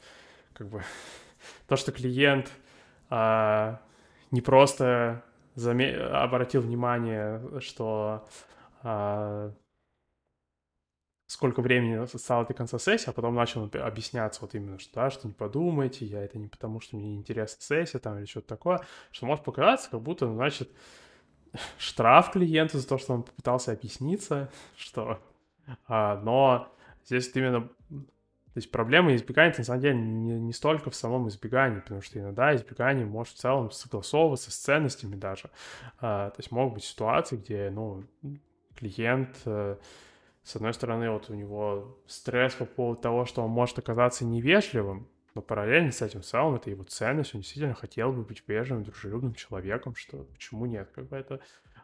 как 0.53 0.69
бы, 0.69 0.83
то, 1.67 1.75
что 1.75 1.91
клиент 1.91 2.51
а, 3.09 3.81
не 4.31 4.41
просто 4.41 5.23
заме... 5.55 5.95
обратил 5.95 6.61
внимание, 6.61 7.41
что 7.59 8.27
а, 8.83 9.53
сколько 11.27 11.61
времени 11.61 11.95
осталось 11.95 12.47
до 12.47 12.53
конца 12.53 12.77
сессии, 12.77 13.09
а 13.09 13.13
потом 13.13 13.35
начал 13.35 13.69
объясняться 13.73 14.41
вот 14.41 14.53
именно, 14.55 14.79
что 14.79 14.93
да, 14.93 15.09
что 15.09 15.27
не 15.27 15.33
подумайте, 15.33 16.05
я 16.05 16.23
это 16.23 16.37
не 16.37 16.47
потому, 16.47 16.79
что 16.79 16.95
мне 16.95 17.15
интересна 17.15 17.61
сессия 17.61 17.99
там 17.99 18.19
или 18.19 18.25
что-то 18.25 18.47
такое, 18.47 18.81
что 19.11 19.25
может 19.25 19.43
показаться, 19.43 19.89
как 19.89 20.01
будто, 20.01 20.31
значит, 20.31 20.71
штраф 21.77 22.31
клиенту 22.31 22.79
за 22.79 22.87
то, 22.87 22.97
что 22.97 23.13
он 23.13 23.23
попытался 23.23 23.71
объясниться, 23.71 24.49
что... 24.75 25.19
А, 25.87 26.19
но 26.21 26.71
здесь 27.03 27.31
именно 27.35 27.69
то 28.55 28.59
есть 28.59 28.71
проблема 28.71 29.13
избегания, 29.13 29.53
на 29.57 29.65
самом 29.65 29.81
деле, 29.81 29.97
не, 29.97 30.39
не 30.39 30.53
столько 30.53 30.89
в 30.89 30.95
самом 30.95 31.27
избегании, 31.27 31.81
потому 31.81 32.01
что 32.01 32.19
иногда 32.19 32.55
избегание 32.55 33.05
может 33.05 33.33
в 33.33 33.37
целом 33.37 33.69
согласовываться 33.69 34.49
с 34.49 34.55
ценностями 34.55 35.17
даже. 35.17 35.49
А, 35.99 36.29
то 36.29 36.39
есть 36.39 36.51
могут 36.51 36.75
быть 36.75 36.85
ситуации, 36.85 37.35
где, 37.35 37.69
ну, 37.69 38.05
клиент, 38.73 39.35
э, 39.43 39.75
с 40.43 40.55
одной 40.55 40.73
стороны, 40.73 41.11
вот 41.11 41.29
у 41.29 41.33
него 41.33 41.97
стресс 42.07 42.53
по 42.53 42.63
поводу 42.63 43.01
того, 43.01 43.25
что 43.25 43.43
он 43.43 43.49
может 43.49 43.77
оказаться 43.77 44.23
невежливым, 44.23 45.05
но 45.35 45.41
параллельно 45.41 45.91
с 45.91 46.01
этим 46.01 46.23
целом 46.23 46.55
это 46.55 46.69
его 46.69 46.83
ценность, 46.83 47.35
он 47.35 47.41
действительно 47.41 47.75
хотел 47.75 48.11
бы 48.11 48.23
быть 48.23 48.41
вежливым, 48.47 48.83
дружелюбным 48.83 49.35
человеком, 49.35 49.93
что 49.95 50.23
почему 50.33 50.65
нет, 50.65 50.89
как 50.95 51.07
бы 51.09 51.17
это 51.17 51.41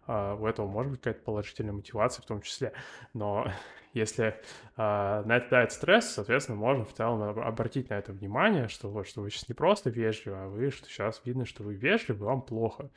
а, 0.08 0.36
у 0.36 0.48
этого 0.48 0.68
может 0.68 0.92
быть 0.92 1.02
какая-то 1.02 1.24
положительная 1.24 1.74
мотивация 1.74 2.24
в 2.24 2.26
том 2.26 2.42
числе. 2.42 2.74
Но 3.14 3.52
если 3.94 4.36
а, 4.76 5.24
на 5.24 5.38
это 5.38 5.50
дает 5.50 5.72
стресс, 5.72 6.10
соответственно, 6.12 6.58
можно 6.58 6.86
в 6.86 6.94
целом 6.94 7.22
обратить 7.40 7.90
на 7.90 7.96
это 7.96 8.14
внимание, 8.14 8.68
что 8.68 8.90
вот, 8.90 9.08
что 9.08 9.22
вы 9.22 9.30
сейчас 9.30 9.50
не 9.50 9.54
просто 9.54 9.90
вежливы, 9.90 10.38
а 10.38 10.48
вы, 10.48 10.72
что 10.72 10.88
сейчас 10.90 11.22
видно, 11.26 11.46
что 11.46 11.64
вы 11.64 11.76
вежливы, 11.76 12.26
вам 12.26 12.42
плохо. 12.42 12.90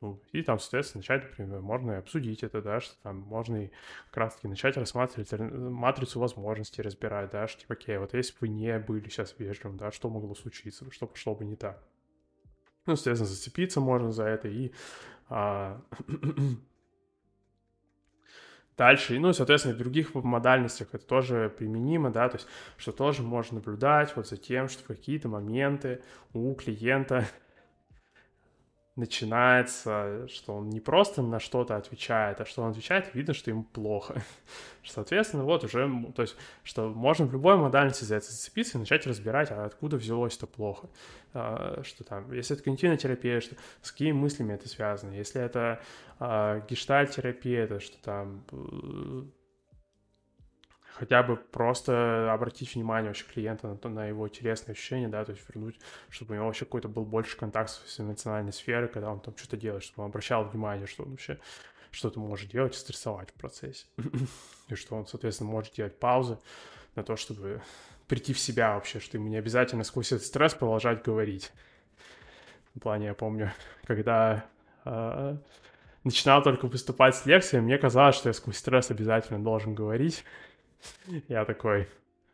Ну, 0.00 0.18
и 0.32 0.42
там, 0.42 0.58
соответственно, 0.58 1.00
начать, 1.00 1.24
например, 1.24 1.60
можно 1.60 1.92
и 1.92 1.96
обсудить 1.96 2.42
это, 2.42 2.62
да, 2.62 2.80
что 2.80 2.94
там 3.02 3.18
можно 3.18 3.64
и 3.64 3.70
как 4.06 4.16
раз-таки 4.16 4.48
начать 4.48 4.78
рассматривать 4.78 5.30
матрицу 5.38 6.20
возможностей, 6.20 6.80
разбирать, 6.80 7.30
да, 7.30 7.46
что 7.46 7.60
типа, 7.60 7.74
окей, 7.74 7.98
вот 7.98 8.14
если 8.14 8.32
бы 8.32 8.38
вы 8.40 8.48
не 8.48 8.78
были 8.78 9.06
сейчас 9.10 9.34
вежливым, 9.38 9.76
да, 9.76 9.92
что 9.92 10.08
могло 10.08 10.34
случиться, 10.34 10.90
что 10.90 11.06
пошло 11.06 11.34
бы 11.34 11.44
не 11.44 11.54
так. 11.54 11.82
Ну, 12.86 12.96
соответственно, 12.96 13.28
зацепиться 13.28 13.80
можно 13.80 14.10
за 14.10 14.24
это 14.24 14.48
и 14.48 14.72
а, 15.28 15.82
дальше, 18.78 19.18
ну, 19.18 19.34
соответственно, 19.34 19.74
в 19.74 19.78
других 19.78 20.14
модальностях 20.14 20.88
это 20.94 21.04
тоже 21.04 21.54
применимо, 21.56 22.10
да, 22.10 22.30
то 22.30 22.38
есть, 22.38 22.48
что 22.78 22.92
тоже 22.92 23.22
можно 23.22 23.56
наблюдать 23.56 24.16
вот 24.16 24.26
за 24.26 24.38
тем, 24.38 24.70
что 24.70 24.82
в 24.82 24.86
какие-то 24.86 25.28
моменты 25.28 26.02
у 26.32 26.54
клиента 26.54 27.28
начинается, 29.00 30.28
что 30.28 30.54
он 30.54 30.70
не 30.70 30.78
просто 30.78 31.22
на 31.22 31.40
что-то 31.40 31.76
отвечает, 31.76 32.40
а 32.40 32.44
что 32.44 32.62
он 32.62 32.70
отвечает, 32.70 33.12
видно, 33.14 33.34
что 33.34 33.50
ему 33.50 33.64
плохо. 33.64 34.22
Соответственно, 34.84 35.44
вот 35.44 35.64
уже, 35.64 35.90
то 36.14 36.22
есть, 36.22 36.36
что 36.62 36.88
можно 36.88 37.26
в 37.26 37.32
любой 37.32 37.56
модальности 37.56 38.04
за 38.04 38.16
это 38.16 38.26
зацепиться 38.26 38.78
и 38.78 38.80
начать 38.80 39.06
разбирать, 39.06 39.50
а 39.50 39.64
откуда 39.64 39.96
взялось 39.96 40.36
это 40.36 40.46
плохо. 40.46 40.88
А, 41.32 41.82
что 41.82 42.04
там, 42.04 42.32
если 42.32 42.54
это 42.54 42.62
когнитивная 42.62 42.96
терапия, 42.96 43.40
что, 43.40 43.56
с 43.82 43.90
какими 43.90 44.12
мыслями 44.12 44.52
это 44.52 44.68
связано. 44.68 45.14
Если 45.14 45.40
это 45.40 45.80
а, 46.18 46.60
гештальт-терапия, 46.68 47.64
это 47.64 47.80
что 47.80 47.98
там 48.02 48.44
хотя 50.94 51.22
бы 51.22 51.36
просто 51.36 52.32
обратить 52.32 52.74
внимание 52.74 53.10
вообще 53.10 53.24
клиента 53.24 53.68
на, 53.68 53.76
то, 53.76 53.88
на 53.88 54.06
его 54.06 54.28
телесные 54.28 54.72
ощущения, 54.72 55.08
да, 55.08 55.24
то 55.24 55.32
есть 55.32 55.44
вернуть, 55.48 55.78
чтобы 56.08 56.32
у 56.32 56.34
него 56.36 56.46
вообще 56.46 56.64
какой-то 56.64 56.88
был 56.88 57.04
больше 57.04 57.36
контакт 57.36 57.70
с 57.70 58.00
эмоциональной 58.00 58.52
сферой, 58.52 58.88
когда 58.88 59.10
он 59.10 59.20
там 59.20 59.36
что-то 59.36 59.56
делает, 59.56 59.82
чтобы 59.82 60.04
он 60.04 60.10
обращал 60.10 60.44
внимание, 60.44 60.86
что 60.86 61.04
он 61.04 61.10
вообще 61.10 61.38
что-то 61.90 62.20
может 62.20 62.50
делать 62.50 62.74
и 62.74 62.78
стрессовать 62.78 63.30
в 63.30 63.34
процессе. 63.34 63.86
и 64.68 64.74
что 64.74 64.96
он, 64.96 65.06
соответственно, 65.06 65.50
может 65.50 65.74
делать 65.74 65.98
паузы 65.98 66.38
на 66.94 67.02
то, 67.02 67.16
чтобы 67.16 67.62
прийти 68.06 68.32
в 68.32 68.38
себя 68.38 68.74
вообще, 68.74 69.00
что 69.00 69.16
ему 69.16 69.28
не 69.28 69.36
обязательно 69.36 69.84
сквозь 69.84 70.12
этот 70.12 70.26
стресс 70.26 70.54
продолжать 70.54 71.04
говорить. 71.04 71.52
В 72.74 72.80
плане, 72.80 73.06
я 73.06 73.14
помню, 73.14 73.52
когда 73.86 74.44
э, 74.84 75.36
начинал 76.04 76.42
только 76.42 76.66
выступать 76.66 77.14
с 77.16 77.26
лекцией, 77.26 77.62
мне 77.62 77.78
казалось, 77.78 78.16
что 78.16 78.28
я 78.28 78.32
сквозь 78.32 78.56
стресс 78.56 78.90
обязательно 78.90 79.42
должен 79.42 79.74
говорить. 79.74 80.24
Я 81.28 81.44
такой, 81.44 81.88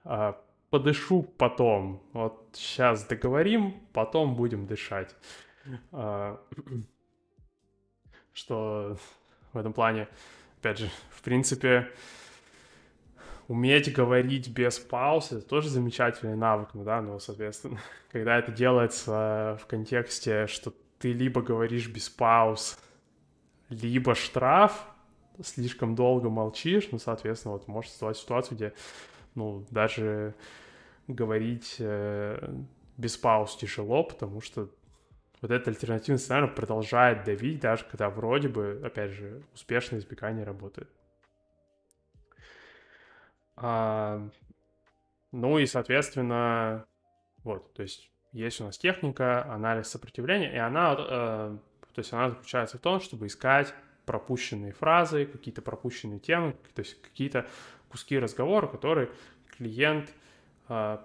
а, 0.05 0.41
подышу 0.71 1.23
потом. 1.23 2.03
Вот 2.13 2.49
сейчас 2.53 3.05
договорим, 3.05 3.75
потом 3.93 4.35
будем 4.37 4.67
дышать. 4.67 5.15
А, 5.93 6.41
что 8.33 8.97
в 9.53 9.59
этом 9.59 9.73
плане, 9.73 10.09
опять 10.59 10.79
же, 10.79 10.91
в 11.11 11.23
принципе, 11.23 11.91
уметь 13.49 13.93
говорить 13.93 14.49
без 14.49 14.79
пауз, 14.79 15.33
это 15.33 15.43
тоже 15.43 15.69
замечательный 15.69 16.37
навык, 16.37 16.71
ну 16.75 16.85
да, 16.85 17.01
но, 17.01 17.19
соответственно, 17.19 17.81
когда 18.13 18.39
это 18.39 18.53
делается 18.53 19.59
в 19.63 19.67
контексте, 19.67 20.47
что 20.47 20.73
ты 20.99 21.13
либо 21.13 21.43
говоришь 21.43 21.89
без 21.89 22.09
пауз, 22.09 22.79
либо 23.69 24.15
штраф, 24.15 24.87
слишком 25.43 25.95
долго 25.95 26.29
молчишь, 26.29 26.89
ну, 26.93 26.99
соответственно, 26.99 27.55
вот 27.55 27.69
может 27.69 27.91
создавать 27.91 28.17
ситуацию, 28.17 28.57
где, 28.57 28.73
ну, 29.35 29.67
даже 29.71 30.35
говорить 31.09 31.77
э, 31.79 32.55
без 32.97 33.17
пауз 33.17 33.57
тяжело, 33.57 34.03
потому 34.05 34.41
что 34.41 34.69
вот 35.41 35.51
этот 35.51 35.69
альтернативный 35.69 36.19
сценарий 36.19 36.49
продолжает 36.49 37.25
давить, 37.25 37.61
даже 37.61 37.85
когда 37.85 38.11
вроде 38.11 38.49
бы, 38.49 38.81
опять 38.85 39.11
же, 39.11 39.43
успешное 39.55 40.01
избегание 40.01 40.45
работает. 40.45 40.91
А, 43.57 44.29
ну 45.33 45.59
и, 45.59 45.67
соответственно, 45.67 46.87
вот, 47.45 47.73
то 47.75 47.83
есть 47.83 48.11
есть 48.33 48.61
у 48.61 48.65
нас 48.65 48.77
техника, 48.77 49.45
анализ 49.45 49.89
сопротивления, 49.89 50.53
и 50.53 50.59
она, 50.59 50.95
э, 50.99 51.57
то 51.95 51.99
есть 51.99 52.13
она 52.13 52.31
заключается 52.31 52.79
в 52.79 52.81
том, 52.81 53.01
чтобы 53.01 53.27
искать 53.27 53.75
пропущенные 54.07 54.73
фразы, 54.73 55.27
какие-то 55.27 55.61
пропущенные 55.61 56.21
темы, 56.21 56.57
то 56.75 56.81
есть 56.81 57.01
какие-то 57.03 57.47
куски 57.89 58.19
разговора, 58.19 58.67
которые 58.67 59.11
клиент 59.59 60.13
э, 60.69 60.99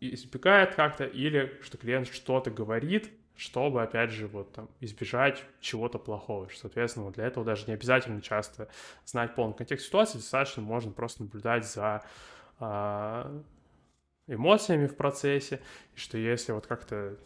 избегает 0.00 0.74
как-то, 0.74 1.04
или 1.04 1.58
что 1.62 1.76
клиент 1.76 2.08
что-то 2.08 2.50
говорит, 2.50 3.10
чтобы, 3.36 3.82
опять 3.82 4.10
же, 4.10 4.28
вот 4.28 4.52
там 4.52 4.68
избежать 4.80 5.42
чего-то 5.60 5.98
плохого. 5.98 6.48
Соответственно, 6.54 7.06
вот 7.06 7.16
для 7.16 7.26
этого 7.26 7.44
даже 7.44 7.66
не 7.66 7.74
обязательно 7.74 8.22
часто 8.22 8.68
знать 9.04 9.34
полный 9.34 9.54
контекст 9.54 9.86
ситуации, 9.86 10.18
достаточно 10.18 10.62
можно 10.62 10.92
просто 10.92 11.24
наблюдать 11.24 11.66
за 11.66 12.04
э, 12.60 13.40
эмоциями 14.28 14.86
в 14.86 14.96
процессе, 14.96 15.60
и 15.94 15.98
что 15.98 16.16
если 16.16 16.52
вот 16.52 16.66
как-то 16.66 17.16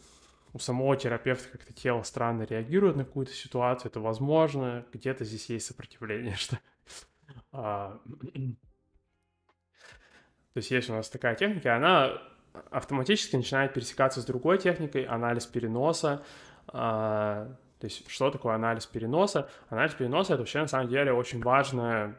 у 0.53 0.59
самого 0.59 0.95
терапевта 0.95 1.49
как-то 1.49 1.73
тело 1.73 2.03
странно 2.03 2.43
реагирует 2.43 2.95
на 2.95 3.05
какую-то 3.05 3.33
ситуацию, 3.33 3.89
это 3.89 3.99
возможно, 3.99 4.85
где-то 4.91 5.25
здесь 5.25 5.49
есть 5.49 5.67
сопротивление, 5.67 6.35
что... 6.37 6.59
А, 7.51 7.99
то 10.53 10.57
есть 10.57 10.71
есть 10.71 10.89
у 10.89 10.93
нас 10.93 11.09
такая 11.09 11.35
техника, 11.35 11.75
она 11.75 12.21
автоматически 12.71 13.35
начинает 13.35 13.73
пересекаться 13.73 14.21
с 14.21 14.25
другой 14.25 14.57
техникой, 14.57 15.03
анализ 15.03 15.45
переноса. 15.45 16.23
А, 16.67 17.55
то 17.79 17.85
есть 17.85 18.09
что 18.09 18.31
такое 18.31 18.55
анализ 18.55 18.85
переноса? 18.87 19.49
Анализ 19.69 19.93
переноса— 19.93 20.33
это 20.35 20.41
вообще 20.41 20.59
на 20.59 20.67
самом 20.67 20.89
деле 20.89 21.13
очень 21.13 21.41
важная 21.41 22.17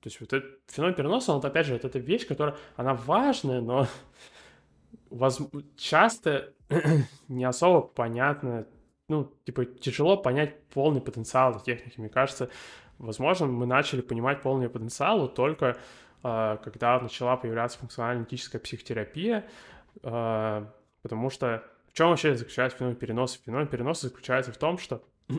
то 0.00 0.06
есть 0.06 0.18
вот 0.20 0.32
этот 0.32 0.50
феномен 0.68 0.94
переноса, 0.94 1.32
он, 1.32 1.44
опять 1.44 1.66
же, 1.66 1.74
вот 1.74 1.84
эта 1.84 1.98
вещь, 1.98 2.26
которая, 2.26 2.56
она 2.76 2.94
важная, 2.94 3.60
но 3.60 3.86
воз... 5.10 5.40
часто 5.76 6.52
не 7.28 7.44
особо 7.44 7.82
понятно, 7.82 8.66
ну, 9.08 9.32
типа, 9.44 9.64
тяжело 9.64 10.16
понять 10.16 10.62
полный 10.68 11.00
потенциал 11.00 11.60
техники. 11.60 11.98
Мне 11.98 12.08
кажется, 12.08 12.48
возможно, 12.98 13.46
мы 13.46 13.66
начали 13.66 14.00
понимать 14.00 14.40
полный 14.40 14.68
потенциал 14.68 15.28
только 15.28 15.76
э, 16.22 16.58
когда 16.62 17.00
начала 17.00 17.36
появляться 17.36 17.78
функционально-аналитическая 17.78 18.58
психотерапия, 18.58 19.46
э, 20.02 20.66
потому 21.02 21.30
что 21.30 21.64
в 21.88 21.92
чем 21.92 22.10
вообще 22.10 22.36
заключается 22.36 22.78
феномен 22.78 22.96
переноса? 22.96 23.40
Феномен 23.44 23.66
переноса 23.66 24.08
заключается 24.08 24.52
в 24.52 24.56
том, 24.56 24.78
что 24.78 25.02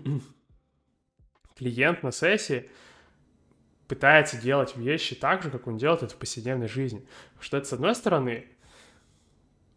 клиент 1.56 2.04
на 2.04 2.12
сессии 2.12 2.70
пытается 3.88 4.38
делать 4.38 4.76
вещи 4.76 5.16
так 5.16 5.44
же, 5.44 5.50
как 5.50 5.68
он 5.68 5.78
делает 5.78 6.04
это 6.04 6.14
в 6.14 6.18
повседневной 6.18 6.68
жизни. 6.68 7.06
что 7.40 7.58
это, 7.58 7.68
с 7.68 7.74
одной 7.74 7.96
стороны, 7.96 8.48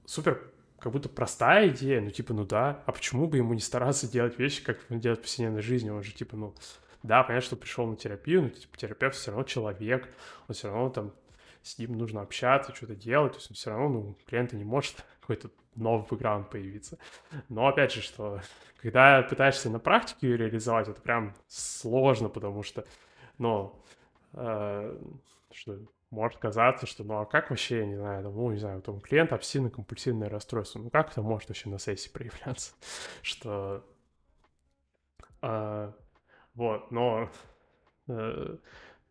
супер 0.07 0.51
как 0.79 0.93
будто 0.93 1.09
простая 1.09 1.69
идея, 1.69 2.01
ну, 2.01 2.11
типа, 2.11 2.35
ну 2.35 2.45
да, 2.45 2.83
а 2.85 2.93
почему 2.93 3.27
бы 3.27 3.39
ему 3.39 3.55
не 3.55 3.61
стараться 3.61 4.11
делать 4.11 4.39
вещи, 4.39 4.63
как 4.63 4.79
он 4.91 5.01
делает 5.01 5.21
в 5.21 5.23
повседневной 5.23 5.63
жизни? 5.63 5.89
Он 5.89 6.03
же, 6.03 6.13
типа, 6.13 6.37
ну, 6.37 6.55
да, 7.03 7.23
понятно, 7.23 7.47
что 7.47 7.57
пришел 7.57 7.87
на 7.87 7.97
терапию, 7.97 8.43
но 8.43 8.49
типа, 8.51 8.77
терапевт 8.77 9.17
все 9.17 9.31
равно 9.31 9.45
человек, 9.45 10.09
он 10.47 10.55
все 10.55 10.69
равно 10.69 10.91
там 10.91 11.15
с 11.63 11.79
ним 11.79 11.97
нужно 11.97 12.21
общаться, 12.21 12.75
что-то 12.75 12.95
делать, 12.95 13.33
то 13.33 13.39
есть 13.39 13.51
он 13.51 13.55
все 13.55 13.71
равно, 13.71 13.89
ну, 13.89 14.19
клиента 14.27 14.57
не 14.57 14.65
может 14.65 15.05
какой-то 15.21 15.51
новый 15.75 16.07
бэкграунд 16.07 16.51
появиться. 16.51 16.99
Но 17.49 17.67
опять 17.67 17.93
же, 17.93 18.03
что 18.03 18.41
когда 18.83 19.23
пытаешься 19.23 19.71
на 19.71 19.79
практике 19.79 20.37
реализовать, 20.37 20.89
это 20.89 21.01
прям 21.01 21.35
сложно, 21.49 22.29
потому 22.29 22.63
что, 22.63 22.85
ну, 23.39 23.83
э, 24.35 24.99
что 25.51 25.79
может 26.15 26.39
казаться, 26.39 26.87
что 26.87 27.05
ну 27.05 27.21
а 27.21 27.27
как 27.27 27.51
вообще, 27.51 27.81
я 27.81 27.87
не 27.87 27.97
знаю, 27.97 28.23
там, 28.23 28.35
ну, 28.35 28.51
не 28.51 28.59
знаю, 28.59 28.81
там 28.81 29.01
клиент 29.01 29.33
обсессивно-компульсивное 29.33 30.29
расстройство, 30.29 30.79
ну 30.79 30.91
как 30.91 31.11
это 31.11 31.21
может 31.23 31.49
вообще 31.49 31.69
на 31.69 31.79
сессии 31.79 32.09
проявляться? 32.09 32.73
Что... 33.23 33.85
А, 35.43 35.93
вот, 36.55 36.91
но 36.91 37.29
э, 38.09 38.57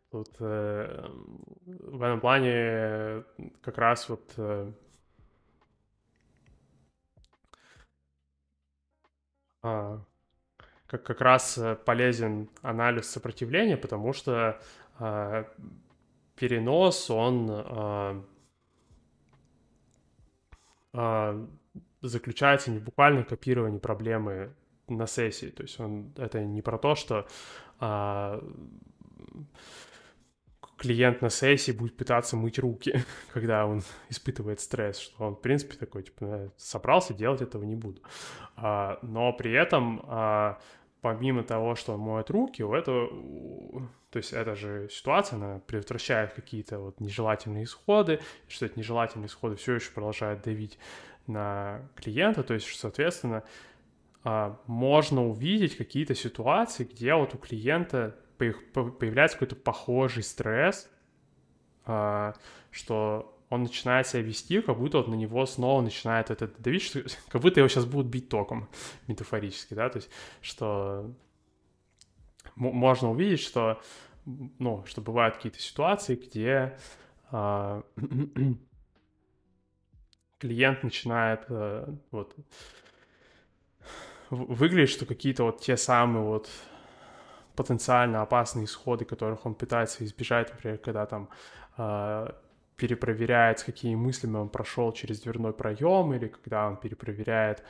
тут 0.09 0.35
э, 0.39 1.09
в 1.65 2.01
этом 2.01 2.19
плане 2.21 3.23
как 3.61 3.77
раз 3.77 4.09
вот 4.09 4.33
э, 4.37 4.71
а, 9.61 10.01
как, 10.87 11.03
как 11.03 11.21
раз 11.21 11.59
полезен 11.85 12.49
анализ 12.61 13.09
сопротивления, 13.09 13.77
потому 13.77 14.13
что 14.13 14.59
а, 14.97 15.45
перенос, 16.35 17.09
он 17.09 17.47
а, 17.49 18.23
а, 20.93 21.47
заключается 22.01 22.71
не 22.71 22.79
в 22.79 22.83
буквальном 22.83 23.23
копировании 23.23 23.79
проблемы 23.79 24.53
на 24.87 25.07
сессии. 25.07 25.47
То 25.47 25.63
есть 25.63 25.79
он, 25.79 26.13
это 26.17 26.43
не 26.43 26.61
про 26.61 26.77
то, 26.77 26.95
что 26.95 27.27
а, 27.79 28.43
клиент 30.77 31.21
на 31.21 31.29
сессии 31.29 31.71
будет 31.71 31.95
пытаться 31.95 32.35
мыть 32.35 32.59
руки, 32.59 33.03
когда 33.33 33.65
он 33.65 33.81
испытывает 34.09 34.59
стресс, 34.59 34.99
что 34.99 35.23
он, 35.23 35.35
в 35.35 35.41
принципе, 35.41 35.77
такой, 35.77 36.03
типа, 36.03 36.51
собрался, 36.57 37.13
делать 37.13 37.41
этого 37.41 37.63
не 37.63 37.75
буду. 37.75 38.01
А, 38.55 38.99
но 39.01 39.33
при 39.33 39.53
этом 39.53 40.03
а, 40.07 40.59
помимо 41.03 41.43
того, 41.43 41.75
что 41.75 41.93
он 41.93 41.99
моет 41.99 42.29
руки, 42.29 42.63
у 42.63 42.73
этого, 42.73 43.09
то 44.09 44.17
есть 44.17 44.31
эта 44.31 44.55
же 44.55 44.87
ситуация, 44.89 45.35
она 45.35 45.59
предотвращает 45.67 46.31
какие-то 46.33 46.79
вот 46.79 47.01
нежелательные 47.01 47.65
исходы, 47.65 48.21
что 48.47 48.65
эти 48.65 48.79
нежелательные 48.79 49.27
исходы 49.27 49.57
все 49.57 49.75
еще 49.75 49.91
продолжают 49.91 50.41
давить 50.43 50.79
на 51.27 51.81
клиента, 51.95 52.41
то 52.41 52.53
есть, 52.53 52.73
соответственно, 52.79 53.43
а, 54.23 54.57
можно 54.65 55.27
увидеть 55.27 55.75
какие-то 55.75 56.15
ситуации, 56.15 56.85
где 56.85 57.13
вот 57.15 57.35
у 57.35 57.37
клиента 57.37 58.15
появляется 58.37 59.37
какой-то 59.37 59.57
похожий 59.57 60.23
стресс, 60.23 60.89
а, 61.85 62.33
что 62.71 63.32
он 63.53 63.63
начинает 63.63 64.07
себя 64.07 64.21
вести, 64.21 64.61
как 64.61 64.77
будто 64.77 64.97
вот 64.97 65.07
на 65.07 65.15
него 65.15 65.45
снова 65.45 65.81
начинает 65.81 66.31
этот 66.31 66.61
давить, 66.61 66.81
что, 66.81 67.03
как 67.29 67.41
будто 67.41 67.59
его 67.59 67.67
сейчас 67.69 67.85
будут 67.85 68.07
бить 68.07 68.29
током, 68.29 68.69
метафорически, 69.07 69.73
да, 69.73 69.89
то 69.89 69.97
есть, 69.97 70.09
что 70.41 71.13
можно 72.55 73.09
увидеть, 73.09 73.39
что, 73.39 73.81
ну, 74.25 74.83
что 74.85 75.01
бывают 75.01 75.35
какие-то 75.37 75.59
ситуации, 75.59 76.15
где 76.15 76.77
а, 77.31 77.83
клиент 80.39 80.83
начинает 80.83 81.45
а, 81.49 81.95
вот 82.11 82.35
выглядеть, 84.29 84.91
что 84.91 85.05
какие-то 85.05 85.43
вот 85.43 85.61
те 85.61 85.77
самые 85.77 86.25
вот 86.25 86.49
потенциально 87.55 88.21
опасные 88.21 88.65
исходы, 88.65 89.05
которых 89.05 89.45
он 89.45 89.55
пытается 89.55 90.03
избежать, 90.03 90.49
например, 90.51 90.77
когда 90.79 91.05
там 91.05 91.29
а, 91.77 92.35
перепроверяет, 92.83 93.59
с 93.59 93.63
какими 93.63 93.95
мыслями 93.95 94.35
он 94.35 94.49
прошел 94.49 94.91
через 94.91 95.21
дверной 95.21 95.53
проем, 95.53 96.13
или 96.13 96.27
когда 96.27 96.67
он 96.67 96.75
перепроверяет, 96.75 97.63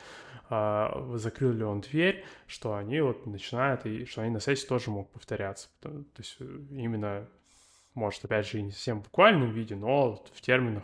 э, 0.50 1.12
закрыл 1.14 1.52
ли 1.52 1.62
он 1.62 1.82
дверь, 1.82 2.24
что 2.48 2.74
они 2.74 3.00
вот 3.00 3.24
начинают, 3.24 3.86
и 3.86 4.06
что 4.06 4.22
они 4.22 4.32
на 4.32 4.40
сессии 4.40 4.66
тоже 4.66 4.90
могут 4.90 5.12
повторяться. 5.12 5.68
То, 5.78 6.04
есть 6.18 6.34
э, 6.40 6.44
именно, 6.72 7.28
может, 7.94 8.24
опять 8.24 8.48
же, 8.48 8.60
не 8.60 8.72
совсем 8.72 9.02
в 9.02 9.04
буквальном 9.04 9.52
виде, 9.52 9.76
но 9.76 10.16
в 10.16 10.40
терминах 10.40 10.82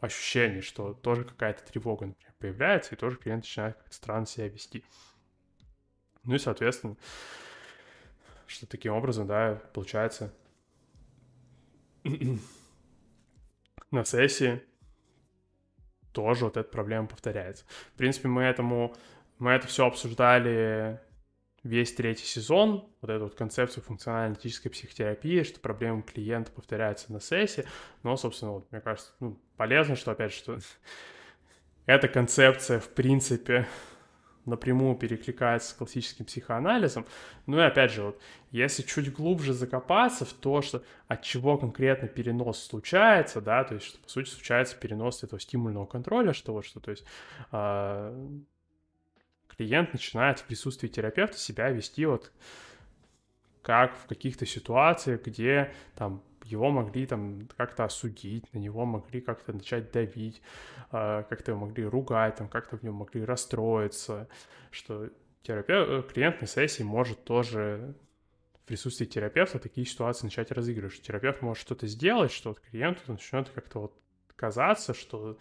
ощущений, 0.00 0.62
что 0.62 0.94
тоже 0.94 1.24
какая-то 1.24 1.62
тревога, 1.70 2.06
например, 2.06 2.34
появляется, 2.38 2.94
и 2.94 2.98
тоже 2.98 3.18
клиент 3.18 3.44
начинает 3.44 3.76
странно 3.90 4.24
себя 4.24 4.48
вести. 4.48 4.82
Ну 6.24 6.36
и, 6.36 6.38
соответственно, 6.38 6.96
что 8.46 8.66
таким 8.66 8.94
образом, 8.94 9.26
да, 9.26 9.60
получается 9.74 10.32
на 13.90 14.04
сессии 14.04 14.62
тоже 16.12 16.44
вот 16.44 16.56
эта 16.56 16.68
проблема 16.68 17.06
повторяется. 17.06 17.64
В 17.94 17.98
принципе, 17.98 18.28
мы 18.28 18.42
этому, 18.42 18.94
мы 19.38 19.52
это 19.52 19.66
все 19.66 19.86
обсуждали 19.86 21.00
весь 21.62 21.92
третий 21.94 22.24
сезон, 22.24 22.88
вот 23.00 23.10
эту 23.10 23.24
вот 23.24 23.34
концепцию 23.34 23.84
функционально-аналитической 23.84 24.68
психотерапии, 24.68 25.42
что 25.42 25.60
проблемы 25.60 26.02
клиента 26.02 26.50
повторяются 26.52 27.12
на 27.12 27.20
сессии, 27.20 27.64
но, 28.02 28.16
собственно, 28.16 28.52
вот, 28.52 28.70
мне 28.72 28.80
кажется, 28.80 29.12
ну, 29.20 29.38
полезно, 29.56 29.96
что, 29.96 30.12
опять 30.12 30.32
же, 30.32 30.38
что 30.38 30.58
эта 31.86 32.08
концепция, 32.08 32.80
в 32.80 32.88
принципе, 32.88 33.66
напрямую 34.48 34.96
перекликается 34.96 35.70
с 35.70 35.72
классическим 35.74 36.24
психоанализом. 36.24 37.06
Ну 37.46 37.58
и 37.58 37.62
опять 37.62 37.92
же, 37.92 38.02
вот, 38.02 38.20
если 38.50 38.82
чуть 38.82 39.12
глубже 39.12 39.52
закопаться 39.52 40.24
в 40.24 40.32
то, 40.32 40.62
что 40.62 40.82
от 41.06 41.22
чего 41.22 41.58
конкретно 41.58 42.08
перенос 42.08 42.62
случается, 42.62 43.40
да, 43.40 43.64
то 43.64 43.74
есть, 43.74 43.86
что, 43.86 43.98
по 43.98 44.08
сути, 44.08 44.28
случается 44.28 44.76
перенос 44.76 45.22
этого 45.22 45.40
стимульного 45.40 45.86
контроля, 45.86 46.32
что 46.32 46.52
вот, 46.52 46.64
что, 46.64 46.80
то 46.80 46.90
есть, 46.90 47.04
э, 47.52 48.28
клиент 49.56 49.92
начинает 49.92 50.38
в 50.38 50.44
присутствии 50.44 50.88
терапевта 50.88 51.36
себя 51.36 51.70
вести 51.70 52.06
вот 52.06 52.32
как 53.62 53.96
в 53.96 54.06
каких-то 54.06 54.46
ситуациях, 54.46 55.24
где 55.24 55.72
там 55.94 56.22
его 56.48 56.70
могли 56.70 57.06
там 57.06 57.48
как-то 57.56 57.84
осудить, 57.84 58.52
на 58.52 58.58
него 58.58 58.84
могли 58.84 59.20
как-то 59.20 59.52
начать 59.52 59.92
давить, 59.92 60.42
а, 60.90 61.22
как-то 61.24 61.52
его 61.52 61.66
могли 61.66 61.84
ругать, 61.84 62.36
там 62.36 62.48
как-то 62.48 62.76
в 62.76 62.82
нем 62.82 62.94
могли 62.94 63.24
расстроиться, 63.24 64.28
что 64.70 65.10
терапевт, 65.42 65.88
э, 65.90 66.02
клиент 66.12 66.40
на 66.40 66.46
сессии 66.46 66.82
может 66.82 67.24
тоже 67.24 67.94
в 68.54 68.66
присутствии 68.66 69.06
терапевта 69.06 69.58
такие 69.58 69.86
ситуации 69.86 70.26
начать 70.26 70.50
разыгрывать. 70.50 70.94
Что 70.94 71.04
терапевт 71.04 71.42
может 71.42 71.62
что-то 71.62 71.86
сделать, 71.86 72.32
что 72.32 72.50
вот 72.50 72.60
клиент 72.60 73.06
начнет 73.06 73.48
как-то 73.50 73.80
вот 73.80 73.94
казаться, 74.38 74.94
что, 74.94 75.36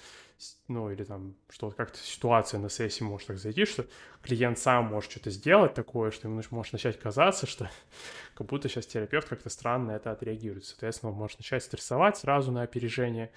ну, 0.67 0.89
или 0.91 1.03
там, 1.03 1.35
что 1.49 1.67
вот 1.67 1.75
как-то 1.75 1.99
ситуация 1.99 2.59
на 2.59 2.69
сессии 2.69 3.03
может 3.03 3.27
так 3.27 3.37
зайти, 3.37 3.65
что 3.65 3.85
клиент 4.23 4.57
сам 4.57 4.85
может 4.85 5.11
что-то 5.11 5.29
сделать 5.29 5.75
такое, 5.75 6.09
что 6.09 6.27
ему 6.27 6.41
может 6.49 6.73
начать 6.73 6.99
казаться, 6.99 7.45
что 7.45 7.69
как 8.35 8.47
будто 8.47 8.67
сейчас 8.67 8.87
терапевт 8.87 9.29
как-то 9.29 9.49
странно 9.49 9.91
это 9.91 10.11
отреагирует. 10.11 10.65
Соответственно, 10.65 11.11
он 11.11 11.17
может 11.17 11.37
начать 11.37 11.63
стрессовать 11.63 12.17
сразу 12.17 12.51
на 12.51 12.63
опережение 12.63 13.31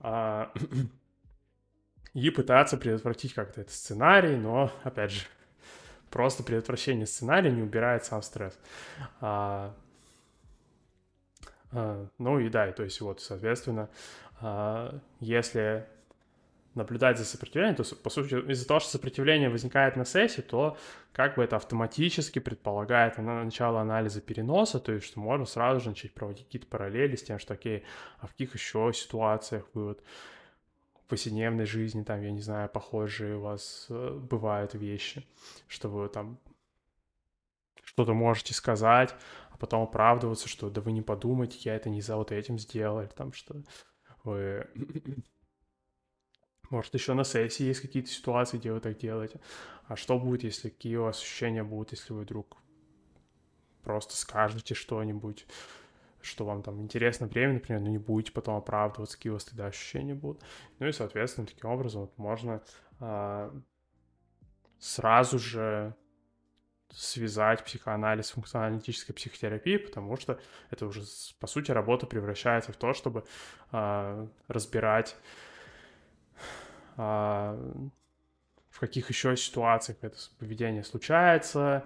а, 0.00 0.52
и 2.12 2.28
пытаться 2.28 2.76
предотвратить 2.76 3.32
как-то 3.32 3.62
этот 3.62 3.72
сценарий, 3.72 4.36
но, 4.36 4.70
опять 4.82 5.12
же, 5.12 5.24
просто 6.10 6.42
предотвращение 6.42 7.06
сценария 7.06 7.50
не 7.50 7.62
убирает 7.62 8.04
сам 8.04 8.20
стресс. 8.20 8.58
А, 9.22 9.74
а, 11.74 12.06
ну 12.18 12.38
и 12.38 12.48
да, 12.48 12.70
то 12.72 12.84
есть 12.84 13.00
вот, 13.00 13.20
соответственно, 13.20 13.90
если 15.20 15.86
наблюдать 16.74 17.18
за 17.18 17.24
сопротивлением, 17.24 17.76
то, 17.76 17.84
по 17.96 18.10
сути, 18.10 18.34
из-за 18.50 18.66
того, 18.66 18.80
что 18.80 18.90
сопротивление 18.90 19.48
возникает 19.48 19.96
на 19.96 20.04
сессии, 20.04 20.40
то 20.40 20.76
как 21.12 21.36
бы 21.36 21.44
это 21.44 21.56
автоматически 21.56 22.40
предполагает 22.40 23.16
начало 23.18 23.80
анализа 23.80 24.20
переноса, 24.20 24.80
то 24.80 24.92
есть 24.92 25.06
что 25.06 25.20
можно 25.20 25.46
сразу 25.46 25.80
же 25.80 25.90
начать 25.90 26.12
проводить 26.12 26.46
какие-то 26.46 26.66
параллели 26.66 27.16
с 27.16 27.22
тем, 27.22 27.38
что, 27.38 27.54
окей, 27.54 27.84
а 28.18 28.26
в 28.26 28.32
каких 28.32 28.54
еще 28.54 28.90
ситуациях 28.92 29.64
вы 29.74 29.86
вот 29.88 30.02
в 31.00 31.06
повседневной 31.06 31.66
жизни, 31.66 32.02
там, 32.02 32.22
я 32.22 32.30
не 32.30 32.40
знаю, 32.40 32.68
похожие 32.68 33.36
у 33.36 33.42
вас 33.42 33.86
э, 33.90 34.18
бывают 34.18 34.74
вещи, 34.74 35.24
что 35.68 35.88
вы 35.88 36.08
там 36.08 36.38
что-то 37.84 38.14
можете 38.14 38.54
сказать, 38.54 39.14
а 39.50 39.56
потом 39.58 39.82
оправдываться, 39.82 40.48
что 40.48 40.70
да 40.70 40.80
вы 40.80 40.92
не 40.92 41.02
подумайте, 41.02 41.58
я 41.60 41.76
это 41.76 41.90
не 41.90 42.00
за 42.00 42.16
вот 42.16 42.32
этим 42.32 42.58
сделал, 42.58 43.00
или 43.00 43.08
там 43.08 43.32
что. 43.32 43.54
Может, 46.70 46.94
еще 46.94 47.14
на 47.14 47.24
сессии 47.24 47.64
есть 47.64 47.80
какие-то 47.80 48.08
ситуации, 48.08 48.58
где 48.58 48.72
вы 48.72 48.80
так 48.80 48.98
делаете. 48.98 49.40
А 49.86 49.96
что 49.96 50.18
будет, 50.18 50.44
если 50.44 50.70
какие 50.70 50.96
у 50.96 51.04
вас 51.04 51.20
ощущения 51.20 51.62
будут, 51.62 51.92
если 51.92 52.12
вы 52.12 52.22
вдруг 52.22 52.56
просто 53.82 54.16
скажете 54.16 54.74
что-нибудь, 54.74 55.46
что 56.22 56.46
вам 56.46 56.62
там 56.62 56.80
интересно 56.80 57.26
время, 57.26 57.54
например, 57.54 57.82
но 57.82 57.88
не 57.88 57.98
будете 57.98 58.32
потом 58.32 58.56
оправдываться, 58.56 59.16
какие 59.16 59.30
у 59.30 59.34
вас 59.34 59.44
тогда 59.44 59.66
ощущения 59.66 60.14
будут. 60.14 60.42
Ну 60.78 60.86
и, 60.86 60.92
соответственно, 60.92 61.46
таким 61.46 61.68
образом 61.70 62.02
вот 62.02 62.16
можно 62.16 62.62
а, 62.98 63.54
сразу 64.78 65.38
же 65.38 65.94
связать 66.90 67.64
психоанализ 67.64 68.26
с 68.26 68.30
функционально-аналитической 68.30 69.12
психотерапией, 69.12 69.78
потому 69.78 70.16
что 70.16 70.38
это 70.70 70.86
уже, 70.86 71.02
по 71.40 71.46
сути, 71.46 71.70
работа 71.70 72.06
превращается 72.06 72.72
в 72.72 72.76
то, 72.76 72.94
чтобы 72.94 73.24
э, 73.72 74.26
разбирать, 74.48 75.16
э, 76.96 77.02
в 78.70 78.80
каких 78.80 79.08
еще 79.08 79.36
ситуациях 79.36 79.98
это 80.02 80.16
поведение 80.38 80.84
случается, 80.84 81.84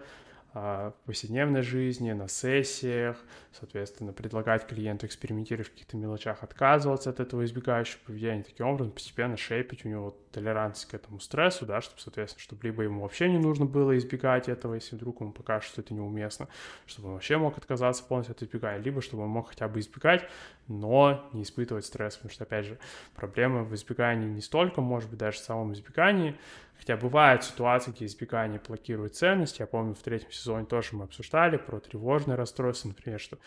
в 0.55 0.95
повседневной 1.05 1.63
жизни, 1.63 2.13
на 2.13 2.27
сессиях, 2.27 3.19
соответственно, 3.53 4.13
предлагать 4.13 4.67
клиенту 4.67 5.07
экспериментировать 5.07 5.69
в 5.69 5.73
каких-то 5.73 5.97
мелочах, 5.97 6.43
отказываться 6.43 7.11
от 7.11 7.21
этого 7.21 7.45
избегающего 7.45 8.01
поведения, 8.07 8.43
таким 8.43 8.67
образом 8.67 8.93
постепенно 8.93 9.37
шейпить 9.37 9.85
у 9.85 9.89
него 9.89 10.17
толерантность 10.33 10.87
к 10.87 10.95
этому 10.95 11.21
стрессу, 11.21 11.67
да, 11.67 11.81
чтобы, 11.81 12.01
соответственно, 12.01 12.43
чтобы 12.43 12.63
либо 12.65 12.83
ему 12.83 13.03
вообще 13.03 13.29
не 13.29 13.39
нужно 13.39 13.67
было 13.67 13.97
избегать 13.99 14.49
этого, 14.49 14.75
если 14.75 14.97
вдруг 14.97 15.21
ему 15.21 15.33
покажет, 15.33 15.71
что 15.71 15.83
это 15.83 15.93
неуместно, 15.93 16.49
чтобы 16.87 17.09
он 17.09 17.15
вообще 17.15 17.37
мог 17.37 17.59
отказаться 17.59 18.03
полностью 18.05 18.35
от 18.35 18.43
избегания, 18.43 18.83
либо 18.83 19.03
чтобы 19.03 19.25
он 19.25 19.31
мог 19.31 19.49
хотя 19.49 19.69
бы 19.69 19.81
избегать, 19.81 20.25
но 20.67 21.29
не 21.33 21.43
испытывать 21.43 21.85
стресс, 21.85 22.17
потому 22.17 22.33
что, 22.33 22.45
опять 22.45 22.67
же, 22.67 22.79
проблема 23.15 23.65
в 23.65 23.75
избегании 23.75 24.29
не 24.29 24.41
столько, 24.41 24.81
может 24.81 25.11
быть, 25.11 25.19
даже 25.19 25.39
в 25.39 25.41
самом 25.41 25.73
избегании, 25.73 26.37
Хотя 26.79 26.97
бывают 26.97 27.45
ситуации, 27.45 27.91
где 27.91 28.07
избегание 28.07 28.61
блокирует 28.67 29.17
ценность. 29.17 29.59
Я 29.59 29.67
помню, 29.67 29.95
в 29.95 30.03
третьем 30.03 30.31
сезоне 30.31 30.65
тоже 30.65 30.91
мы 30.93 31.05
обсуждали 31.05 31.57
про 31.57 31.81
тревожное 31.81 32.37
расстройство, 32.37 32.89
например, 32.89 33.21
что... 33.21 33.39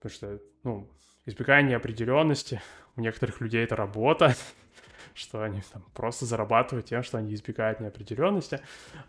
Потому 0.00 0.14
что, 0.14 0.40
ну, 0.64 0.90
избегание 1.24 1.72
неопределенности 1.72 2.60
у 2.96 3.00
некоторых 3.00 3.40
людей 3.40 3.64
это 3.64 3.76
работа, 3.76 4.34
что 5.14 5.42
они 5.42 5.62
там 5.72 5.82
просто 5.94 6.26
зарабатывают 6.26 6.86
тем, 6.86 7.02
что 7.02 7.18
они 7.18 7.34
избегают 7.34 7.80
неопределенности. 7.80 8.60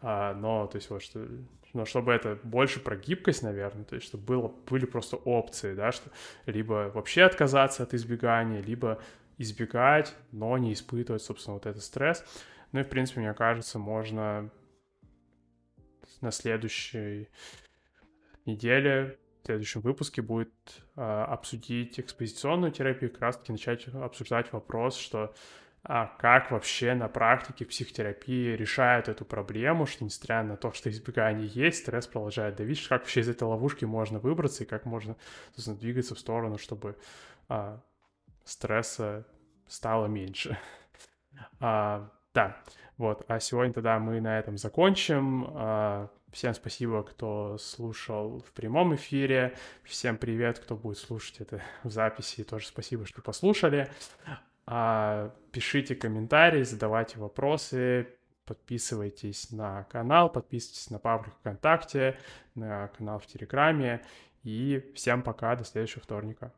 А, 0.02 0.34
но, 0.34 0.68
то 0.68 0.78
есть, 0.78 0.90
вот, 0.90 1.02
что, 1.02 1.28
но 1.74 1.86
чтобы 1.86 2.14
это 2.14 2.40
больше 2.44 2.80
про 2.80 2.96
гибкость, 2.96 3.44
наверное, 3.44 3.84
то 3.84 3.96
есть, 3.96 4.08
чтобы 4.08 4.24
было, 4.24 4.48
были 4.70 4.86
просто 4.86 5.18
опции, 5.18 5.74
да, 5.74 5.92
что 5.92 6.10
либо 6.46 6.92
вообще 6.94 7.24
отказаться 7.24 7.84
от 7.84 7.94
избегания, 7.94 8.62
либо 8.62 9.02
избегать, 9.38 10.16
но 10.32 10.58
не 10.58 10.72
испытывать, 10.74 11.22
собственно, 11.22 11.56
вот 11.56 11.66
этот 11.66 11.84
стресс. 11.84 12.24
Ну 12.76 12.82
и, 12.82 12.84
в 12.84 12.90
принципе, 12.90 13.22
мне 13.22 13.34
кажется, 13.34 13.80
можно 13.80 14.50
на 16.20 16.30
следующей 16.32 17.30
неделе, 18.46 19.18
в 19.42 19.46
следующем 19.46 19.80
выпуске 19.80 20.22
будет 20.22 20.52
э, 20.98 21.02
обсудить 21.02 21.98
экспозиционную 22.02 22.74
терапию, 22.74 23.12
как 23.12 23.22
раз-таки 23.22 23.54
начать 23.54 23.88
обсуждать 23.88 24.52
вопрос, 24.52 24.98
что 24.98 25.34
а 25.84 26.08
как 26.20 26.52
вообще 26.52 26.96
на 26.96 27.08
практике 27.08 27.64
психотерапии 27.64 28.58
решают 28.58 29.08
эту 29.08 29.24
проблему, 29.24 29.86
что 29.86 30.04
несмотря 30.04 30.44
на 30.44 30.58
то, 30.58 30.74
что 30.74 30.90
избегание 30.90 31.48
есть, 31.48 31.78
стресс 31.78 32.08
продолжает 32.08 32.58
давить, 32.58 32.86
как 32.86 33.04
вообще 33.04 33.22
из 33.22 33.30
этой 33.30 33.44
ловушки 33.44 33.86
можно 33.86 34.20
выбраться 34.20 34.66
и 34.66 34.68
как 34.68 34.84
можно, 34.84 35.16
собственно, 35.54 35.78
двигаться 35.78 36.14
в 36.14 36.20
сторону, 36.20 36.58
чтобы 36.58 36.98
а, 37.48 37.82
стресса 38.44 39.26
стало 39.66 40.08
меньше. 40.08 40.60
А, 41.60 42.10
да, 42.36 42.58
вот. 42.98 43.26
А 43.28 43.40
сегодня 43.40 43.74
тогда 43.74 43.98
мы 43.98 44.22
на 44.22 44.38
этом 44.38 44.58
закончим. 44.58 45.48
А, 45.54 46.10
всем 46.32 46.54
спасибо, 46.54 47.02
кто 47.02 47.58
слушал 47.58 48.40
в 48.40 48.52
прямом 48.52 48.94
эфире. 48.96 49.56
Всем 49.84 50.18
привет, 50.18 50.60
кто 50.60 50.76
будет 50.76 50.98
слушать 50.98 51.40
это 51.40 51.62
в 51.84 51.90
записи. 51.90 52.44
Тоже 52.44 52.68
спасибо, 52.68 53.06
что 53.06 53.22
послушали. 53.22 53.90
А, 54.68 55.34
пишите 55.52 55.96
комментарии, 55.96 56.64
задавайте 56.64 57.20
вопросы, 57.20 58.10
подписывайтесь 58.46 59.52
на 59.52 59.84
канал, 59.86 60.30
подписывайтесь 60.30 60.90
на 60.90 61.00
паблик 61.00 61.34
ВКонтакте, 61.36 62.20
на 62.54 62.90
канал 62.90 63.20
в 63.20 63.28
Телеграме. 63.28 64.02
И 64.44 64.92
всем 64.94 65.24
пока, 65.24 65.56
до 65.56 65.64
следующего 65.64 66.02
вторника. 66.02 66.54